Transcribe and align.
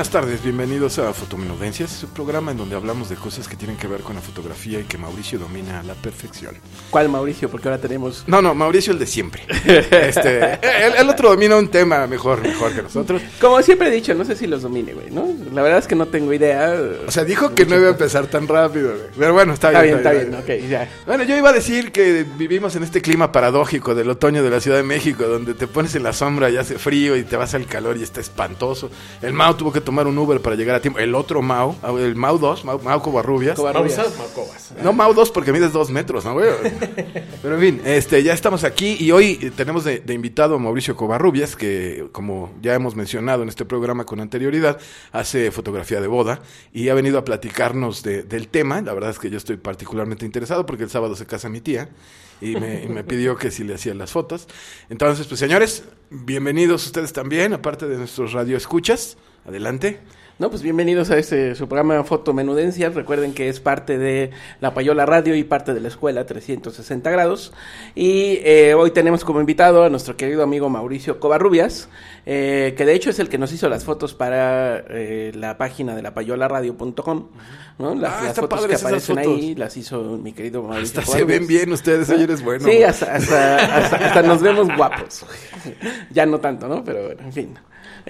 Buenas 0.00 0.12
tardes, 0.12 0.42
bienvenidos 0.42 0.98
a 0.98 1.12
Fotomenudencias, 1.12 1.90
su 1.90 2.08
programa 2.08 2.52
en 2.52 2.56
donde 2.56 2.74
hablamos 2.74 3.10
de 3.10 3.16
cosas 3.16 3.46
que 3.46 3.54
tienen 3.54 3.76
que 3.76 3.86
ver 3.86 4.00
con 4.00 4.14
la 4.16 4.22
fotografía 4.22 4.80
y 4.80 4.84
que 4.84 4.96
Mauricio 4.96 5.38
domina 5.38 5.80
a 5.80 5.82
la 5.82 5.92
perfección. 5.92 6.54
¿Cuál 6.88 7.10
Mauricio? 7.10 7.50
Porque 7.50 7.68
ahora 7.68 7.78
tenemos... 7.78 8.24
No, 8.26 8.40
no, 8.40 8.54
Mauricio 8.54 8.94
el 8.94 8.98
de 8.98 9.04
siempre. 9.04 9.42
Este, 9.90 10.54
el, 10.86 10.94
el 10.96 11.08
otro 11.10 11.28
domina 11.28 11.56
un 11.56 11.68
tema 11.68 12.06
mejor, 12.06 12.40
mejor 12.40 12.74
que 12.74 12.80
nosotros. 12.82 13.20
Como 13.38 13.60
siempre 13.60 13.88
he 13.88 13.90
dicho, 13.90 14.14
no 14.14 14.24
sé 14.24 14.36
si 14.36 14.46
los 14.46 14.62
domine, 14.62 14.94
güey, 14.94 15.10
¿no? 15.10 15.28
La 15.52 15.60
verdad 15.60 15.78
es 15.78 15.86
que 15.86 15.94
no 15.94 16.06
tengo 16.06 16.32
idea. 16.32 16.74
O 17.06 17.10
sea, 17.10 17.24
dijo 17.24 17.54
que 17.54 17.66
no 17.66 17.76
iba 17.76 17.88
a 17.88 17.90
empezar 17.90 18.26
tan 18.28 18.48
rápido, 18.48 18.92
güey. 18.96 19.08
Pero 19.18 19.34
bueno, 19.34 19.52
está, 19.52 19.68
Está 19.68 19.82
bien. 19.82 20.02
bien, 20.02 20.08
está 20.24 20.46
bien, 20.46 20.62
ok, 20.62 20.70
ya. 20.70 20.90
Bueno, 21.06 21.24
yo 21.24 21.36
iba 21.36 21.50
a 21.50 21.52
decir 21.52 21.92
que 21.92 22.24
vivimos 22.38 22.74
en 22.74 22.84
este 22.84 23.02
clima 23.02 23.32
paradójico 23.32 23.94
del 23.94 24.08
otoño 24.08 24.42
de 24.42 24.48
la 24.48 24.60
Ciudad 24.60 24.78
de 24.78 24.82
México, 24.82 25.24
donde 25.24 25.52
te 25.52 25.66
pones 25.66 25.94
en 25.94 26.04
la 26.04 26.14
sombra 26.14 26.48
y 26.48 26.56
hace 26.56 26.78
frío 26.78 27.16
y 27.16 27.24
te 27.24 27.36
vas 27.36 27.54
al 27.54 27.66
calor 27.66 27.98
y 27.98 28.02
está 28.02 28.20
espantoso. 28.20 28.90
El 29.20 29.34
Mao 29.34 29.54
tuvo 29.56 29.72
que 29.72 29.82
tomar 29.90 30.06
un 30.06 30.16
Uber 30.16 30.40
para 30.40 30.54
llegar 30.54 30.76
a 30.76 30.80
tiempo. 30.80 31.00
El 31.00 31.16
otro 31.16 31.42
Mao, 31.42 31.74
el 31.98 32.14
Mao 32.14 32.38
2, 32.38 32.64
Mao, 32.64 32.78
Mao 32.78 33.02
Covarrubias. 33.02 33.56
Covarrubias. 33.56 33.96
Pausas, 33.96 34.16
Marcovas. 34.18 34.72
No, 34.84 34.92
Mau 34.92 35.12
2 35.12 35.32
porque 35.32 35.52
mides 35.52 35.72
dos 35.72 35.90
metros, 35.90 36.24
¿no, 36.24 36.34
güey? 36.34 36.46
Pero 37.42 37.56
en 37.56 37.60
fin, 37.60 37.80
este, 37.84 38.22
ya 38.22 38.32
estamos 38.32 38.62
aquí 38.62 38.96
y 39.00 39.10
hoy 39.10 39.50
tenemos 39.56 39.82
de, 39.82 39.98
de 39.98 40.14
invitado 40.14 40.54
a 40.54 40.58
Mauricio 40.60 40.94
Covarrubias, 40.94 41.56
que 41.56 42.06
como 42.12 42.52
ya 42.62 42.74
hemos 42.74 42.94
mencionado 42.94 43.42
en 43.42 43.48
este 43.48 43.64
programa 43.64 44.04
con 44.06 44.20
anterioridad, 44.20 44.78
hace 45.10 45.50
fotografía 45.50 46.00
de 46.00 46.06
boda 46.06 46.40
y 46.72 46.88
ha 46.88 46.94
venido 46.94 47.18
a 47.18 47.24
platicarnos 47.24 48.04
de- 48.04 48.22
del 48.22 48.46
tema. 48.46 48.80
La 48.82 48.94
verdad 48.94 49.10
es 49.10 49.18
que 49.18 49.28
yo 49.28 49.38
estoy 49.38 49.56
particularmente 49.56 50.24
interesado 50.24 50.66
porque 50.66 50.84
el 50.84 50.90
sábado 50.90 51.16
se 51.16 51.26
casa 51.26 51.48
mi 51.48 51.60
tía 51.60 51.88
y 52.40 52.54
me, 52.54 52.84
y 52.84 52.88
me 52.88 53.02
pidió 53.02 53.34
que 53.36 53.50
si 53.50 53.64
le 53.64 53.74
hacían 53.74 53.98
las 53.98 54.12
fotos. 54.12 54.46
Entonces, 54.88 55.26
pues 55.26 55.40
señores, 55.40 55.82
bienvenidos 56.10 56.86
ustedes 56.86 57.12
también, 57.12 57.52
aparte 57.54 57.88
de 57.88 57.96
nuestros 57.96 58.32
radioescuchas. 58.32 59.16
Adelante. 59.46 59.98
No, 60.38 60.48
pues 60.48 60.62
bienvenidos 60.62 61.10
a 61.10 61.18
este 61.18 61.54
su 61.54 61.68
programa 61.68 62.02
Foto 62.02 62.32
Menudencias. 62.32 62.94
Recuerden 62.94 63.34
que 63.34 63.50
es 63.50 63.60
parte 63.60 63.98
de 63.98 64.30
La 64.60 64.72
Payola 64.72 65.04
Radio 65.04 65.34
y 65.34 65.44
parte 65.44 65.74
de 65.74 65.80
la 65.80 65.88
escuela 65.88 66.24
360 66.24 67.10
grados. 67.10 67.52
Y 67.94 68.38
eh, 68.42 68.72
hoy 68.72 68.90
tenemos 68.90 69.22
como 69.22 69.40
invitado 69.40 69.84
a 69.84 69.90
nuestro 69.90 70.16
querido 70.16 70.42
amigo 70.42 70.70
Mauricio 70.70 71.20
Covarrubias, 71.20 71.90
eh, 72.24 72.72
que 72.74 72.86
de 72.86 72.94
hecho 72.94 73.10
es 73.10 73.18
el 73.18 73.28
que 73.28 73.36
nos 73.36 73.52
hizo 73.52 73.68
las 73.68 73.84
fotos 73.84 74.14
para 74.14 74.78
eh, 74.88 75.30
la 75.34 75.58
página 75.58 75.94
de 75.94 76.00
lapayolaradio.com. 76.02 77.26
¿no? 77.78 77.94
Las, 77.94 78.12
Ah, 78.14 78.18
las 78.22 78.28
está 78.30 78.40
fotos 78.42 78.66
que 78.66 78.74
aparecen 78.76 79.16
fotos. 79.16 79.34
ahí 79.36 79.54
las 79.54 79.76
hizo 79.76 80.02
mi 80.16 80.32
querido 80.32 80.62
Mauricio 80.62 81.00
Hasta 81.00 81.12
se 81.12 81.18
ven 81.18 81.26
Covarrubias. 81.26 81.48
bien 81.48 81.72
ustedes, 81.74 82.08
oye, 82.08 82.24
eres 82.24 82.42
bueno. 82.42 82.66
Sí, 82.66 82.82
hasta, 82.82 83.14
hasta, 83.14 83.76
hasta, 83.76 83.96
hasta 83.96 84.22
nos 84.22 84.40
vemos 84.40 84.68
guapos. 84.74 85.26
ya 86.10 86.24
no 86.24 86.40
tanto, 86.40 86.66
¿no? 86.66 86.82
Pero 86.82 87.04
bueno, 87.04 87.20
en 87.24 87.32
fin. 87.34 87.58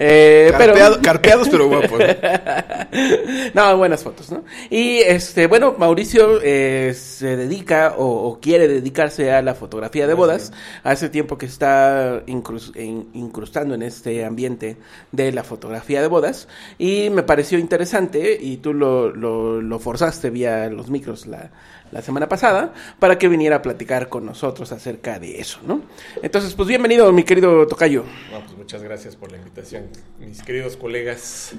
Eh, 0.03 0.51
Carpeado- 0.51 0.93
pero... 0.95 1.01
Carpeados 1.03 1.47
pero 1.49 1.67
guapos. 1.67 1.99
no, 3.53 3.77
buenas 3.77 4.03
fotos, 4.03 4.31
¿no? 4.31 4.43
Y 4.69 4.97
este, 4.99 5.47
bueno, 5.47 5.75
Mauricio 5.77 6.39
eh, 6.43 6.93
se 6.95 7.37
dedica 7.37 7.93
o, 7.97 8.05
o 8.29 8.39
quiere 8.39 8.67
dedicarse 8.67 9.31
a 9.31 9.41
la 9.41 9.53
fotografía 9.53 10.07
de 10.07 10.13
bodas. 10.13 10.53
Hace 10.83 11.09
tiempo 11.09 11.37
que 11.37 11.45
está 11.45 12.23
incrus- 12.25 12.71
en- 12.75 13.09
incrustando 13.13 13.75
en 13.75 13.83
este 13.83 14.25
ambiente 14.25 14.77
de 15.11 15.31
la 15.31 15.43
fotografía 15.43 16.01
de 16.01 16.07
bodas. 16.07 16.47
Y 16.79 17.09
me 17.11 17.23
pareció 17.23 17.59
interesante, 17.59 18.37
y 18.41 18.57
tú 18.57 18.73
lo, 18.73 19.09
lo, 19.11 19.61
lo 19.61 19.79
forzaste 19.79 20.29
vía 20.31 20.67
los 20.69 20.89
micros 20.89 21.27
la, 21.27 21.51
la 21.91 22.01
semana 22.01 22.27
pasada, 22.29 22.73
para 22.99 23.17
que 23.17 23.27
viniera 23.27 23.57
a 23.57 23.61
platicar 23.61 24.09
con 24.09 24.25
nosotros 24.25 24.71
acerca 24.71 25.19
de 25.19 25.39
eso, 25.39 25.59
¿no? 25.65 25.81
Entonces, 26.21 26.53
pues 26.53 26.67
bienvenido, 26.67 27.11
mi 27.11 27.23
querido 27.23 27.67
Tocayo. 27.67 28.05
No, 28.31 28.39
pues 28.39 28.57
muchas 28.57 28.81
gracias 28.81 29.15
por 29.15 29.31
la 29.31 29.37
invitación, 29.37 29.89
mis 30.19 30.41
queridos 30.41 30.77
colegas. 30.77 31.53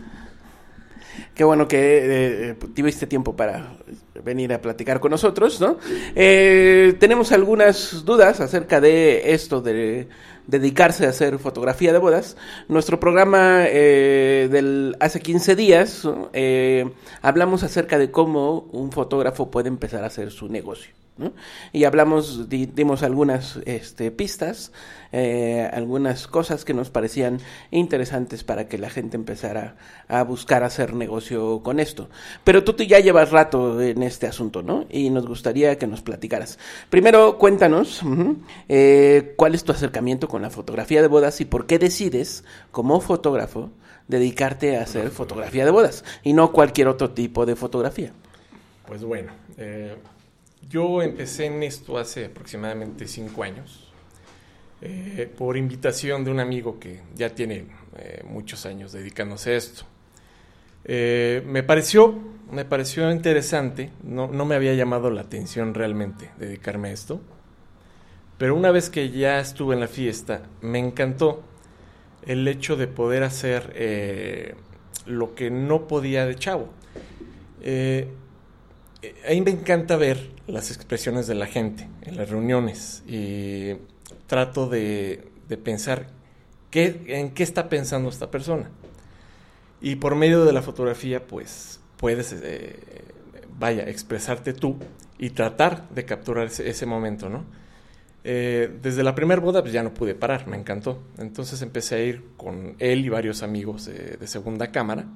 Qué 1.35 1.45
bueno 1.45 1.69
que 1.69 2.51
eh, 2.51 2.55
tuviste 2.75 3.07
tiempo 3.07 3.37
para 3.37 3.77
venir 4.25 4.53
a 4.53 4.61
platicar 4.61 5.01
con 5.01 5.11
nosotros, 5.11 5.61
¿no? 5.61 5.79
Eh, 6.15 6.95
tenemos 6.99 7.33
algunas 7.33 8.05
dudas 8.05 8.41
acerca 8.41 8.81
de 8.81 9.33
esto 9.33 9.61
de 9.61 10.09
dedicarse 10.47 11.07
a 11.07 11.11
hacer 11.11 11.39
fotografía 11.39 11.93
de 11.93 11.99
bodas. 11.99 12.37
Nuestro 12.69 13.01
programa 13.01 13.65
eh, 13.67 14.49
del 14.51 14.97
hace 15.01 15.21
15 15.21 15.57
días 15.57 16.09
eh, 16.33 16.91
hablamos 17.21 17.63
acerca 17.63 17.99
de 17.99 18.11
cómo 18.11 18.69
un 18.73 18.93
fotógrafo 18.93 19.51
puede 19.51 19.69
empezar 19.69 20.05
a 20.05 20.09
hacer 20.09 20.31
su 20.31 20.49
negocio. 20.49 21.02
Y 21.73 21.85
hablamos, 21.85 22.49
di- 22.49 22.67
dimos 22.67 23.03
algunas 23.03 23.59
este, 23.67 24.11
pistas, 24.11 24.73
eh, 25.13 25.69
algunas 25.73 26.27
cosas 26.27 26.65
que 26.65 26.75
nos 26.75 26.91
parecían 26.91 27.39
interesantes 27.71 28.45
para 28.45 28.67
que 28.69 28.79
la 28.79 28.89
gente 28.91 29.17
empezara 29.17 29.77
a 30.09 30.23
buscar 30.25 30.65
hacer 30.65 30.95
negocio 30.95 31.63
con 31.63 31.81
esto. 31.81 32.09
Pero 32.45 32.65
tú 32.65 32.75
ya 32.83 32.99
llevas 32.99 33.31
rato 33.31 33.81
en 33.81 34.03
este 34.03 34.27
asunto, 34.27 34.63
¿no? 34.63 34.87
Y 34.91 35.11
nos 35.11 35.27
gustaría 35.27 35.77
que 35.79 35.87
nos 35.87 36.03
platicaras. 36.03 36.59
Primero, 36.91 37.39
cuéntanos 37.39 38.01
eh, 38.69 39.35
cuál 39.37 39.55
es 39.55 39.65
tu 39.65 39.73
acercamiento 39.73 40.29
con 40.29 40.43
la 40.43 40.51
fotografía 40.51 41.03
de 41.03 41.09
bodas 41.09 41.41
y 41.41 41.45
por 41.45 41.67
qué 41.67 41.79
decides, 41.79 42.45
como 42.71 43.01
fotógrafo, 43.01 43.71
dedicarte 44.09 44.77
a 44.77 44.83
hacer 44.83 45.11
fotografía 45.11 45.65
de 45.65 45.71
bodas 45.71 46.05
y 46.23 46.33
no 46.33 46.53
cualquier 46.53 46.89
otro 46.89 47.11
tipo 47.11 47.47
de 47.47 47.55
fotografía. 47.57 48.13
Pues 48.87 49.05
bueno, 49.05 49.33
eh, 49.57 49.95
yo 50.69 51.03
empecé 51.03 51.47
en 51.47 51.63
esto 51.63 51.99
hace 51.99 52.27
aproximadamente 52.27 53.07
cinco 53.07 53.43
años, 53.43 53.93
eh, 54.81 55.31
por 55.39 55.57
invitación 55.57 56.25
de 56.25 56.31
un 56.31 56.41
amigo 56.41 56.81
que 56.81 57.03
ya 57.15 57.31
tiene 57.31 57.67
eh, 57.97 58.23
muchos 58.27 58.67
años 58.67 58.93
dedicándose 58.93 59.53
a 59.53 59.57
esto. 59.57 59.85
Eh, 60.85 61.43
me 61.47 61.63
pareció, 61.63 62.19
me 62.51 62.65
pareció 62.65 63.11
interesante, 63.13 63.91
no, 64.03 64.27
no 64.27 64.45
me 64.45 64.57
había 64.57 64.75
llamado 64.75 65.11
la 65.11 65.21
atención 65.21 65.75
realmente 65.75 66.31
dedicarme 66.39 66.89
a 66.89 66.93
esto, 66.93 67.21
pero 68.39 68.57
una 68.57 68.73
vez 68.73 68.91
que 68.91 69.11
ya 69.11 69.39
estuve 69.39 69.75
en 69.75 69.81
la 69.81 69.89
fiesta, 69.89 70.43
me 70.63 70.81
encantó 70.81 71.45
el 72.27 72.49
hecho 72.49 72.75
de 72.75 72.89
poder 72.89 73.23
hacer 73.23 74.57
lo 75.07 75.35
que 75.37 75.51
no 75.51 75.87
podía 75.87 76.27
de 76.27 76.35
chavo. 76.35 76.71
Eh, 79.03 79.15
a 79.27 79.31
mí 79.31 79.41
me 79.41 79.51
encanta 79.51 79.97
ver 79.97 80.31
las 80.47 80.71
expresiones 80.71 81.27
de 81.27 81.35
la 81.35 81.47
gente 81.47 81.89
en 82.03 82.17
las 82.17 82.31
reuniones 82.31 83.03
y 83.07 83.73
trato 84.27 84.69
de, 84.69 85.29
de 85.49 85.57
pensar 85.57 86.07
qué, 86.71 87.03
en 87.09 87.33
qué 87.33 87.43
está 87.43 87.69
pensando 87.69 88.09
esta 88.09 88.31
persona. 88.31 88.71
Y 89.81 89.97
por 89.97 90.15
medio 90.15 90.45
de 90.45 90.53
la 90.53 90.63
fotografía, 90.63 91.27
pues 91.27 91.81
puedes, 91.97 92.33
eh, 92.33 92.79
vaya, 93.59 93.89
expresarte 93.89 94.53
tú 94.53 94.77
y 95.19 95.31
tratar 95.31 95.89
de 95.91 96.05
capturar 96.05 96.47
ese, 96.47 96.87
momento, 96.87 97.29
¿no? 97.29 97.45
Eh, 98.25 98.73
desde 98.81 99.03
la 99.03 99.17
primera 99.17 99.41
boda 99.41 99.63
pues 99.63 99.73
ya 99.73 99.83
no 99.83 99.93
pude 99.93 100.15
parar, 100.15 100.47
me 100.47 100.57
encantó. 100.57 101.03
Entonces 101.19 101.61
empecé 101.63 101.97
a 101.97 102.05
ir 102.05 102.25
con 102.37 102.77
él 102.79 103.05
y 103.05 103.09
varios 103.09 103.43
amigos 103.43 103.87
de 103.87 104.27
segunda 104.29 104.71
cámara 104.71 105.07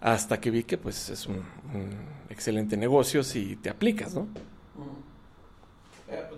hasta 0.00 0.40
que 0.40 0.50
vi 0.50 0.64
que 0.64 0.78
pues 0.78 1.08
es 1.08 1.26
un, 1.26 1.36
un 1.74 1.90
excelente 2.28 2.76
negocio 2.76 3.22
si 3.22 3.56
te 3.56 3.70
aplicas, 3.70 4.14
¿no? 4.14 4.28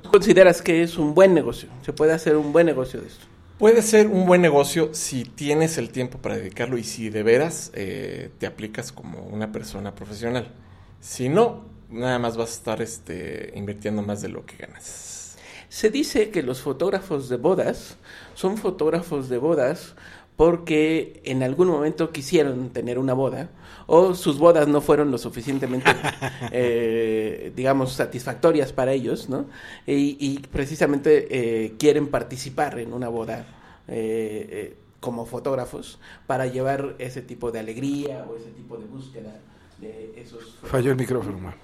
¿Tú 0.02 0.10
consideras 0.10 0.62
que 0.62 0.82
es 0.82 0.96
un 0.96 1.14
buen 1.14 1.34
negocio? 1.34 1.68
¿Se 1.82 1.92
puede 1.92 2.12
hacer 2.12 2.36
un 2.36 2.52
buen 2.52 2.66
negocio 2.66 3.00
de 3.00 3.08
esto? 3.08 3.26
Puede 3.58 3.80
ser 3.82 4.06
un 4.06 4.26
buen 4.26 4.42
negocio 4.42 4.90
si 4.92 5.24
tienes 5.24 5.78
el 5.78 5.90
tiempo 5.90 6.18
para 6.18 6.36
dedicarlo 6.36 6.76
y 6.76 6.84
si 6.84 7.08
de 7.08 7.22
veras 7.22 7.72
eh, 7.74 8.30
te 8.38 8.46
aplicas 8.46 8.92
como 8.92 9.22
una 9.22 9.50
persona 9.50 9.94
profesional. 9.94 10.52
Si 11.00 11.28
no, 11.28 11.64
nada 11.90 12.18
más 12.18 12.36
vas 12.36 12.50
a 12.50 12.52
estar 12.52 12.82
este, 12.82 13.52
invirtiendo 13.56 14.02
más 14.02 14.20
de 14.20 14.28
lo 14.28 14.44
que 14.44 14.56
ganas. 14.56 15.38
Se 15.70 15.90
dice 15.90 16.30
que 16.30 16.42
los 16.42 16.60
fotógrafos 16.60 17.28
de 17.28 17.36
bodas 17.36 17.96
son 18.34 18.58
fotógrafos 18.58 19.28
de 19.28 19.38
bodas 19.38 19.94
porque 20.36 21.22
en 21.24 21.42
algún 21.42 21.68
momento 21.68 22.10
quisieron 22.10 22.70
tener 22.70 22.98
una 22.98 23.14
boda 23.14 23.50
o 23.86 24.14
sus 24.14 24.38
bodas 24.38 24.68
no 24.68 24.80
fueron 24.80 25.10
lo 25.10 25.18
suficientemente, 25.18 25.90
eh, 26.52 27.52
digamos, 27.54 27.92
satisfactorias 27.92 28.72
para 28.72 28.92
ellos, 28.92 29.28
¿no? 29.28 29.46
Y, 29.86 30.16
y 30.20 30.38
precisamente 30.50 31.28
eh, 31.30 31.74
quieren 31.78 32.08
participar 32.08 32.78
en 32.78 32.92
una 32.92 33.08
boda 33.08 33.46
eh, 33.88 34.48
eh, 34.50 34.76
como 35.00 35.24
fotógrafos 35.24 35.98
para 36.26 36.46
llevar 36.46 36.96
ese 36.98 37.22
tipo 37.22 37.52
de 37.52 37.60
alegría 37.60 38.26
o 38.28 38.36
ese 38.36 38.50
tipo 38.50 38.76
de 38.76 38.86
búsqueda 38.86 39.40
de 39.78 40.14
esos... 40.16 40.58
Falló 40.64 40.90
el 40.90 40.96
micrófono, 40.96 41.38
man. 41.38 41.54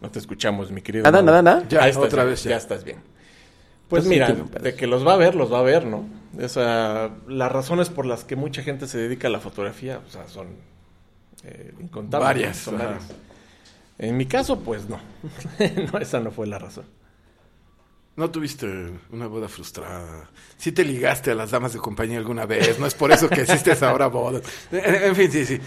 No 0.00 0.10
te 0.10 0.18
escuchamos, 0.18 0.70
mi 0.70 0.80
querido. 0.80 1.04
Nada, 1.04 1.22
nada, 1.22 1.42
nada. 1.42 1.68
Ya, 1.68 1.86
estás 1.86 2.04
otra 2.04 2.24
vez 2.24 2.42
ya. 2.42 2.50
Ya 2.50 2.56
estás 2.56 2.82
bien. 2.82 3.11
Pues 3.92 4.04
Pues 4.04 4.10
mira, 4.10 4.32
de 4.32 4.74
que 4.74 4.86
los 4.86 5.06
va 5.06 5.12
a 5.12 5.16
ver, 5.18 5.34
los 5.34 5.52
va 5.52 5.58
a 5.58 5.62
ver, 5.62 5.84
¿no? 5.84 6.08
O 6.42 6.48
sea, 6.48 7.10
las 7.28 7.52
razones 7.52 7.90
por 7.90 8.06
las 8.06 8.24
que 8.24 8.36
mucha 8.36 8.62
gente 8.62 8.86
se 8.86 8.96
dedica 8.96 9.28
a 9.28 9.30
la 9.30 9.38
fotografía, 9.38 10.00
o 10.06 10.10
sea, 10.10 10.26
son 10.28 10.46
eh, 11.44 11.74
incontables. 11.78 12.26
Varias, 12.26 12.56
son 12.56 12.78
varias. 12.78 13.04
En 13.98 14.16
mi 14.16 14.24
caso, 14.24 14.60
pues 14.60 14.88
no. 14.88 14.98
no, 15.92 15.98
esa 15.98 16.20
no 16.20 16.30
fue 16.30 16.46
la 16.46 16.58
razón. 16.58 16.86
No 18.16 18.30
tuviste 18.30 18.66
una 19.10 19.26
boda 19.26 19.46
frustrada. 19.46 20.30
Sí 20.56 20.72
te 20.72 20.86
ligaste 20.86 21.32
a 21.32 21.34
las 21.34 21.50
damas 21.50 21.74
de 21.74 21.78
compañía 21.78 22.16
alguna 22.16 22.46
vez. 22.46 22.78
No 22.78 22.86
es 22.86 22.94
por 22.94 23.12
eso 23.12 23.28
que 23.28 23.42
existes 23.42 23.82
ahora 23.82 24.06
boda. 24.06 24.40
En 24.72 25.14
fin, 25.14 25.30
sí, 25.30 25.44
sí. 25.44 25.60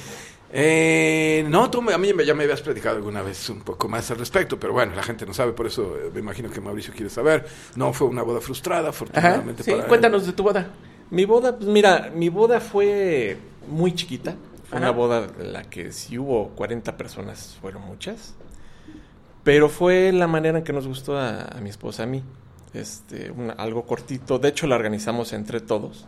Eh, 0.51 1.45
no, 1.49 1.69
tú 1.69 1.81
me- 1.81 1.93
a 1.93 1.97
mí 1.97 2.13
me- 2.13 2.25
ya 2.25 2.33
me 2.33 2.43
habías 2.43 2.61
platicado 2.61 2.95
alguna 2.97 3.21
vez 3.21 3.49
un 3.49 3.61
poco 3.61 3.87
más 3.89 4.09
al 4.11 4.17
respecto, 4.19 4.59
pero 4.59 4.73
bueno, 4.73 4.95
la 4.95 5.03
gente 5.03 5.25
no 5.25 5.33
sabe, 5.33 5.51
por 5.53 5.65
eso 5.67 5.97
eh, 5.97 6.11
me 6.13 6.19
imagino 6.21 6.49
que 6.49 6.61
Mauricio 6.61 6.93
quiere 6.93 7.09
saber. 7.09 7.45
No 7.75 7.91
fue 7.93 8.07
una 8.07 8.21
boda 8.21 8.39
frustrada, 8.41 8.81
Ajá, 8.81 8.89
afortunadamente 8.89 9.63
sí, 9.63 9.71
para 9.71 9.83
él. 9.83 9.89
cuéntanos 9.89 10.25
de 10.25 10.33
tu 10.33 10.43
boda. 10.43 10.67
Mi 11.11 11.25
boda, 11.25 11.57
pues 11.57 11.69
mira, 11.69 12.11
mi 12.15 12.29
boda 12.29 12.59
fue 12.59 13.37
muy 13.67 13.93
chiquita. 13.95 14.35
Fue 14.69 14.77
Ajá. 14.77 14.87
una 14.89 14.91
boda 14.91 15.27
en 15.39 15.53
la 15.53 15.63
que 15.63 15.91
si 15.91 16.17
hubo 16.17 16.49
40 16.49 16.95
personas, 16.97 17.57
fueron 17.61 17.83
muchas. 17.83 18.33
Pero 19.43 19.69
fue 19.69 20.11
la 20.11 20.25
manera 20.27 20.57
en 20.59 20.63
que 20.63 20.73
nos 20.73 20.87
gustó 20.87 21.17
a, 21.17 21.41
a 21.43 21.61
mi 21.61 21.69
esposa, 21.69 22.03
a 22.03 22.05
mí. 22.07 22.23
Este, 22.73 23.29
una- 23.31 23.53
algo 23.53 23.85
cortito. 23.85 24.39
De 24.39 24.49
hecho, 24.49 24.65
la 24.67 24.75
organizamos 24.75 25.33
entre 25.33 25.59
todos. 25.59 26.05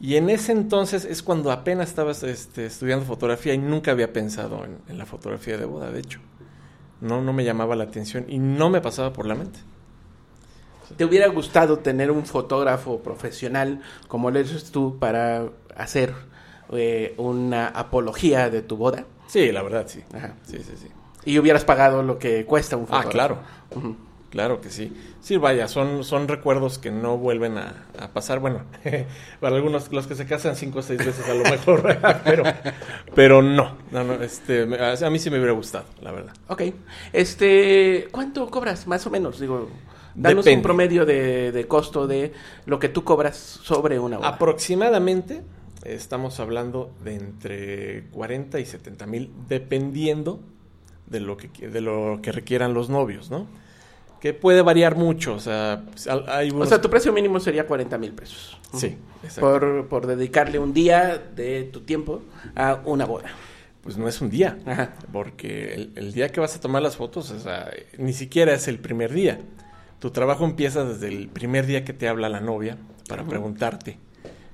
Y 0.00 0.16
en 0.16 0.28
ese 0.28 0.52
entonces 0.52 1.04
es 1.04 1.22
cuando 1.22 1.50
apenas 1.52 1.88
estaba 1.88 2.10
este, 2.12 2.66
estudiando 2.66 3.04
fotografía 3.06 3.54
y 3.54 3.58
nunca 3.58 3.92
había 3.92 4.12
pensado 4.12 4.64
en, 4.64 4.78
en 4.88 4.98
la 4.98 5.06
fotografía 5.06 5.56
de 5.56 5.64
boda, 5.64 5.90
de 5.90 6.00
hecho. 6.00 6.20
No, 7.00 7.20
no 7.22 7.32
me 7.32 7.44
llamaba 7.44 7.74
la 7.76 7.84
atención 7.84 8.26
y 8.28 8.38
no 8.38 8.70
me 8.70 8.80
pasaba 8.80 9.12
por 9.12 9.26
la 9.26 9.34
mente. 9.34 9.60
¿Te 10.96 11.04
hubiera 11.04 11.28
gustado 11.28 11.78
tener 11.78 12.10
un 12.10 12.24
fotógrafo 12.26 13.00
profesional 13.00 13.80
como 14.06 14.30
lo 14.30 14.38
eres 14.38 14.70
tú 14.70 14.98
para 14.98 15.46
hacer 15.76 16.14
eh, 16.70 17.14
una 17.16 17.68
apología 17.68 18.50
de 18.50 18.62
tu 18.62 18.76
boda? 18.76 19.04
Sí, 19.26 19.50
la 19.50 19.62
verdad, 19.62 19.86
sí. 19.88 20.02
Ajá. 20.12 20.34
Sí, 20.44 20.58
sí, 20.58 20.72
sí. 20.76 20.88
Y 21.24 21.38
hubieras 21.38 21.64
pagado 21.64 22.02
lo 22.02 22.18
que 22.18 22.44
cuesta 22.44 22.76
un 22.76 22.84
Ah, 22.84 23.02
fotógrafo. 23.02 23.10
claro. 23.10 23.38
Ujú. 23.74 23.96
Claro 24.34 24.60
que 24.60 24.68
sí. 24.68 24.92
Sí, 25.20 25.36
vaya, 25.36 25.68
son, 25.68 26.02
son 26.02 26.26
recuerdos 26.26 26.78
que 26.78 26.90
no 26.90 27.16
vuelven 27.16 27.56
a, 27.56 27.86
a 27.96 28.08
pasar. 28.08 28.40
Bueno, 28.40 28.62
para 29.40 29.54
algunos, 29.54 29.92
los 29.92 30.08
que 30.08 30.16
se 30.16 30.26
casan 30.26 30.56
cinco 30.56 30.80
o 30.80 30.82
seis 30.82 30.98
veces 30.98 31.24
a 31.28 31.34
lo 31.34 31.44
mejor, 31.44 31.96
pero, 32.24 32.42
pero 33.14 33.42
no. 33.42 33.76
no, 33.92 34.02
no 34.02 34.14
este, 34.14 34.62
a 34.62 35.10
mí 35.10 35.20
sí 35.20 35.30
me 35.30 35.36
hubiera 35.36 35.52
gustado, 35.52 35.84
la 36.02 36.10
verdad. 36.10 36.32
Ok. 36.48 36.62
Este, 37.12 38.08
¿cuánto 38.10 38.50
cobras 38.50 38.88
más 38.88 39.06
o 39.06 39.10
menos? 39.10 39.38
Digo, 39.38 39.68
danos 40.16 40.44
Depende. 40.44 40.56
un 40.56 40.62
promedio 40.64 41.06
de, 41.06 41.52
de 41.52 41.68
costo 41.68 42.08
de 42.08 42.32
lo 42.66 42.80
que 42.80 42.88
tú 42.88 43.04
cobras 43.04 43.36
sobre 43.36 44.00
una 44.00 44.16
boda. 44.16 44.30
Aproximadamente 44.30 45.42
estamos 45.84 46.40
hablando 46.40 46.90
de 47.04 47.14
entre 47.14 48.06
40 48.10 48.58
y 48.58 48.66
70 48.66 49.06
mil, 49.06 49.30
dependiendo 49.46 50.40
de 51.06 51.20
lo 51.20 51.36
que, 51.36 51.68
de 51.68 51.80
lo 51.80 52.18
que 52.20 52.32
requieran 52.32 52.74
los 52.74 52.90
novios, 52.90 53.30
¿no? 53.30 53.46
Que 54.24 54.32
puede 54.32 54.62
variar 54.62 54.96
mucho, 54.96 55.34
o 55.34 55.38
sea, 55.38 55.82
pues, 55.90 56.08
hay 56.08 56.48
o 56.48 56.54
unos- 56.54 56.70
sea, 56.70 56.80
tu 56.80 56.88
precio 56.88 57.12
mínimo 57.12 57.38
sería 57.40 57.66
40 57.66 57.98
mil 57.98 58.12
pesos. 58.12 58.56
Sí, 58.72 58.96
exacto. 59.22 59.40
Por, 59.42 59.88
por 59.88 60.06
dedicarle 60.06 60.58
un 60.58 60.72
día 60.72 61.18
de 61.36 61.64
tu 61.64 61.82
tiempo 61.82 62.22
a 62.54 62.80
una 62.86 63.04
boda. 63.04 63.26
Pues 63.82 63.98
no 63.98 64.08
es 64.08 64.22
un 64.22 64.30
día, 64.30 64.56
Ajá. 64.64 64.94
porque 65.12 65.74
el, 65.74 65.92
el 65.96 66.14
día 66.14 66.30
que 66.30 66.40
vas 66.40 66.56
a 66.56 66.60
tomar 66.60 66.80
las 66.80 66.96
fotos, 66.96 67.30
o 67.32 67.38
sea, 67.38 67.70
ni 67.98 68.14
siquiera 68.14 68.54
es 68.54 68.66
el 68.66 68.78
primer 68.78 69.12
día. 69.12 69.40
Tu 69.98 70.10
trabajo 70.10 70.46
empieza 70.46 70.86
desde 70.86 71.08
el 71.08 71.28
primer 71.28 71.66
día 71.66 71.84
que 71.84 71.92
te 71.92 72.08
habla 72.08 72.30
la 72.30 72.40
novia 72.40 72.78
para 73.06 73.24
preguntarte 73.24 73.98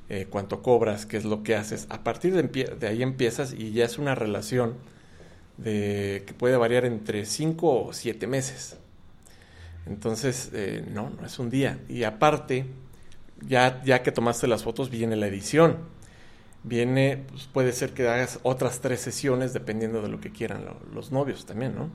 eh, 0.08 0.26
cuánto 0.28 0.62
cobras, 0.62 1.06
qué 1.06 1.16
es 1.16 1.24
lo 1.24 1.44
que 1.44 1.54
haces. 1.54 1.86
A 1.90 2.02
partir 2.02 2.34
de, 2.34 2.86
ahí 2.88 3.04
empiezas 3.04 3.52
y 3.56 3.70
ya 3.70 3.84
es 3.84 3.98
una 3.98 4.16
relación 4.16 4.74
de 5.58 6.24
que 6.26 6.34
puede 6.34 6.56
variar 6.56 6.84
entre 6.86 7.24
5 7.24 7.84
o 7.84 7.92
7 7.92 8.26
meses. 8.26 8.76
Entonces, 9.86 10.50
eh, 10.52 10.84
no, 10.90 11.10
no 11.10 11.26
es 11.26 11.38
un 11.38 11.50
día. 11.50 11.78
Y 11.88 12.04
aparte, 12.04 12.66
ya, 13.46 13.82
ya 13.84 14.02
que 14.02 14.12
tomaste 14.12 14.46
las 14.46 14.62
fotos, 14.62 14.90
viene 14.90 15.16
la 15.16 15.26
edición. 15.26 15.78
Viene, 16.62 17.24
pues, 17.30 17.46
puede 17.46 17.72
ser 17.72 17.94
que 17.94 18.06
hagas 18.08 18.38
otras 18.42 18.80
tres 18.80 19.00
sesiones 19.00 19.52
dependiendo 19.54 20.02
de 20.02 20.08
lo 20.08 20.20
que 20.20 20.30
quieran 20.30 20.64
lo- 20.66 20.80
los 20.94 21.10
novios 21.10 21.46
también, 21.46 21.74
¿no? 21.74 21.90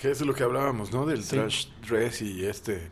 Que 0.00 0.10
es 0.10 0.20
lo 0.22 0.32
que 0.34 0.44
hablábamos, 0.44 0.92
¿no? 0.92 1.04
Del 1.04 1.22
Sí. 1.24 1.36
trash 1.36 1.66
dress 1.86 2.22
y 2.22 2.44
este 2.46 2.88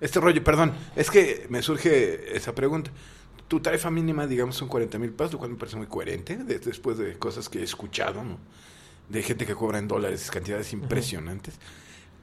este 0.00 0.20
rollo. 0.20 0.42
Perdón, 0.44 0.72
es 0.96 1.10
que 1.10 1.46
me 1.50 1.62
surge 1.62 2.36
esa 2.36 2.54
pregunta. 2.54 2.90
Tu 3.48 3.60
tarifa 3.60 3.90
mínima, 3.90 4.26
digamos, 4.26 4.56
son 4.56 4.68
40 4.68 4.98
mil 4.98 5.10
pesos, 5.12 5.34
lo 5.34 5.38
cual 5.38 5.52
me 5.52 5.56
parece 5.56 5.76
muy 5.76 5.86
coherente 5.86 6.36
de- 6.36 6.58
después 6.58 6.98
de 6.98 7.14
cosas 7.18 7.48
que 7.48 7.60
he 7.60 7.62
escuchado, 7.62 8.22
¿no? 8.24 8.38
De 9.08 9.22
gente 9.22 9.46
que 9.46 9.54
cobra 9.54 9.78
en 9.78 9.86
dólares 9.88 10.30
cantidades 10.30 10.72
impresionantes. 10.72 11.54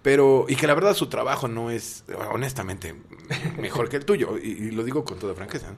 Pero, 0.01 0.45
y 0.50 0.56
que 0.56 0.65
la 0.68 0.74
verdad 0.74 0.95
su 0.95 1.07
trabajo 1.07 1.48
no 1.48 1.69
es, 1.69 2.03
honestamente, 2.31 2.95
mejor 3.59 3.88
que 3.89 3.98
el 3.98 4.06
tuyo, 4.06 4.38
y, 4.42 4.48
y 4.50 4.71
lo 4.71 4.83
digo 4.83 5.03
con 5.06 5.19
toda 5.19 5.33
franqueza, 5.36 5.69
¿no? 5.71 5.77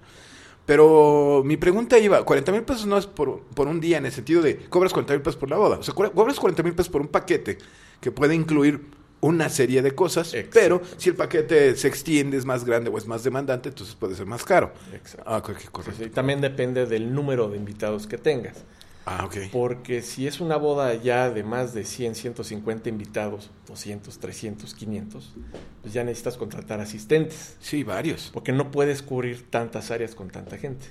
Pero 0.65 1.41
mi 1.43 1.57
pregunta 1.57 1.99
iba, 1.99 2.23
40 2.23 2.51
mil 2.53 2.63
pesos 2.63 2.85
no 2.85 2.97
es 2.97 3.05
por, 3.05 3.41
por 3.53 3.67
un 3.67 3.81
día 3.81 3.97
en 3.97 4.05
el 4.05 4.13
sentido 4.13 4.41
de 4.41 4.57
cobras 4.69 4.93
40 4.93 5.13
mil 5.13 5.21
pesos 5.21 5.35
por 5.37 5.49
la 5.49 5.57
boda. 5.57 5.77
O 5.79 5.83
sea, 5.83 5.93
co- 5.93 6.09
cobras 6.13 6.39
40 6.39 6.63
mil 6.63 6.73
pesos 6.73 6.89
por 6.89 7.01
un 7.01 7.09
paquete 7.09 7.57
que 7.99 8.11
puede 8.11 8.33
incluir 8.33 8.79
una 9.19 9.49
serie 9.49 9.81
de 9.81 9.93
cosas, 9.93 10.33
Exacto. 10.33 10.51
pero 10.53 10.81
si 10.97 11.09
el 11.09 11.15
paquete 11.15 11.75
se 11.75 11.89
extiende, 11.89 12.37
es 12.37 12.45
más 12.45 12.63
grande 12.63 12.89
o 12.89 12.97
es 12.97 13.07
más 13.07 13.23
demandante, 13.25 13.69
entonces 13.69 13.93
puede 13.95 14.15
ser 14.15 14.25
más 14.25 14.45
caro. 14.45 14.71
Exacto. 14.93 15.23
Ah, 15.29 15.37
ok, 15.37 15.51
Sí, 15.59 15.67
correcto. 15.69 16.03
sí, 16.05 16.09
También 16.09 16.39
depende 16.39 16.85
del 16.85 17.13
número 17.13 17.49
de 17.49 17.57
invitados 17.57 18.07
que 18.07 18.17
tengas. 18.17 18.63
Ah, 19.05 19.25
ok. 19.25 19.35
Porque 19.51 20.01
si 20.01 20.27
es 20.27 20.39
una 20.39 20.55
boda 20.55 20.93
ya 20.95 21.29
de 21.29 21.43
más 21.43 21.73
de 21.73 21.83
100, 21.83 22.15
150 22.15 22.87
invitados, 22.89 23.49
200, 23.67 24.17
300, 24.17 24.73
500, 24.73 25.33
pues 25.81 25.93
ya 25.93 26.03
necesitas 26.05 26.37
contratar 26.37 26.79
asistentes. 26.79 27.57
Sí, 27.59 27.83
varios. 27.83 28.29
Porque 28.33 28.53
no 28.53 28.71
puedes 28.71 29.01
cubrir 29.01 29.49
tantas 29.49 29.91
áreas 29.91 30.15
con 30.15 30.29
tanta 30.29 30.57
gente. 30.57 30.85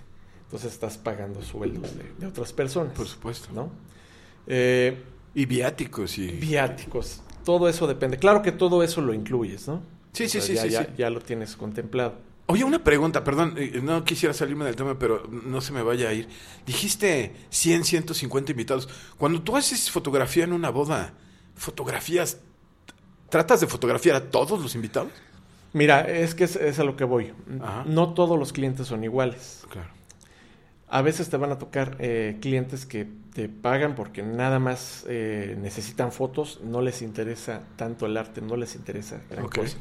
Entonces 0.45 0.73
estás 0.73 0.99
pagando 0.99 1.41
sueldos 1.43 1.97
de, 1.97 2.05
de 2.19 2.27
otras 2.27 2.53
personas. 2.53 2.93
Por 2.93 3.07
supuesto. 3.09 3.49
¿no? 3.55 3.71
Eh, 4.47 5.03
Y 5.35 5.47
viáticos 5.47 6.19
y... 6.19 6.29
viáticos, 6.29 7.23
todo 7.45 7.69
eso 7.69 7.87
depende. 7.87 8.19
Claro 8.19 8.43
que 8.43 8.53
todo 8.53 8.83
eso 8.83 9.01
lo 9.01 9.15
incluyes, 9.15 9.67
¿no? 9.69 9.81
Sí, 10.13 10.25
O 10.25 10.29
sí, 10.29 10.41
sea, 10.41 10.43
sí, 10.43 10.55
ya, 10.55 10.63
sí, 10.63 10.69
ya- 10.71 10.85
sí. 10.85 10.91
ya 10.99 11.09
lo 11.11 11.21
tienes 11.23 11.57
contemplado. 11.57 12.17
Oye, 12.47 12.65
una 12.65 12.83
pregunta, 12.83 13.25
perdón, 13.25 13.55
eh, 13.57 13.81
no 13.83 14.05
quisiera 14.05 14.35
salirme 14.35 14.65
del 14.65 14.77
tema, 14.77 14.99
pero 14.99 15.23
no 15.31 15.61
se 15.61 15.73
me 15.73 15.83
vaya 15.83 16.09
a 16.09 16.13
ir. 16.13 16.29
Dijiste 16.67 17.35
100, 17.51 17.85
150 17.85 18.51
invitados. 18.51 18.89
Cuando 19.17 19.43
tú 19.43 19.57
haces 19.57 19.91
fotografía 19.91 20.45
en 20.45 20.53
una 20.53 20.71
boda, 20.71 21.15
¿fotografías? 21.55 22.39
¿Tratas 23.29 23.61
de 23.61 23.67
fotografiar 23.67 24.17
a 24.17 24.31
todos 24.31 24.61
los 24.61 24.75
invitados? 24.75 25.13
Mira, 25.73 26.03
es 26.03 26.35
que 26.35 26.45
es, 26.45 26.57
es 26.57 26.79
a 26.79 26.85
lo 26.85 26.97
que 26.97 27.05
voy. 27.05 27.33
Ajá. 27.63 27.85
No 27.87 28.13
todos 28.13 28.39
los 28.39 28.53
clientes 28.53 28.89
son 28.89 29.05
iguales. 29.05 29.65
Claro. 29.71 29.89
A 30.89 31.01
veces 31.01 31.31
te 31.31 31.39
van 31.39 31.53
a 31.53 31.59
tocar 31.59 31.97
eh, 32.01 32.37
clientes 32.43 32.85
que 32.85 33.09
te 33.33 33.49
pagan 33.49 33.95
porque 33.95 34.23
nada 34.23 34.59
más 34.59 35.07
eh, 35.09 35.57
necesitan 35.59 36.13
fotos, 36.13 36.61
no 36.63 36.83
les 36.83 37.01
interesa 37.01 37.63
tanto 37.77 38.05
el 38.05 38.17
arte, 38.19 38.43
no 38.43 38.57
les 38.57 38.75
interesa 38.75 39.23
gran 39.31 39.49
cosa. 39.49 39.79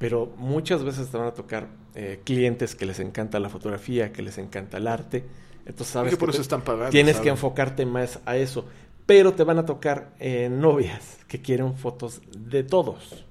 Pero 0.00 0.32
muchas 0.36 0.82
veces 0.82 1.08
te 1.10 1.16
van 1.16 1.28
a 1.28 1.34
tocar 1.34 1.68
eh, 1.94 2.20
clientes 2.24 2.74
que 2.74 2.86
les 2.86 2.98
encanta 2.98 3.38
la 3.38 3.48
fotografía, 3.50 4.12
que 4.12 4.22
les 4.22 4.36
encanta 4.38 4.78
el 4.78 4.88
arte. 4.88 5.24
Entonces 5.66 5.92
sabes 5.92 6.10
que 6.10 6.16
por 6.16 6.30
que 6.30 6.32
eso 6.32 6.38
te- 6.38 6.42
están 6.42 6.62
pagando. 6.62 6.90
tienes 6.90 7.12
¿sabes? 7.16 7.24
que 7.24 7.28
enfocarte 7.28 7.86
más 7.86 8.18
a 8.26 8.36
eso. 8.36 8.64
Pero 9.06 9.34
te 9.34 9.44
van 9.44 9.58
a 9.58 9.66
tocar 9.66 10.14
eh, 10.18 10.48
novias 10.50 11.18
que 11.28 11.40
quieren 11.40 11.74
fotos 11.76 12.22
de 12.36 12.64
todos. 12.64 13.24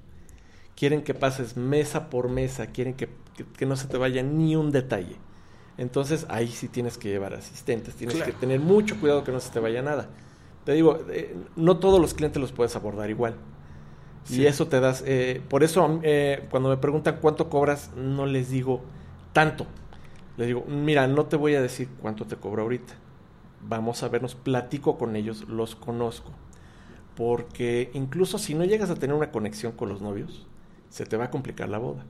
quieren 0.76 1.02
que 1.02 1.12
pases 1.12 1.58
mesa 1.58 2.08
por 2.08 2.30
mesa, 2.30 2.68
quieren 2.68 2.94
que, 2.94 3.08
que- 3.36 3.44
que 3.44 3.66
no 3.66 3.76
se 3.76 3.86
te 3.88 3.98
vaya 3.98 4.22
ni 4.22 4.56
un 4.56 4.70
detalle. 4.70 5.16
Entonces 5.76 6.24
ahí 6.30 6.48
sí 6.48 6.68
tienes 6.68 6.96
que 6.98 7.08
llevar 7.10 7.34
asistentes, 7.34 7.94
tienes 7.96 8.16
Claro. 8.16 8.32
que 8.32 8.38
tener 8.38 8.60
mucho 8.60 8.98
cuidado 9.00 9.22
que 9.24 9.32
no 9.32 9.40
se 9.40 9.50
te 9.50 9.58
vaya 9.60 9.82
nada. 9.82 10.08
Te 10.64 10.72
digo, 10.72 10.98
eh, 11.10 11.34
no 11.56 11.78
todos 11.78 12.00
los 12.00 12.14
clientes 12.14 12.40
los 12.40 12.52
puedes 12.52 12.76
abordar 12.76 13.10
igual. 13.10 13.34
Sí. 14.24 14.42
Y 14.42 14.46
eso 14.46 14.68
te 14.68 14.80
das, 14.80 15.02
eh, 15.06 15.42
por 15.48 15.64
eso 15.64 16.00
eh, 16.02 16.46
cuando 16.50 16.68
me 16.68 16.76
preguntan 16.76 17.18
cuánto 17.20 17.48
cobras, 17.48 17.90
no 17.96 18.26
les 18.26 18.50
digo 18.50 18.82
tanto. 19.32 19.66
Les 20.36 20.46
digo, 20.46 20.64
mira, 20.66 21.06
no 21.06 21.26
te 21.26 21.36
voy 21.36 21.54
a 21.54 21.62
decir 21.62 21.88
cuánto 22.00 22.26
te 22.26 22.36
cobro 22.36 22.62
ahorita. 22.62 22.94
Vamos 23.62 24.02
a 24.02 24.08
vernos, 24.08 24.34
platico 24.34 24.96
con 24.96 25.16
ellos, 25.16 25.48
los 25.48 25.74
conozco. 25.74 26.32
Porque 27.16 27.90
incluso 27.92 28.38
si 28.38 28.54
no 28.54 28.64
llegas 28.64 28.90
a 28.90 28.94
tener 28.94 29.14
una 29.14 29.30
conexión 29.30 29.72
con 29.72 29.88
los 29.88 30.00
novios, 30.00 30.46
se 30.88 31.04
te 31.06 31.16
va 31.16 31.24
a 31.24 31.30
complicar 31.30 31.68
la 31.68 31.78
boda. 31.78 32.04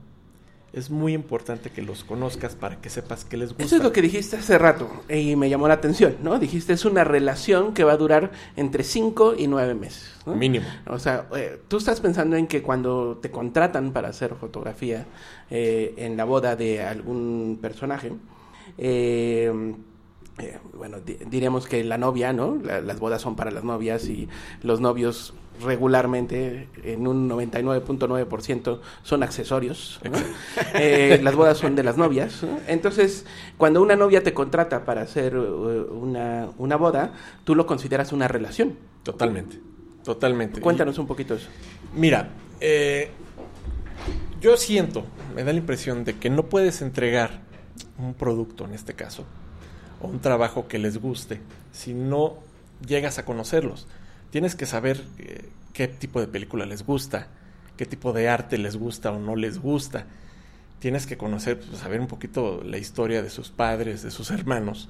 Es 0.73 0.89
muy 0.89 1.13
importante 1.13 1.69
que 1.69 1.81
los 1.81 2.05
conozcas 2.05 2.55
para 2.55 2.79
que 2.79 2.89
sepas 2.89 3.25
qué 3.25 3.35
les 3.35 3.49
gusta. 3.49 3.63
Eso 3.65 3.75
es 3.75 3.83
lo 3.83 3.91
que 3.91 4.01
dijiste 4.01 4.37
hace 4.37 4.57
rato 4.57 4.89
y 5.09 5.35
me 5.35 5.49
llamó 5.49 5.67
la 5.67 5.73
atención, 5.73 6.15
¿no? 6.23 6.39
Dijiste 6.39 6.71
es 6.71 6.85
una 6.85 7.03
relación 7.03 7.73
que 7.73 7.83
va 7.83 7.91
a 7.91 7.97
durar 7.97 8.31
entre 8.55 8.85
5 8.85 9.35
y 9.37 9.47
9 9.47 9.73
meses. 9.75 10.13
¿no? 10.25 10.33
Mínimo. 10.35 10.65
O 10.87 10.97
sea, 10.97 11.27
eh, 11.35 11.59
tú 11.67 11.75
estás 11.75 11.99
pensando 11.99 12.37
en 12.37 12.47
que 12.47 12.61
cuando 12.61 13.17
te 13.21 13.29
contratan 13.31 13.91
para 13.91 14.07
hacer 14.07 14.33
fotografía 14.35 15.05
eh, 15.49 15.93
en 15.97 16.15
la 16.15 16.23
boda 16.23 16.55
de 16.55 16.81
algún 16.81 17.59
personaje, 17.61 18.13
eh, 18.77 19.51
eh, 20.39 20.57
bueno, 20.73 20.99
di- 21.01 21.17
diríamos 21.29 21.67
que 21.67 21.83
la 21.83 21.97
novia, 21.97 22.31
¿no? 22.31 22.57
La- 22.63 22.79
las 22.81 22.99
bodas 22.99 23.21
son 23.21 23.35
para 23.35 23.51
las 23.51 23.63
novias 23.65 24.07
y 24.07 24.29
los 24.63 24.79
novios 24.79 25.33
regularmente, 25.63 26.67
en 26.83 27.07
un 27.07 27.29
99.9% 27.29 28.79
son 29.03 29.23
accesorios. 29.23 29.99
¿no? 30.03 30.17
Eh, 30.73 31.19
las 31.21 31.35
bodas 31.35 31.57
son 31.57 31.75
de 31.75 31.83
las 31.83 31.97
novias. 31.97 32.43
¿no? 32.43 32.59
Entonces, 32.67 33.25
cuando 33.57 33.81
una 33.81 33.95
novia 33.95 34.23
te 34.23 34.33
contrata 34.33 34.85
para 34.85 35.01
hacer 35.01 35.33
eh, 35.33 35.37
una, 35.37 36.49
una 36.57 36.75
boda, 36.75 37.13
tú 37.43 37.55
lo 37.55 37.65
consideras 37.65 38.11
una 38.11 38.27
relación. 38.27 38.77
Totalmente. 39.03 39.59
Totalmente. 40.03 40.61
Cuéntanos 40.61 40.97
un 40.97 41.07
poquito 41.07 41.35
eso. 41.35 41.49
Mira, 41.95 42.29
eh, 42.59 43.09
yo 44.39 44.57
siento, 44.57 45.05
me 45.35 45.43
da 45.43 45.51
la 45.51 45.59
impresión 45.59 46.03
de 46.03 46.17
que 46.17 46.29
no 46.29 46.45
puedes 46.45 46.81
entregar 46.81 47.41
un 47.99 48.13
producto, 48.13 48.65
en 48.65 48.73
este 48.73 48.93
caso, 48.93 49.25
o 50.01 50.07
un 50.07 50.19
trabajo 50.19 50.67
que 50.67 50.79
les 50.79 50.97
guste, 50.97 51.41
si 51.71 51.93
no 51.93 52.37
llegas 52.85 53.19
a 53.19 53.25
conocerlos. 53.25 53.87
Tienes 54.31 54.55
que 54.55 54.65
saber 54.65 55.03
eh, 55.19 55.49
qué 55.73 55.87
tipo 55.87 56.19
de 56.19 56.27
película 56.27 56.65
les 56.65 56.83
gusta, 56.85 57.27
qué 57.77 57.85
tipo 57.85 58.13
de 58.13 58.27
arte 58.27 58.57
les 58.57 58.75
gusta 58.77 59.11
o 59.11 59.19
no 59.19 59.35
les 59.35 59.59
gusta. 59.59 60.07
Tienes 60.79 61.05
que 61.05 61.17
conocer, 61.17 61.59
pues, 61.59 61.77
saber 61.77 61.99
un 61.99 62.07
poquito 62.07 62.63
la 62.63 62.77
historia 62.77 63.21
de 63.21 63.29
sus 63.29 63.49
padres, 63.49 64.01
de 64.01 64.09
sus 64.09 64.31
hermanos, 64.31 64.89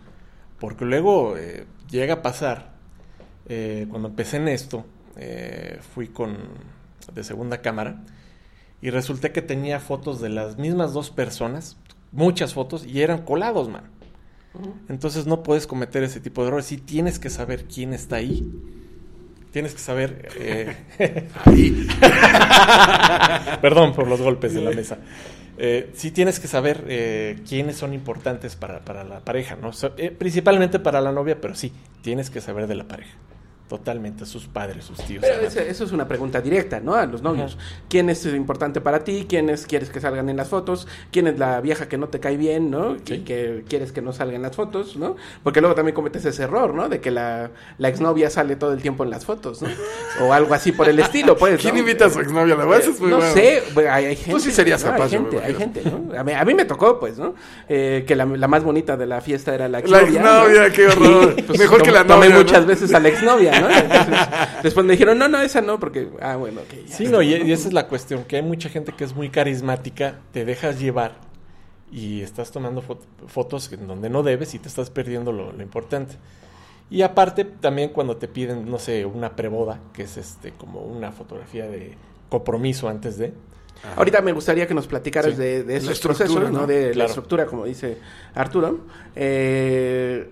porque 0.59 0.85
luego 0.85 1.37
eh, 1.37 1.65
llega 1.89 2.15
a 2.15 2.21
pasar, 2.21 2.75
eh, 3.49 3.87
cuando 3.89 4.07
empecé 4.07 4.37
en 4.37 4.47
esto, 4.47 4.85
fui 5.93 6.07
con 6.07 6.37
de 7.13 7.23
segunda 7.23 7.61
cámara 7.61 8.01
y 8.81 8.89
resulté 8.89 9.31
que 9.31 9.41
tenía 9.41 9.79
fotos 9.79 10.21
de 10.21 10.29
las 10.29 10.57
mismas 10.57 10.93
dos 10.93 11.11
personas, 11.11 11.77
muchas 12.11 12.53
fotos, 12.53 12.85
y 12.85 13.01
eran 13.01 13.23
colados, 13.23 13.69
man. 13.69 13.83
Entonces 14.89 15.27
no 15.27 15.43
puedes 15.43 15.67
cometer 15.67 16.03
ese 16.03 16.19
tipo 16.19 16.41
de 16.41 16.49
errores. 16.49 16.65
Sí 16.65 16.77
tienes 16.77 17.19
que 17.19 17.29
saber 17.29 17.65
quién 17.65 17.93
está 17.93 18.17
ahí. 18.17 18.51
Tienes 19.51 19.73
que 19.73 19.79
saber... 19.79 20.29
eh, 20.39 20.75
Ahí. 21.45 21.87
Perdón 23.61 23.93
por 23.93 24.07
los 24.07 24.21
golpes 24.21 24.53
de 24.53 24.61
la 24.61 24.71
mesa. 24.71 24.97
Eh, 25.57 25.91
sí 25.93 26.11
tienes 26.11 26.39
que 26.39 26.47
saber 26.47 26.85
eh, 26.87 27.37
quiénes 27.47 27.75
son 27.75 27.93
importantes 27.93 28.55
para, 28.55 28.79
para 28.79 29.03
la 29.03 29.19
pareja, 29.19 29.55
¿no? 29.61 29.73
So- 29.73 29.93
eh, 29.97 30.09
principalmente 30.11 30.79
para 30.79 31.01
la 31.01 31.11
novia, 31.11 31.39
pero 31.39 31.53
sí, 31.55 31.71
tienes 32.01 32.29
que 32.29 32.41
saber 32.41 32.67
de 32.67 32.75
la 32.75 32.85
pareja. 32.87 33.11
Totalmente, 33.71 34.25
sus 34.25 34.47
padres, 34.47 34.83
sus 34.83 34.97
tíos. 34.97 35.23
Pero 35.25 35.47
eso 35.47 35.85
es 35.85 35.91
una 35.93 36.05
pregunta 36.05 36.41
directa, 36.41 36.81
¿no? 36.81 36.93
A 36.93 37.05
los 37.05 37.21
novios. 37.21 37.57
¿Quién 37.87 38.09
es 38.09 38.25
importante 38.25 38.81
para 38.81 39.05
ti? 39.05 39.25
¿Quiénes 39.29 39.65
quieres 39.65 39.89
que 39.89 40.01
salgan 40.01 40.27
en 40.27 40.35
las 40.35 40.49
fotos? 40.49 40.89
¿Quién 41.09 41.27
es 41.27 41.39
la 41.39 41.61
vieja 41.61 41.87
que 41.87 41.97
no 41.97 42.09
te 42.09 42.19
cae 42.19 42.35
bien, 42.35 42.69
¿no? 42.69 42.97
Sí. 43.05 43.13
Y 43.13 43.19
que 43.19 43.63
quieres 43.69 43.93
que 43.93 44.01
no 44.01 44.11
salga 44.11 44.35
en 44.35 44.41
las 44.41 44.57
fotos, 44.57 44.97
¿no? 44.97 45.15
Porque 45.41 45.61
luego 45.61 45.73
también 45.73 45.95
cometes 45.95 46.25
ese 46.25 46.43
error, 46.43 46.73
¿no? 46.73 46.89
De 46.89 46.99
que 46.99 47.11
la, 47.11 47.51
la 47.77 47.87
exnovia 47.87 48.29
sale 48.29 48.57
todo 48.57 48.73
el 48.73 48.81
tiempo 48.81 49.05
en 49.05 49.09
las 49.09 49.23
fotos, 49.23 49.61
¿no? 49.61 49.69
O 50.19 50.33
algo 50.33 50.53
así 50.53 50.73
por 50.73 50.89
el 50.89 50.99
estilo, 50.99 51.37
pues. 51.37 51.61
¿Quién 51.61 51.75
¿no? 51.75 51.79
invita 51.79 52.07
a 52.07 52.09
su 52.09 52.19
exnovia 52.19 52.55
a 52.55 52.57
la 52.57 52.65
muy 52.65 52.77
no 53.09 53.19
bueno. 53.19 53.21
sé, 53.33 53.63
hay, 53.89 54.05
hay 54.07 54.15
gente. 54.17 54.41
sí 54.41 54.51
serías 54.51 54.83
¿no? 54.83 54.91
capaz, 54.91 55.05
Hay 55.05 55.09
gente, 55.11 55.39
hay 55.41 55.53
gente, 55.53 55.81
¿no? 55.85 56.19
A 56.19 56.25
mí, 56.25 56.33
a 56.33 56.43
mí 56.43 56.53
me 56.53 56.65
tocó, 56.65 56.99
pues, 56.99 57.17
¿no? 57.17 57.35
Eh, 57.69 58.03
que 58.05 58.17
la, 58.17 58.25
la 58.25 58.49
más 58.49 58.65
bonita 58.65 58.97
de 58.97 59.05
la 59.05 59.21
fiesta 59.21 59.55
era 59.55 59.69
la 59.69 59.79
La 59.79 59.79
exnovia. 59.79 60.19
exnovia, 60.19 60.67
¿no? 60.67 60.73
qué 60.73 60.87
horror. 60.87 61.35
Pues, 61.47 61.57
Mejor 61.57 61.81
que 61.83 61.91
la 61.91 62.01
Tomé 62.05 62.25
novia, 62.27 62.29
¿no? 62.31 62.37
muchas 62.43 62.65
veces 62.65 62.93
a 62.93 62.99
la 62.99 63.07
exnovia, 63.07 63.60
¿no? 63.61 63.69
Entonces, 63.69 64.17
después 64.63 64.85
me 64.85 64.93
dijeron, 64.93 65.17
no, 65.17 65.27
no, 65.27 65.39
esa 65.41 65.61
no, 65.61 65.79
porque, 65.79 66.09
ah, 66.21 66.35
bueno, 66.35 66.61
ok. 66.61 66.87
ya. 66.87 66.95
Sí, 66.97 67.07
no, 67.07 67.21
y, 67.21 67.33
y 67.33 67.51
esa 67.51 67.67
es 67.67 67.73
la 67.73 67.87
cuestión, 67.87 68.23
que 68.25 68.37
hay 68.37 68.41
mucha 68.41 68.69
gente 68.69 68.91
que 68.93 69.03
es 69.03 69.15
muy 69.15 69.29
carismática, 69.29 70.19
te 70.33 70.45
dejas 70.45 70.79
llevar 70.79 71.15
y 71.91 72.21
estás 72.21 72.51
tomando 72.51 72.81
fot- 72.81 73.05
fotos 73.27 73.71
en 73.73 73.87
donde 73.87 74.09
no 74.09 74.23
debes 74.23 74.53
y 74.53 74.59
te 74.59 74.67
estás 74.67 74.89
perdiendo 74.89 75.31
lo, 75.31 75.51
lo 75.51 75.61
importante. 75.63 76.15
Y 76.89 77.03
aparte, 77.03 77.45
también 77.45 77.89
cuando 77.89 78.17
te 78.17 78.27
piden, 78.27 78.69
no 78.69 78.77
sé, 78.77 79.05
una 79.05 79.35
preboda, 79.35 79.79
que 79.93 80.03
es 80.03 80.17
este 80.17 80.51
como 80.51 80.81
una 80.81 81.11
fotografía 81.13 81.67
de 81.67 81.95
compromiso 82.29 82.89
antes 82.89 83.17
de... 83.17 83.33
Ahorita 83.95 84.21
me 84.21 84.31
gustaría 84.31 84.67
que 84.67 84.73
nos 84.73 84.85
platicaras 84.87 85.31
Sí. 85.35 85.39
de, 85.41 85.75
esos 85.75 85.99
procesos, 85.99 86.51
¿no? 86.51 86.61
¿no? 86.61 86.67
De 86.67 86.93
la 86.93 87.05
estructura, 87.05 87.45
como 87.45 87.65
dice 87.65 87.97
Arturo. 88.35 88.81
Eh, 89.15 90.29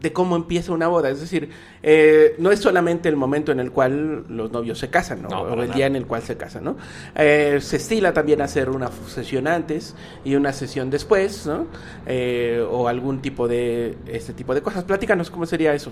de 0.00 0.12
cómo 0.12 0.36
empieza 0.36 0.72
una 0.72 0.88
boda. 0.88 1.10
Es 1.10 1.20
decir, 1.20 1.50
eh, 1.82 2.34
no 2.38 2.52
es 2.52 2.60
solamente 2.60 3.08
el 3.08 3.16
momento 3.16 3.52
en 3.52 3.60
el 3.60 3.72
cual 3.72 4.24
los 4.28 4.52
novios 4.52 4.78
se 4.78 4.90
casan, 4.90 5.22
¿no? 5.22 5.28
No, 5.28 5.42
o 5.42 5.52
el 5.54 5.60
nada. 5.60 5.74
día 5.74 5.86
en 5.86 5.96
el 5.96 6.06
cual 6.06 6.22
se 6.22 6.36
casan, 6.36 6.64
¿no? 6.64 6.76
Eh, 7.14 7.58
se 7.60 7.76
estila 7.76 8.12
también 8.12 8.40
hacer 8.40 8.70
una 8.70 8.90
sesión 9.08 9.46
antes 9.48 9.94
y 10.24 10.36
una 10.36 10.52
sesión 10.52 10.90
después, 10.90 11.46
¿no? 11.46 11.66
Eh, 12.06 12.64
o 12.70 12.88
algún 12.88 13.20
tipo 13.20 13.48
de, 13.48 13.96
este 14.06 14.32
tipo 14.32 14.54
de 14.54 14.62
cosas. 14.62 14.84
Platícanos 14.84 15.30
cómo 15.30 15.46
sería 15.46 15.74
eso. 15.74 15.90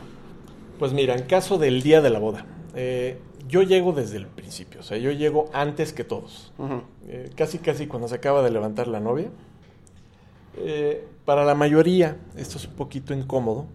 Pues 0.78 0.92
mira, 0.92 1.14
en 1.14 1.24
caso 1.24 1.58
del 1.58 1.82
día 1.82 2.00
de 2.00 2.10
la 2.10 2.18
boda, 2.18 2.46
yo 3.48 3.62
llego 3.62 3.92
desde 3.92 4.18
el 4.18 4.26
principio, 4.26 4.80
o 4.80 4.82
sea, 4.82 4.98
yo 4.98 5.10
llego 5.10 5.48
antes 5.54 5.94
que 5.94 6.04
todos. 6.04 6.52
Casi, 7.34 7.58
casi 7.58 7.86
cuando 7.86 8.08
se 8.08 8.16
acaba 8.16 8.42
de 8.42 8.50
levantar 8.50 8.86
la 8.86 9.00
novia. 9.00 9.30
Para 11.24 11.46
la 11.46 11.54
mayoría 11.54 12.18
esto 12.36 12.58
es 12.58 12.66
un 12.66 12.74
poquito 12.74 13.14
incómodo, 13.14 13.66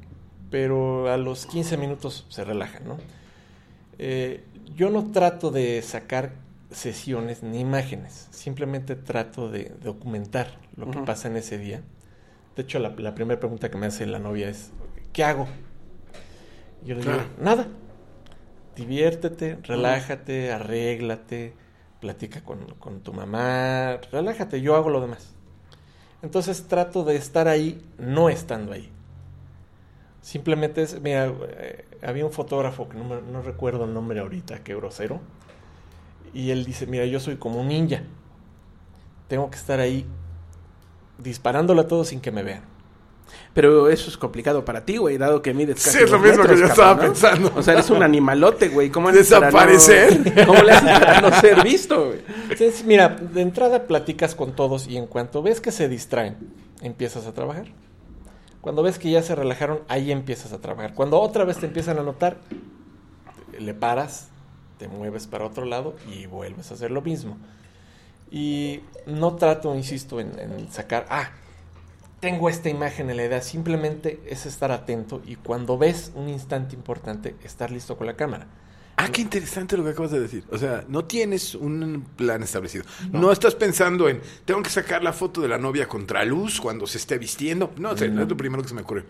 pero 0.52 1.10
a 1.12 1.18
los 1.18 1.48
15 1.48 1.78
minutos 1.78 2.28
se 2.30 2.44
relajan, 2.44 2.88
¿no? 2.88 2.98
Eh, 3.98 4.44
yo 4.76 4.90
no 4.92 5.12
trato 5.12 5.50
de 5.50 5.82
sacar 5.82 6.34
sesiones 6.70 7.42
ni 7.44 7.60
imágenes, 7.60 8.28
simplemente 8.32 8.96
trato 8.96 9.50
de 9.50 9.72
documentar 9.82 10.58
lo 10.78 10.90
que 10.92 11.00
pasa 11.00 11.28
en 11.28 11.38
ese 11.38 11.58
día. 11.58 11.82
De 12.56 12.64
hecho, 12.64 12.80
la, 12.80 12.90
la 12.90 13.16
primera 13.16 13.40
pregunta 13.40 13.72
que 13.72 13.78
me 13.78 13.88
hace 13.88 14.06
la 14.06 14.20
novia 14.20 14.50
es, 14.50 14.72
¿qué 15.14 15.24
hago? 15.24 15.48
Y 16.84 16.90
yo 16.90 16.96
le 16.96 17.02
digo, 17.02 17.14
Claro. 17.14 17.30
nada, 17.40 17.68
diviértete, 18.76 19.58
relájate, 19.64 20.52
arréglate, 20.52 21.54
platica 22.00 22.42
con, 22.44 22.66
con 22.80 23.02
tu 23.02 23.14
mamá, 23.14 24.00
relájate, 24.12 24.62
yo 24.62 24.76
hago 24.76 24.90
lo 24.90 25.02
demás. 25.02 25.34
Entonces 26.24 26.68
trato 26.68 27.04
de 27.04 27.16
estar 27.16 27.48
ahí 27.48 27.82
no 27.98 28.30
estando 28.30 28.74
ahí. 28.74 28.90
Simplemente 30.22 30.84
es, 30.84 31.02
mira, 31.02 31.32
eh, 31.58 31.86
había 32.04 32.26
un 32.26 32.32
fotógrafo 32.32 32.88
que 32.88 32.98
no, 32.98 33.04
me- 33.06 33.22
no 33.32 33.42
recuerdo 33.42 33.86
el 33.86 33.94
nombre 33.94 34.20
ahorita, 34.20 34.60
qué 34.64 34.76
grosero, 34.76 35.20
y 36.34 36.52
él 36.52 36.64
dice, 36.64 36.86
mira, 36.86 37.06
yo 37.06 37.20
soy 37.20 37.38
como 37.38 37.60
un 37.60 37.68
ninja, 37.70 38.04
tengo 39.28 39.50
que 39.50 39.58
estar 39.58 39.80
ahí 39.80 40.06
disparándole 41.18 41.82
a 41.82 41.88
todos 41.88 42.10
sin 42.10 42.22
que 42.22 42.32
me 42.32 42.44
vean. 42.44 42.62
Pero 43.54 43.90
eso 43.90 44.10
es 44.10 44.18
complicado 44.18 44.66
para 44.66 44.84
ti, 44.86 44.98
güey, 44.98 45.18
dado 45.18 45.42
que 45.42 45.54
mides 45.54 45.76
casi 45.84 45.98
Sí, 46.00 46.04
es 46.04 46.12
lo 46.12 46.20
mismo 46.20 46.44
que 46.44 46.50
yo 46.58 46.68
cabrón, 46.68 46.70
estaba 46.70 46.94
¿no? 46.96 47.02
pensando. 47.02 47.52
O 47.56 47.64
sea, 47.64 47.74
eres 47.76 47.90
un 47.90 48.04
animalote, 48.04 48.68
güey. 48.70 48.90
¿Cómo 48.90 49.08
haces 49.08 49.30
para 49.30 49.50
no- 49.52 49.58
¿Desaparecer? 49.68 50.46
¿Cómo 50.46 50.62
le 50.62 50.72
haces 50.74 51.00
para 51.00 51.22
no 51.22 51.32
ser 51.40 51.64
visto, 51.64 52.08
güey? 52.08 52.20
Entonces, 52.44 52.84
mira, 52.86 53.08
de 53.10 53.42
entrada 53.42 53.88
platicas 53.88 54.36
con 54.36 54.52
todos 54.54 54.88
y 54.88 54.98
en 54.98 55.08
cuanto 55.08 55.42
ves 55.42 55.62
que 55.62 55.72
se 55.72 55.88
distraen, 55.88 56.38
empiezas 56.82 57.26
a 57.26 57.34
trabajar. 57.34 57.68
Cuando 58.62 58.84
ves 58.84 59.00
que 59.00 59.10
ya 59.10 59.24
se 59.24 59.36
relajaron, 59.36 59.82
ahí 59.88 60.12
empiezas 60.12 60.54
a 60.54 60.62
trabajar. 60.62 60.94
Cuando 60.94 61.20
otra 61.20 61.44
vez 61.44 61.58
te 61.58 61.66
empiezan 61.66 61.98
a 61.98 62.04
notar, 62.04 62.38
le 63.60 63.74
paras, 63.74 64.30
te 64.78 64.88
mueves 64.88 65.28
para 65.28 65.46
otro 65.46 65.66
lado 65.66 65.96
y 66.12 66.28
vuelves 66.28 66.72
a 66.72 66.76
hacer 66.76 66.92
lo 66.92 67.02
mismo. 67.02 67.38
Y 68.30 68.82
no 69.06 69.36
trato, 69.36 69.76
insisto, 69.76 70.20
en, 70.20 70.40
en 70.40 70.72
sacar, 70.72 71.06
ah, 71.10 71.32
tengo 72.22 72.50
esta 72.50 72.70
imagen 72.70 73.10
en 73.10 73.18
la 73.18 73.26
idea, 73.26 73.42
simplemente 73.42 74.22
es 74.28 74.46
estar 74.46 74.72
atento 74.72 75.22
y 75.26 75.36
cuando 75.38 75.78
ves 75.78 76.12
un 76.16 76.30
instante 76.30 76.76
importante, 76.76 77.36
estar 77.44 77.72
listo 77.72 77.98
con 77.98 78.06
la 78.06 78.16
cámara. 78.16 78.48
Ah, 79.02 79.10
qué 79.12 79.22
interesante 79.22 79.76
lo 79.76 79.84
que 79.84 79.90
acabas 79.90 80.12
de 80.12 80.20
decir. 80.20 80.44
O 80.52 80.60
sea, 80.60 80.86
no 80.88 81.06
tienes 81.06 81.56
un 81.56 82.06
plan 82.16 82.44
establecido. 82.44 82.84
No, 83.12 83.32
estás 83.32 83.56
pensando 83.56 84.08
en, 84.08 84.22
tengo 84.46 84.62
que 84.62 84.70
sacar 84.70 85.04
la 85.04 85.12
foto 85.12 85.42
de 85.42 85.48
la 85.48 85.58
novia 85.58 85.88
contra 85.88 86.24
luz 86.24 86.62
cuando 86.62 86.86
se 86.86 87.00
esté 87.00 87.18
vistiendo. 87.18 87.72
No, 87.78 87.92
o 87.92 87.98
sea, 87.98 88.08
no 88.10 88.22
es 88.22 88.30
lo 88.30 88.38
primero 88.38 88.62
que 88.62 88.70
se 88.70 88.76
me 88.76 88.82
ocurre. 88.82 89.06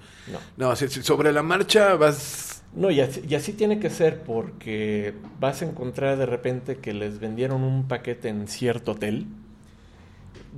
No. 0.57 0.69
No, 0.69 0.75
sobre 0.75 1.33
la 1.33 1.43
marcha 1.43 1.95
vas... 1.95 2.63
No, 2.73 2.89
y 2.89 3.01
así, 3.01 3.21
y 3.27 3.35
así 3.35 3.51
tiene 3.51 3.79
que 3.79 3.89
ser 3.89 4.23
porque 4.23 5.13
vas 5.41 5.61
a 5.61 5.65
encontrar 5.65 6.17
de 6.17 6.25
repente 6.25 6.77
que 6.77 6.93
les 6.93 7.19
vendieron 7.19 7.61
un 7.61 7.89
paquete 7.89 8.29
en 8.29 8.47
cierto 8.47 8.93
hotel. 8.93 9.27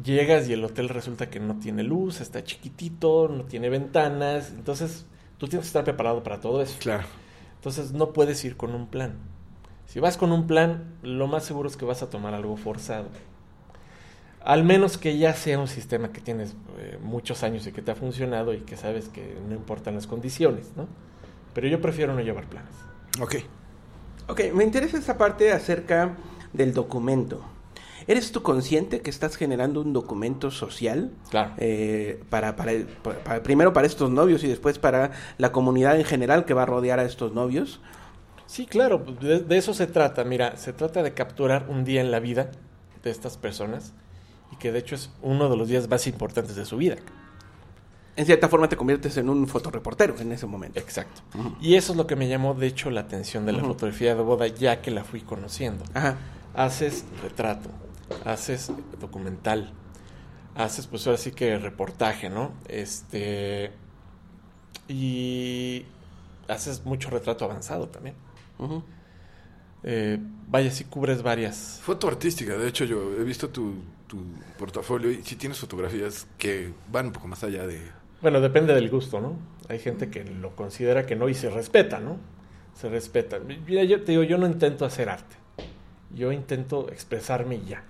Llegas 0.03 0.47
y 0.47 0.53
el 0.53 0.63
hotel 0.63 0.89
resulta 0.89 1.31
que 1.31 1.39
no 1.39 1.57
tiene 1.57 1.81
luz, 1.81 2.21
está 2.21 2.43
chiquitito, 2.43 3.29
no 3.29 3.45
tiene 3.45 3.69
ventanas. 3.69 4.51
Entonces, 4.51 5.07
tú 5.39 5.47
tienes 5.47 5.65
que 5.65 5.69
estar 5.69 5.83
preparado 5.83 6.21
para 6.21 6.39
todo 6.39 6.61
eso. 6.61 6.75
Claro. 6.79 7.07
Entonces, 7.63 7.93
no 7.93 8.11
puedes 8.11 8.43
ir 8.43 8.57
con 8.57 8.75
un 8.75 8.87
plan. 8.87 9.13
Si 9.85 10.01
vas 10.01 10.17
con 10.17 10.33
un 10.33 10.47
plan, 10.47 10.83
lo 11.01 11.27
más 11.27 11.45
seguro 11.45 11.69
es 11.69 11.77
que 11.77 11.85
vas 11.85 12.03
a 12.03 12.09
tomar 12.09 12.33
algo 12.33 12.57
forzado. 12.57 13.07
Al 14.43 14.65
menos 14.65 14.97
que 14.97 15.17
ya 15.17 15.33
sea 15.33 15.59
un 15.59 15.69
sistema 15.69 16.11
que 16.11 16.19
tienes 16.19 16.57
eh, 16.77 16.99
muchos 17.01 17.41
años 17.41 17.65
y 17.65 17.71
que 17.71 17.81
te 17.81 17.91
ha 17.91 17.95
funcionado 17.95 18.53
y 18.53 18.59
que 18.59 18.75
sabes 18.75 19.07
que 19.07 19.37
no 19.47 19.55
importan 19.55 19.95
las 19.95 20.07
condiciones, 20.07 20.73
¿no? 20.75 20.89
Pero 21.53 21.69
yo 21.69 21.79
prefiero 21.79 22.13
no 22.13 22.19
llevar 22.19 22.47
planes. 22.47 22.75
Ok. 23.21 23.35
Ok, 24.27 24.41
me 24.53 24.65
interesa 24.65 24.97
esta 24.97 25.17
parte 25.17 25.53
acerca 25.53 26.17
del 26.51 26.73
documento. 26.73 27.45
¿Eres 28.07 28.31
tú 28.31 28.41
consciente 28.43 29.01
que 29.01 29.09
estás 29.09 29.35
generando 29.35 29.81
un 29.81 29.93
documento 29.93 30.51
social? 30.51 31.11
Claro. 31.29 31.51
eh, 31.57 32.21
para, 32.29 32.55
para, 32.55 32.71
para- 33.23 33.43
primero 33.43 33.73
para 33.73 33.87
estos 33.87 34.09
novios 34.11 34.43
y 34.43 34.47
después 34.47 34.79
para 34.79 35.11
la 35.37 35.51
comunidad 35.51 35.97
en 35.97 36.05
general 36.05 36.45
que 36.45 36.53
va 36.53 36.63
a 36.63 36.65
rodear 36.65 36.99
a 36.99 37.03
estos 37.03 37.33
novios. 37.33 37.79
Sí, 38.45 38.65
claro, 38.65 39.03
pues, 39.05 39.19
de, 39.19 39.39
de 39.39 39.57
eso 39.57 39.73
se 39.73 39.87
trata. 39.87 40.23
Mira, 40.23 40.57
se 40.57 40.73
trata 40.73 41.01
de 41.01 41.13
capturar 41.13 41.65
un 41.69 41.83
día 41.85 42.01
en 42.01 42.11
la 42.11 42.19
vida 42.19 42.51
de 43.03 43.09
estas 43.11 43.37
personas 43.37 43.93
y 44.51 44.57
que 44.57 44.71
de 44.71 44.79
hecho 44.79 44.95
es 44.95 45.09
uno 45.21 45.49
de 45.49 45.57
los 45.57 45.67
días 45.69 45.89
más 45.89 46.05
importantes 46.07 46.55
de 46.55 46.65
su 46.65 46.77
vida. 46.77 46.97
En 48.15 48.27
cierta 48.27 48.47
forma 48.47 48.69
te 48.69 48.77
conviertes 48.77 49.17
en 49.17 49.27
un 49.27 49.47
fotoreportero 49.47 50.15
en 50.19 50.31
ese 50.31 50.45
momento. 50.45 50.79
Exacto. 50.79 51.21
Y 51.59 51.73
eso 51.75 51.93
es 51.93 51.97
lo 51.97 52.05
que 52.05 52.15
me 52.15 52.27
llamó, 52.27 52.53
de 52.53 52.67
hecho, 52.67 52.91
la 52.91 53.01
atención 53.01 53.47
de 53.47 53.53
la 53.53 53.63
fotografía 53.63 54.13
de 54.13 54.21
boda, 54.21 54.45
ya 54.45 54.81
que 54.83 54.91
la 54.91 55.03
fui 55.03 55.21
conociendo. 55.21 55.83
Ajá. 55.95 56.17
Haces 56.53 57.05
retrato, 57.23 57.71
haces 58.25 58.71
documental, 58.99 59.71
haces, 60.55 60.87
pues 60.87 61.05
ahora 61.07 61.17
sí 61.17 61.31
que 61.31 61.57
reportaje, 61.57 62.29
¿no? 62.29 62.53
Este. 62.67 63.71
Y 64.87 65.85
haces 66.47 66.85
mucho 66.85 67.09
retrato 67.09 67.45
avanzado 67.45 67.87
también. 67.87 68.15
Eh, 69.83 70.17
vaya, 70.47 70.71
si 70.71 70.85
cubres 70.85 71.21
varias. 71.21 71.79
Foto 71.83 72.07
artística, 72.07 72.57
de 72.57 72.67
hecho 72.67 72.85
yo 72.85 73.13
he 73.19 73.23
visto 73.23 73.49
tu, 73.49 73.75
tu 74.07 74.23
portafolio 74.57 75.11
y 75.11 75.23
si 75.23 75.35
tienes 75.35 75.59
fotografías 75.59 76.27
que 76.37 76.71
van 76.91 77.07
un 77.07 77.11
poco 77.11 77.27
más 77.27 77.43
allá 77.43 77.67
de... 77.67 77.81
Bueno, 78.21 78.39
depende 78.39 78.73
del 78.73 78.89
gusto, 78.89 79.19
¿no? 79.19 79.37
Hay 79.67 79.79
gente 79.79 80.09
que 80.09 80.23
lo 80.23 80.55
considera 80.55 81.05
que 81.05 81.15
no 81.15 81.27
y 81.27 81.33
se 81.33 81.49
respeta, 81.49 81.99
¿no? 81.99 82.17
Se 82.73 82.89
respeta. 82.89 83.39
Mira, 83.39 83.83
yo 83.83 84.03
te 84.03 84.13
digo, 84.13 84.23
yo 84.23 84.37
no 84.37 84.47
intento 84.47 84.85
hacer 84.85 85.09
arte. 85.09 85.35
Yo 86.15 86.31
intento 86.31 86.89
expresarme 86.89 87.61
ya. 87.65 87.83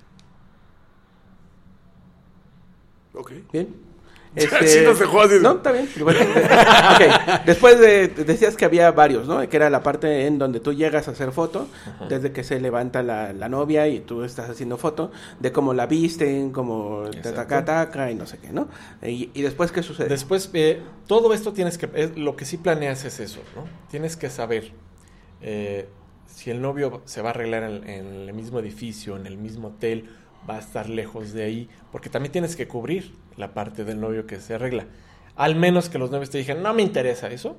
Ok. 3.13 3.31
Bien. 3.51 3.67
Sí 4.35 4.79
dejó 4.79 5.21
así. 5.21 5.35
No, 5.43 5.51
está 5.57 5.71
bien. 5.71 5.87
Bueno, 6.01 6.19
ok. 6.95 7.45
Después 7.45 7.79
de, 7.79 8.07
decías 8.07 8.55
que 8.57 8.65
había 8.65 8.91
varios, 8.91 9.27
¿no? 9.27 9.47
Que 9.47 9.57
era 9.57 9.69
la 9.69 9.83
parte 9.83 10.25
en 10.25 10.39
donde 10.39 10.59
tú 10.59 10.73
llegas 10.73 11.07
a 11.07 11.11
hacer 11.11 11.31
foto, 11.31 11.67
desde 12.09 12.31
que 12.31 12.43
se 12.43 12.59
levanta 12.59 13.03
la, 13.03 13.31
la 13.31 13.47
novia 13.47 13.87
y 13.87 13.99
tú 13.99 14.23
estás 14.23 14.49
haciendo 14.49 14.79
foto, 14.79 15.11
de 15.39 15.51
cómo 15.51 15.75
la 15.75 15.85
visten, 15.85 16.51
cómo 16.51 17.03
te 17.11 17.17
Exacto. 17.19 17.41
taca, 17.41 17.63
taca 17.65 18.09
y 18.09 18.15
no 18.15 18.25
sé 18.25 18.39
qué, 18.39 18.49
¿no? 18.51 18.69
Y, 19.03 19.29
y 19.35 19.43
después, 19.43 19.71
¿qué 19.71 19.83
sucede? 19.83 20.09
Después, 20.09 20.49
eh, 20.53 20.81
todo 21.05 21.31
esto 21.35 21.53
tienes 21.53 21.77
que, 21.77 21.87
es- 21.93 22.17
lo 22.17 22.35
que 22.35 22.45
sí 22.45 22.57
planeas 22.57 23.05
es 23.05 23.19
eso, 23.19 23.41
¿no? 23.55 23.65
Tienes 23.91 24.17
que 24.17 24.31
saber 24.31 24.71
eh, 25.43 25.87
si 26.25 26.49
el 26.49 26.59
novio 26.59 27.03
se 27.05 27.21
va 27.21 27.29
a 27.29 27.33
arreglar 27.33 27.61
en, 27.63 27.87
en 27.87 28.05
el 28.27 28.33
mismo 28.33 28.57
edificio, 28.57 29.15
en 29.15 29.27
el 29.27 29.37
mismo 29.37 29.67
hotel, 29.67 30.09
va 30.49 30.55
a 30.55 30.59
estar 30.59 30.89
lejos 30.89 31.33
de 31.33 31.43
ahí, 31.43 31.69
porque 31.91 32.09
también 32.09 32.31
tienes 32.31 32.55
que 32.55 32.67
cubrir 32.67 33.13
la 33.37 33.53
parte 33.53 33.83
del 33.83 33.99
novio 33.99 34.25
que 34.25 34.39
se 34.39 34.55
arregla. 34.55 34.85
Al 35.35 35.55
menos 35.55 35.89
que 35.89 35.97
los 35.97 36.11
novios 36.11 36.29
te 36.29 36.37
digan, 36.37 36.61
no 36.61 36.73
me 36.73 36.83
interesa 36.83 37.29
eso, 37.29 37.57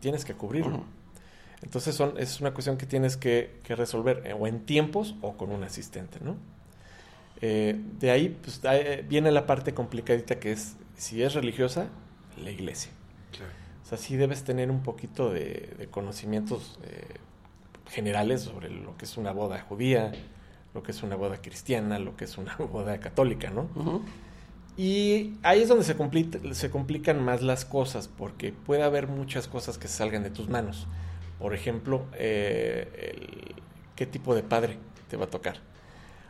tienes 0.00 0.24
que 0.24 0.34
cubrirlo. 0.34 0.84
Entonces 1.62 1.94
son, 1.94 2.14
es 2.18 2.40
una 2.40 2.52
cuestión 2.52 2.76
que 2.76 2.86
tienes 2.86 3.16
que, 3.16 3.60
que 3.64 3.76
resolver 3.76 4.22
eh, 4.24 4.32
o 4.32 4.46
en 4.46 4.60
tiempos 4.60 5.14
o 5.20 5.36
con 5.36 5.50
un 5.50 5.62
asistente, 5.62 6.18
¿no? 6.22 6.36
Eh, 7.42 7.78
de 7.98 8.10
ahí 8.10 8.38
pues, 8.42 8.60
eh, 8.64 9.04
viene 9.08 9.30
la 9.30 9.46
parte 9.46 9.74
complicadita 9.74 10.38
que 10.38 10.52
es, 10.52 10.76
si 10.96 11.22
es 11.22 11.34
religiosa, 11.34 11.88
la 12.42 12.50
iglesia. 12.50 12.90
Claro. 13.32 13.52
O 13.84 13.86
sea, 13.86 13.98
sí 13.98 14.16
debes 14.16 14.44
tener 14.44 14.70
un 14.70 14.82
poquito 14.82 15.30
de, 15.30 15.74
de 15.78 15.86
conocimientos 15.88 16.78
generales 17.88 18.42
sobre 18.42 18.70
lo 18.70 18.96
que 18.96 19.04
es 19.04 19.16
una 19.16 19.32
boda 19.32 19.60
judía, 19.60 20.12
lo 20.74 20.82
que 20.82 20.92
es 20.92 21.02
una 21.02 21.16
boda 21.16 21.38
cristiana, 21.42 21.98
lo 21.98 22.16
que 22.16 22.24
es 22.24 22.38
una 22.38 22.56
boda 22.72 22.98
católica, 23.00 23.50
¿no? 23.50 23.68
Y 24.76 25.34
ahí 25.42 25.62
es 25.62 25.68
donde 25.68 25.84
se, 25.84 25.96
compli- 25.96 26.52
se 26.52 26.70
complican 26.70 27.22
más 27.24 27.42
las 27.42 27.64
cosas, 27.64 28.08
porque 28.08 28.52
puede 28.52 28.82
haber 28.82 29.08
muchas 29.08 29.46
cosas 29.48 29.76
que 29.78 29.88
salgan 29.88 30.22
de 30.22 30.30
tus 30.30 30.48
manos. 30.48 30.86
Por 31.38 31.54
ejemplo, 31.54 32.06
eh, 32.14 33.14
el- 33.16 33.54
qué 33.96 34.06
tipo 34.06 34.34
de 34.34 34.42
padre 34.42 34.78
te 35.08 35.16
va 35.16 35.24
a 35.24 35.30
tocar. 35.30 35.56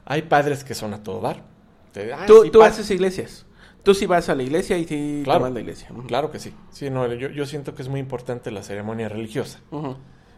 Hay 0.04 0.22
padres 0.22 0.64
que 0.64 0.74
son 0.74 0.94
a 0.94 1.02
todo 1.02 1.20
dar. 1.20 1.44
Te- 1.92 2.12
ah, 2.12 2.24
tú 2.26 2.42
sí, 2.44 2.50
tú 2.50 2.58
pa- 2.60 2.66
haces 2.66 2.90
iglesias. 2.90 3.46
Tú 3.82 3.94
sí 3.94 4.06
vas 4.06 4.28
a 4.28 4.34
la 4.34 4.42
iglesia 4.42 4.76
y 4.78 4.84
sí 4.86 5.20
Claro. 5.24 5.40
tomas 5.40 5.54
la 5.54 5.60
iglesia. 5.60 5.88
Claro 6.06 6.30
que 6.30 6.38
sí. 6.38 6.52
Sí, 6.70 6.90
no, 6.90 7.06
yo, 7.14 7.28
yo 7.30 7.46
siento 7.46 7.74
que 7.74 7.82
es 7.82 7.88
muy 7.88 8.00
importante 8.00 8.50
la 8.50 8.62
ceremonia 8.62 9.08
religiosa. 9.08 9.60
O 9.70 9.96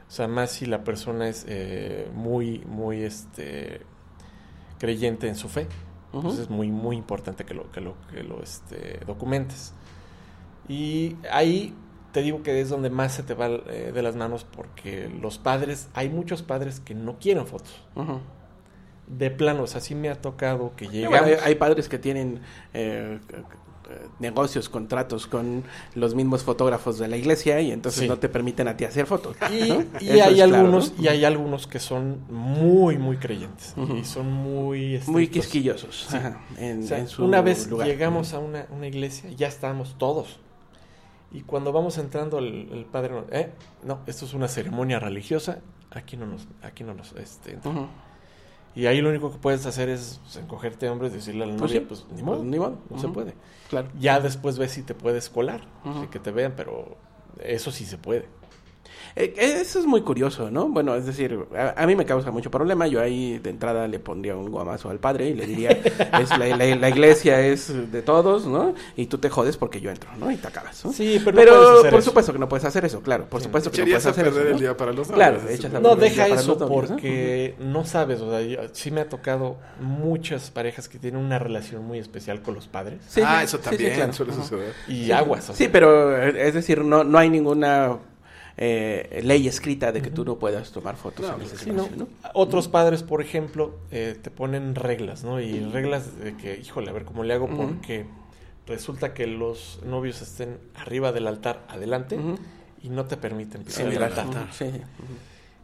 sea, 0.09 0.29
más 0.29 0.51
si 0.53 0.67
la 0.67 0.85
persona 0.85 1.29
es 1.29 1.45
eh, 1.49 2.09
muy, 2.15 2.59
muy 2.67 3.03
este, 3.03 3.81
creyente 4.83 5.29
en 5.29 5.37
su 5.37 5.49
fe. 5.49 5.69
Entonces 6.13 6.41
es 6.41 6.51
muy, 6.51 6.73
muy 6.73 6.97
importante 6.97 7.45
que 7.45 7.55
lo, 7.55 7.71
que 7.71 7.81
lo, 7.81 7.95
que 8.13 8.25
lo 8.25 8.43
este, 8.43 8.99
documentes. 9.07 9.73
Y 10.69 11.17
ahí 11.31 11.73
te 12.11 12.21
digo 12.21 12.43
que 12.43 12.61
es 12.61 12.69
donde 12.69 12.91
más 12.91 13.15
se 13.15 13.23
te 13.23 13.35
va 13.35 13.47
eh, 13.47 13.93
de 13.95 14.03
las 14.03 14.17
manos 14.17 14.45
porque 14.45 15.09
los 15.09 15.39
padres, 15.39 15.89
hay 15.95 16.09
muchos 16.09 16.43
padres 16.43 16.81
que 16.81 16.95
no 16.97 17.21
quieren 17.21 17.47
fotos. 17.47 17.81
De 19.07 19.31
plano, 19.31 19.63
o 19.63 19.67
sea, 19.69 19.81
sí 19.81 19.95
me 19.95 20.09
ha 20.11 20.21
tocado 20.21 20.75
que 20.75 21.07
bueno, 21.07 21.27
hay, 21.27 21.35
hay 21.41 21.55
padres 21.55 21.89
que 21.89 21.99
tienen 21.99 22.41
eh, 22.75 23.21
negocios, 24.19 24.69
contratos 24.69 25.27
con 25.27 25.63
los 25.95 26.15
mismos 26.15 26.43
fotógrafos 26.43 26.99
de 26.99 27.09
la 27.09 27.17
iglesia 27.17 27.61
y 27.61 27.71
entonces 27.73 28.03
Sí. 28.03 28.09
no 28.09 28.19
te 28.19 28.29
permiten 28.29 28.69
a 28.69 28.77
ti 28.77 28.85
hacer 28.85 29.07
fotos. 29.07 29.37
Y, 29.51 29.69
¿no? 29.69 29.85
y 30.01 30.11
hay 30.21 30.35
claro, 30.35 30.55
algunos 30.57 30.93
¿no? 30.97 31.03
y 31.05 31.09
hay 31.09 31.25
algunos 31.25 31.67
que 31.67 31.79
son 31.79 32.21
muy 32.31 32.99
muy 32.99 33.17
creyentes 33.17 33.75
y 33.99 34.05
son 34.05 34.33
muy 34.33 35.01
muy 35.07 35.29
quisquillosos 35.29 36.07
Sí. 36.11 36.17
ajá, 36.17 36.41
en, 36.59 36.83
O 36.85 36.87
sea, 36.87 36.99
en 36.99 37.09
su 37.09 37.25
una 37.25 37.41
vez 37.43 37.69
lugar. 37.69 37.87
llegamos 37.89 38.33
a 38.35 38.39
una, 38.39 38.67
una 38.71 38.87
iglesia 38.87 39.31
ya 39.31 39.49
estábamos 39.49 39.97
todos 39.99 40.39
y 41.31 41.41
cuando 41.43 41.73
vamos 41.73 41.97
entrando 41.99 42.39
el, 42.39 42.69
el 42.73 42.85
padre 42.85 43.15
nos- 43.15 43.25
eh, 43.33 43.51
no 43.85 44.01
esto 44.07 44.25
es 44.27 44.35
una 44.35 44.49
ceremonia 44.49 44.99
religiosa 45.01 45.59
aquí 45.91 46.17
no 46.17 46.27
nos 46.27 46.47
aquí 46.63 46.85
no 46.85 46.95
nos 46.95 47.13
este, 47.13 47.53
entra". 47.55 47.73
Y 48.75 48.87
ahí 48.87 49.03
lo 49.03 49.11
único 49.11 49.31
que 49.31 49.37
puedes 49.37 49.67
hacer 49.67 49.91
es 49.91 50.19
pues, 50.23 50.37
encogerte 50.37 50.89
hombres 50.89 51.13
decirle 51.13 51.45
a 51.45 51.47
la 51.47 51.57
Pues 51.57 51.71
novia 51.73 51.81
sí, 51.81 51.87
pues 51.87 52.01
ni 52.09 52.13
pues, 52.15 52.25
modo 52.25 52.43
ni 52.45 52.59
modo. 52.59 52.79
no 52.89 52.99
se 52.99 53.09
puede 53.09 53.35
Claro. 53.73 53.89
ya 53.99 54.21
después 54.21 54.59
ves 54.59 54.73
si 54.73 54.83
te 54.83 54.93
puedes 54.95 55.31
colar 55.31 55.63
y 56.05 56.07
que 56.09 56.19
te 56.19 56.31
vean 56.31 56.53
pero 56.55 56.99
eso 57.43 57.73
sí 57.73 57.87
se 57.87 57.97
puede 57.97 58.29
eso 59.17 59.79
es 59.79 59.87
muy 59.87 60.03
curioso, 60.03 60.51
¿no? 60.51 60.69
Bueno, 60.69 60.95
es 60.95 61.07
decir, 61.07 61.39
a, 61.57 61.83
a 61.83 61.87
mí 61.87 61.95
me 61.97 62.05
causa 62.07 62.31
mucho 62.31 62.51
problema. 62.51 62.87
Yo 62.87 63.01
ahí 63.01 63.39
de 63.39 63.51
entrada 63.51 63.87
le 63.89 63.99
pondría 63.99 64.37
un 64.37 64.51
guamazo 64.51 64.91
al 64.91 64.99
padre 64.99 65.29
y 65.29 65.35
le 65.35 65.47
diría, 65.47 65.71
es 66.21 66.31
la, 66.31 66.47
la- 66.57 66.77
la 66.77 66.89
iglesia 66.89 67.41
es 67.47 67.91
de 67.93 68.03
todos, 68.03 68.47
¿no? 68.47 68.75
Y 68.97 69.07
tú 69.07 69.19
te 69.19 69.29
jodes 69.29 69.57
porque 69.57 69.81
yo 69.81 69.91
entro, 69.91 70.11
¿no? 70.19 70.31
Y 70.31 70.37
te 70.37 70.49
acabas, 70.49 70.85
¿no? 70.85 70.93
Sí, 70.93 71.21
pero 71.25 71.33
no 71.33 71.41
pero 71.43 71.53
puedes 71.53 71.79
hacer 71.79 71.91
por 71.91 71.99
eso. 72.01 72.11
supuesto 72.11 72.33
que 72.33 72.39
no 72.39 72.49
puedes 72.49 72.65
hacer 72.65 72.85
eso, 72.85 73.01
claro. 73.01 73.25
Por 73.27 73.41
Sí. 73.41 73.45
supuesto 73.45 73.71
que 73.71 73.79
no 73.79 73.85
puedes 73.87 74.07
a 74.07 74.11
hacer 74.11 74.25
perder 74.25 74.41
eso. 74.43 74.49
el 74.49 74.55
¿no? 74.55 74.61
día 74.61 74.77
para 74.77 74.93
los 74.93 75.09
Claro, 75.09 75.41
echas 75.49 75.75
a 75.75 75.81
No, 75.81 75.93
el 75.93 76.01
deja 76.01 76.27
eso 76.29 76.57
¿no? 76.59 76.67
porque 76.69 77.55
no 77.59 77.85
sabes, 77.85 78.21
o 78.21 78.31
sea, 78.31 78.41
yo- 78.43 78.61
sí 78.73 78.91
me 78.91 79.01
ha 79.03 79.09
tocado 79.09 79.57
muchas 79.81 80.51
parejas 80.51 80.89
que 80.89 80.99
tienen 80.99 81.23
una 81.23 81.39
relación 81.39 81.85
muy 81.85 81.99
especial 81.99 82.43
con 82.43 82.55
los 82.55 82.67
padres 82.69 83.01
Sí, 83.09 83.21
ah, 83.25 83.39
sí, 83.41 83.45
eso 83.45 83.57
sí, 83.59 83.63
también 83.65 83.91
sí, 83.91 83.97
claro. 83.97 84.13
suele 84.13 84.33
suceder. 84.33 84.73
y 84.89 85.05
Sí. 85.07 85.13
aguas. 85.13 85.51
o 85.51 85.53
Sí, 85.53 85.65
sea. 85.65 85.73
pero 85.73 86.17
eh, 86.17 86.49
es 86.49 86.55
decir, 86.55 86.85
no, 86.85 87.05
no 87.05 87.19
hay 87.19 87.29
ninguna 87.31 87.99
eh, 88.57 89.21
ley 89.25 89.49
escrita 89.49 89.93
de 89.93 90.03
que 90.03 90.11
tú 90.11 90.25
no 90.25 90.39
puedas 90.39 90.71
tomar 90.73 90.97
fotos 90.97 91.27
No, 91.29 91.37
en 91.37 91.43
ese 91.43 91.57
Sí, 91.57 91.71
espacio, 91.71 91.97
¿no? 91.97 92.05
¿no? 92.05 92.09
Otros 92.35 92.69
padres, 92.69 93.03
por 93.03 93.23
ejemplo, 93.23 93.79
eh, 93.91 94.17
te 94.21 94.31
ponen 94.31 94.75
reglas, 94.75 95.25
¿no? 95.25 95.41
Y 95.41 95.61
reglas 95.61 96.19
de 96.19 96.37
que, 96.37 96.59
híjole, 96.59 96.91
a 96.91 96.93
ver 96.93 97.05
cómo 97.05 97.25
le 97.25 97.35
hago 97.35 97.49
porque 97.49 98.07
resulta 98.67 99.15
que 99.15 99.27
los 99.27 99.81
novios 99.85 100.23
estén 100.23 100.59
arriba 100.75 101.13
del 101.13 101.27
altar, 101.27 101.65
adelante, 101.69 102.19
y 102.83 102.89
no 102.91 103.07
te 103.07 103.17
permiten 103.17 103.63
Sí, 103.63 103.67
pisar 103.69 103.93
el 103.93 104.03
altar. 104.03 104.49
sí. 104.53 104.67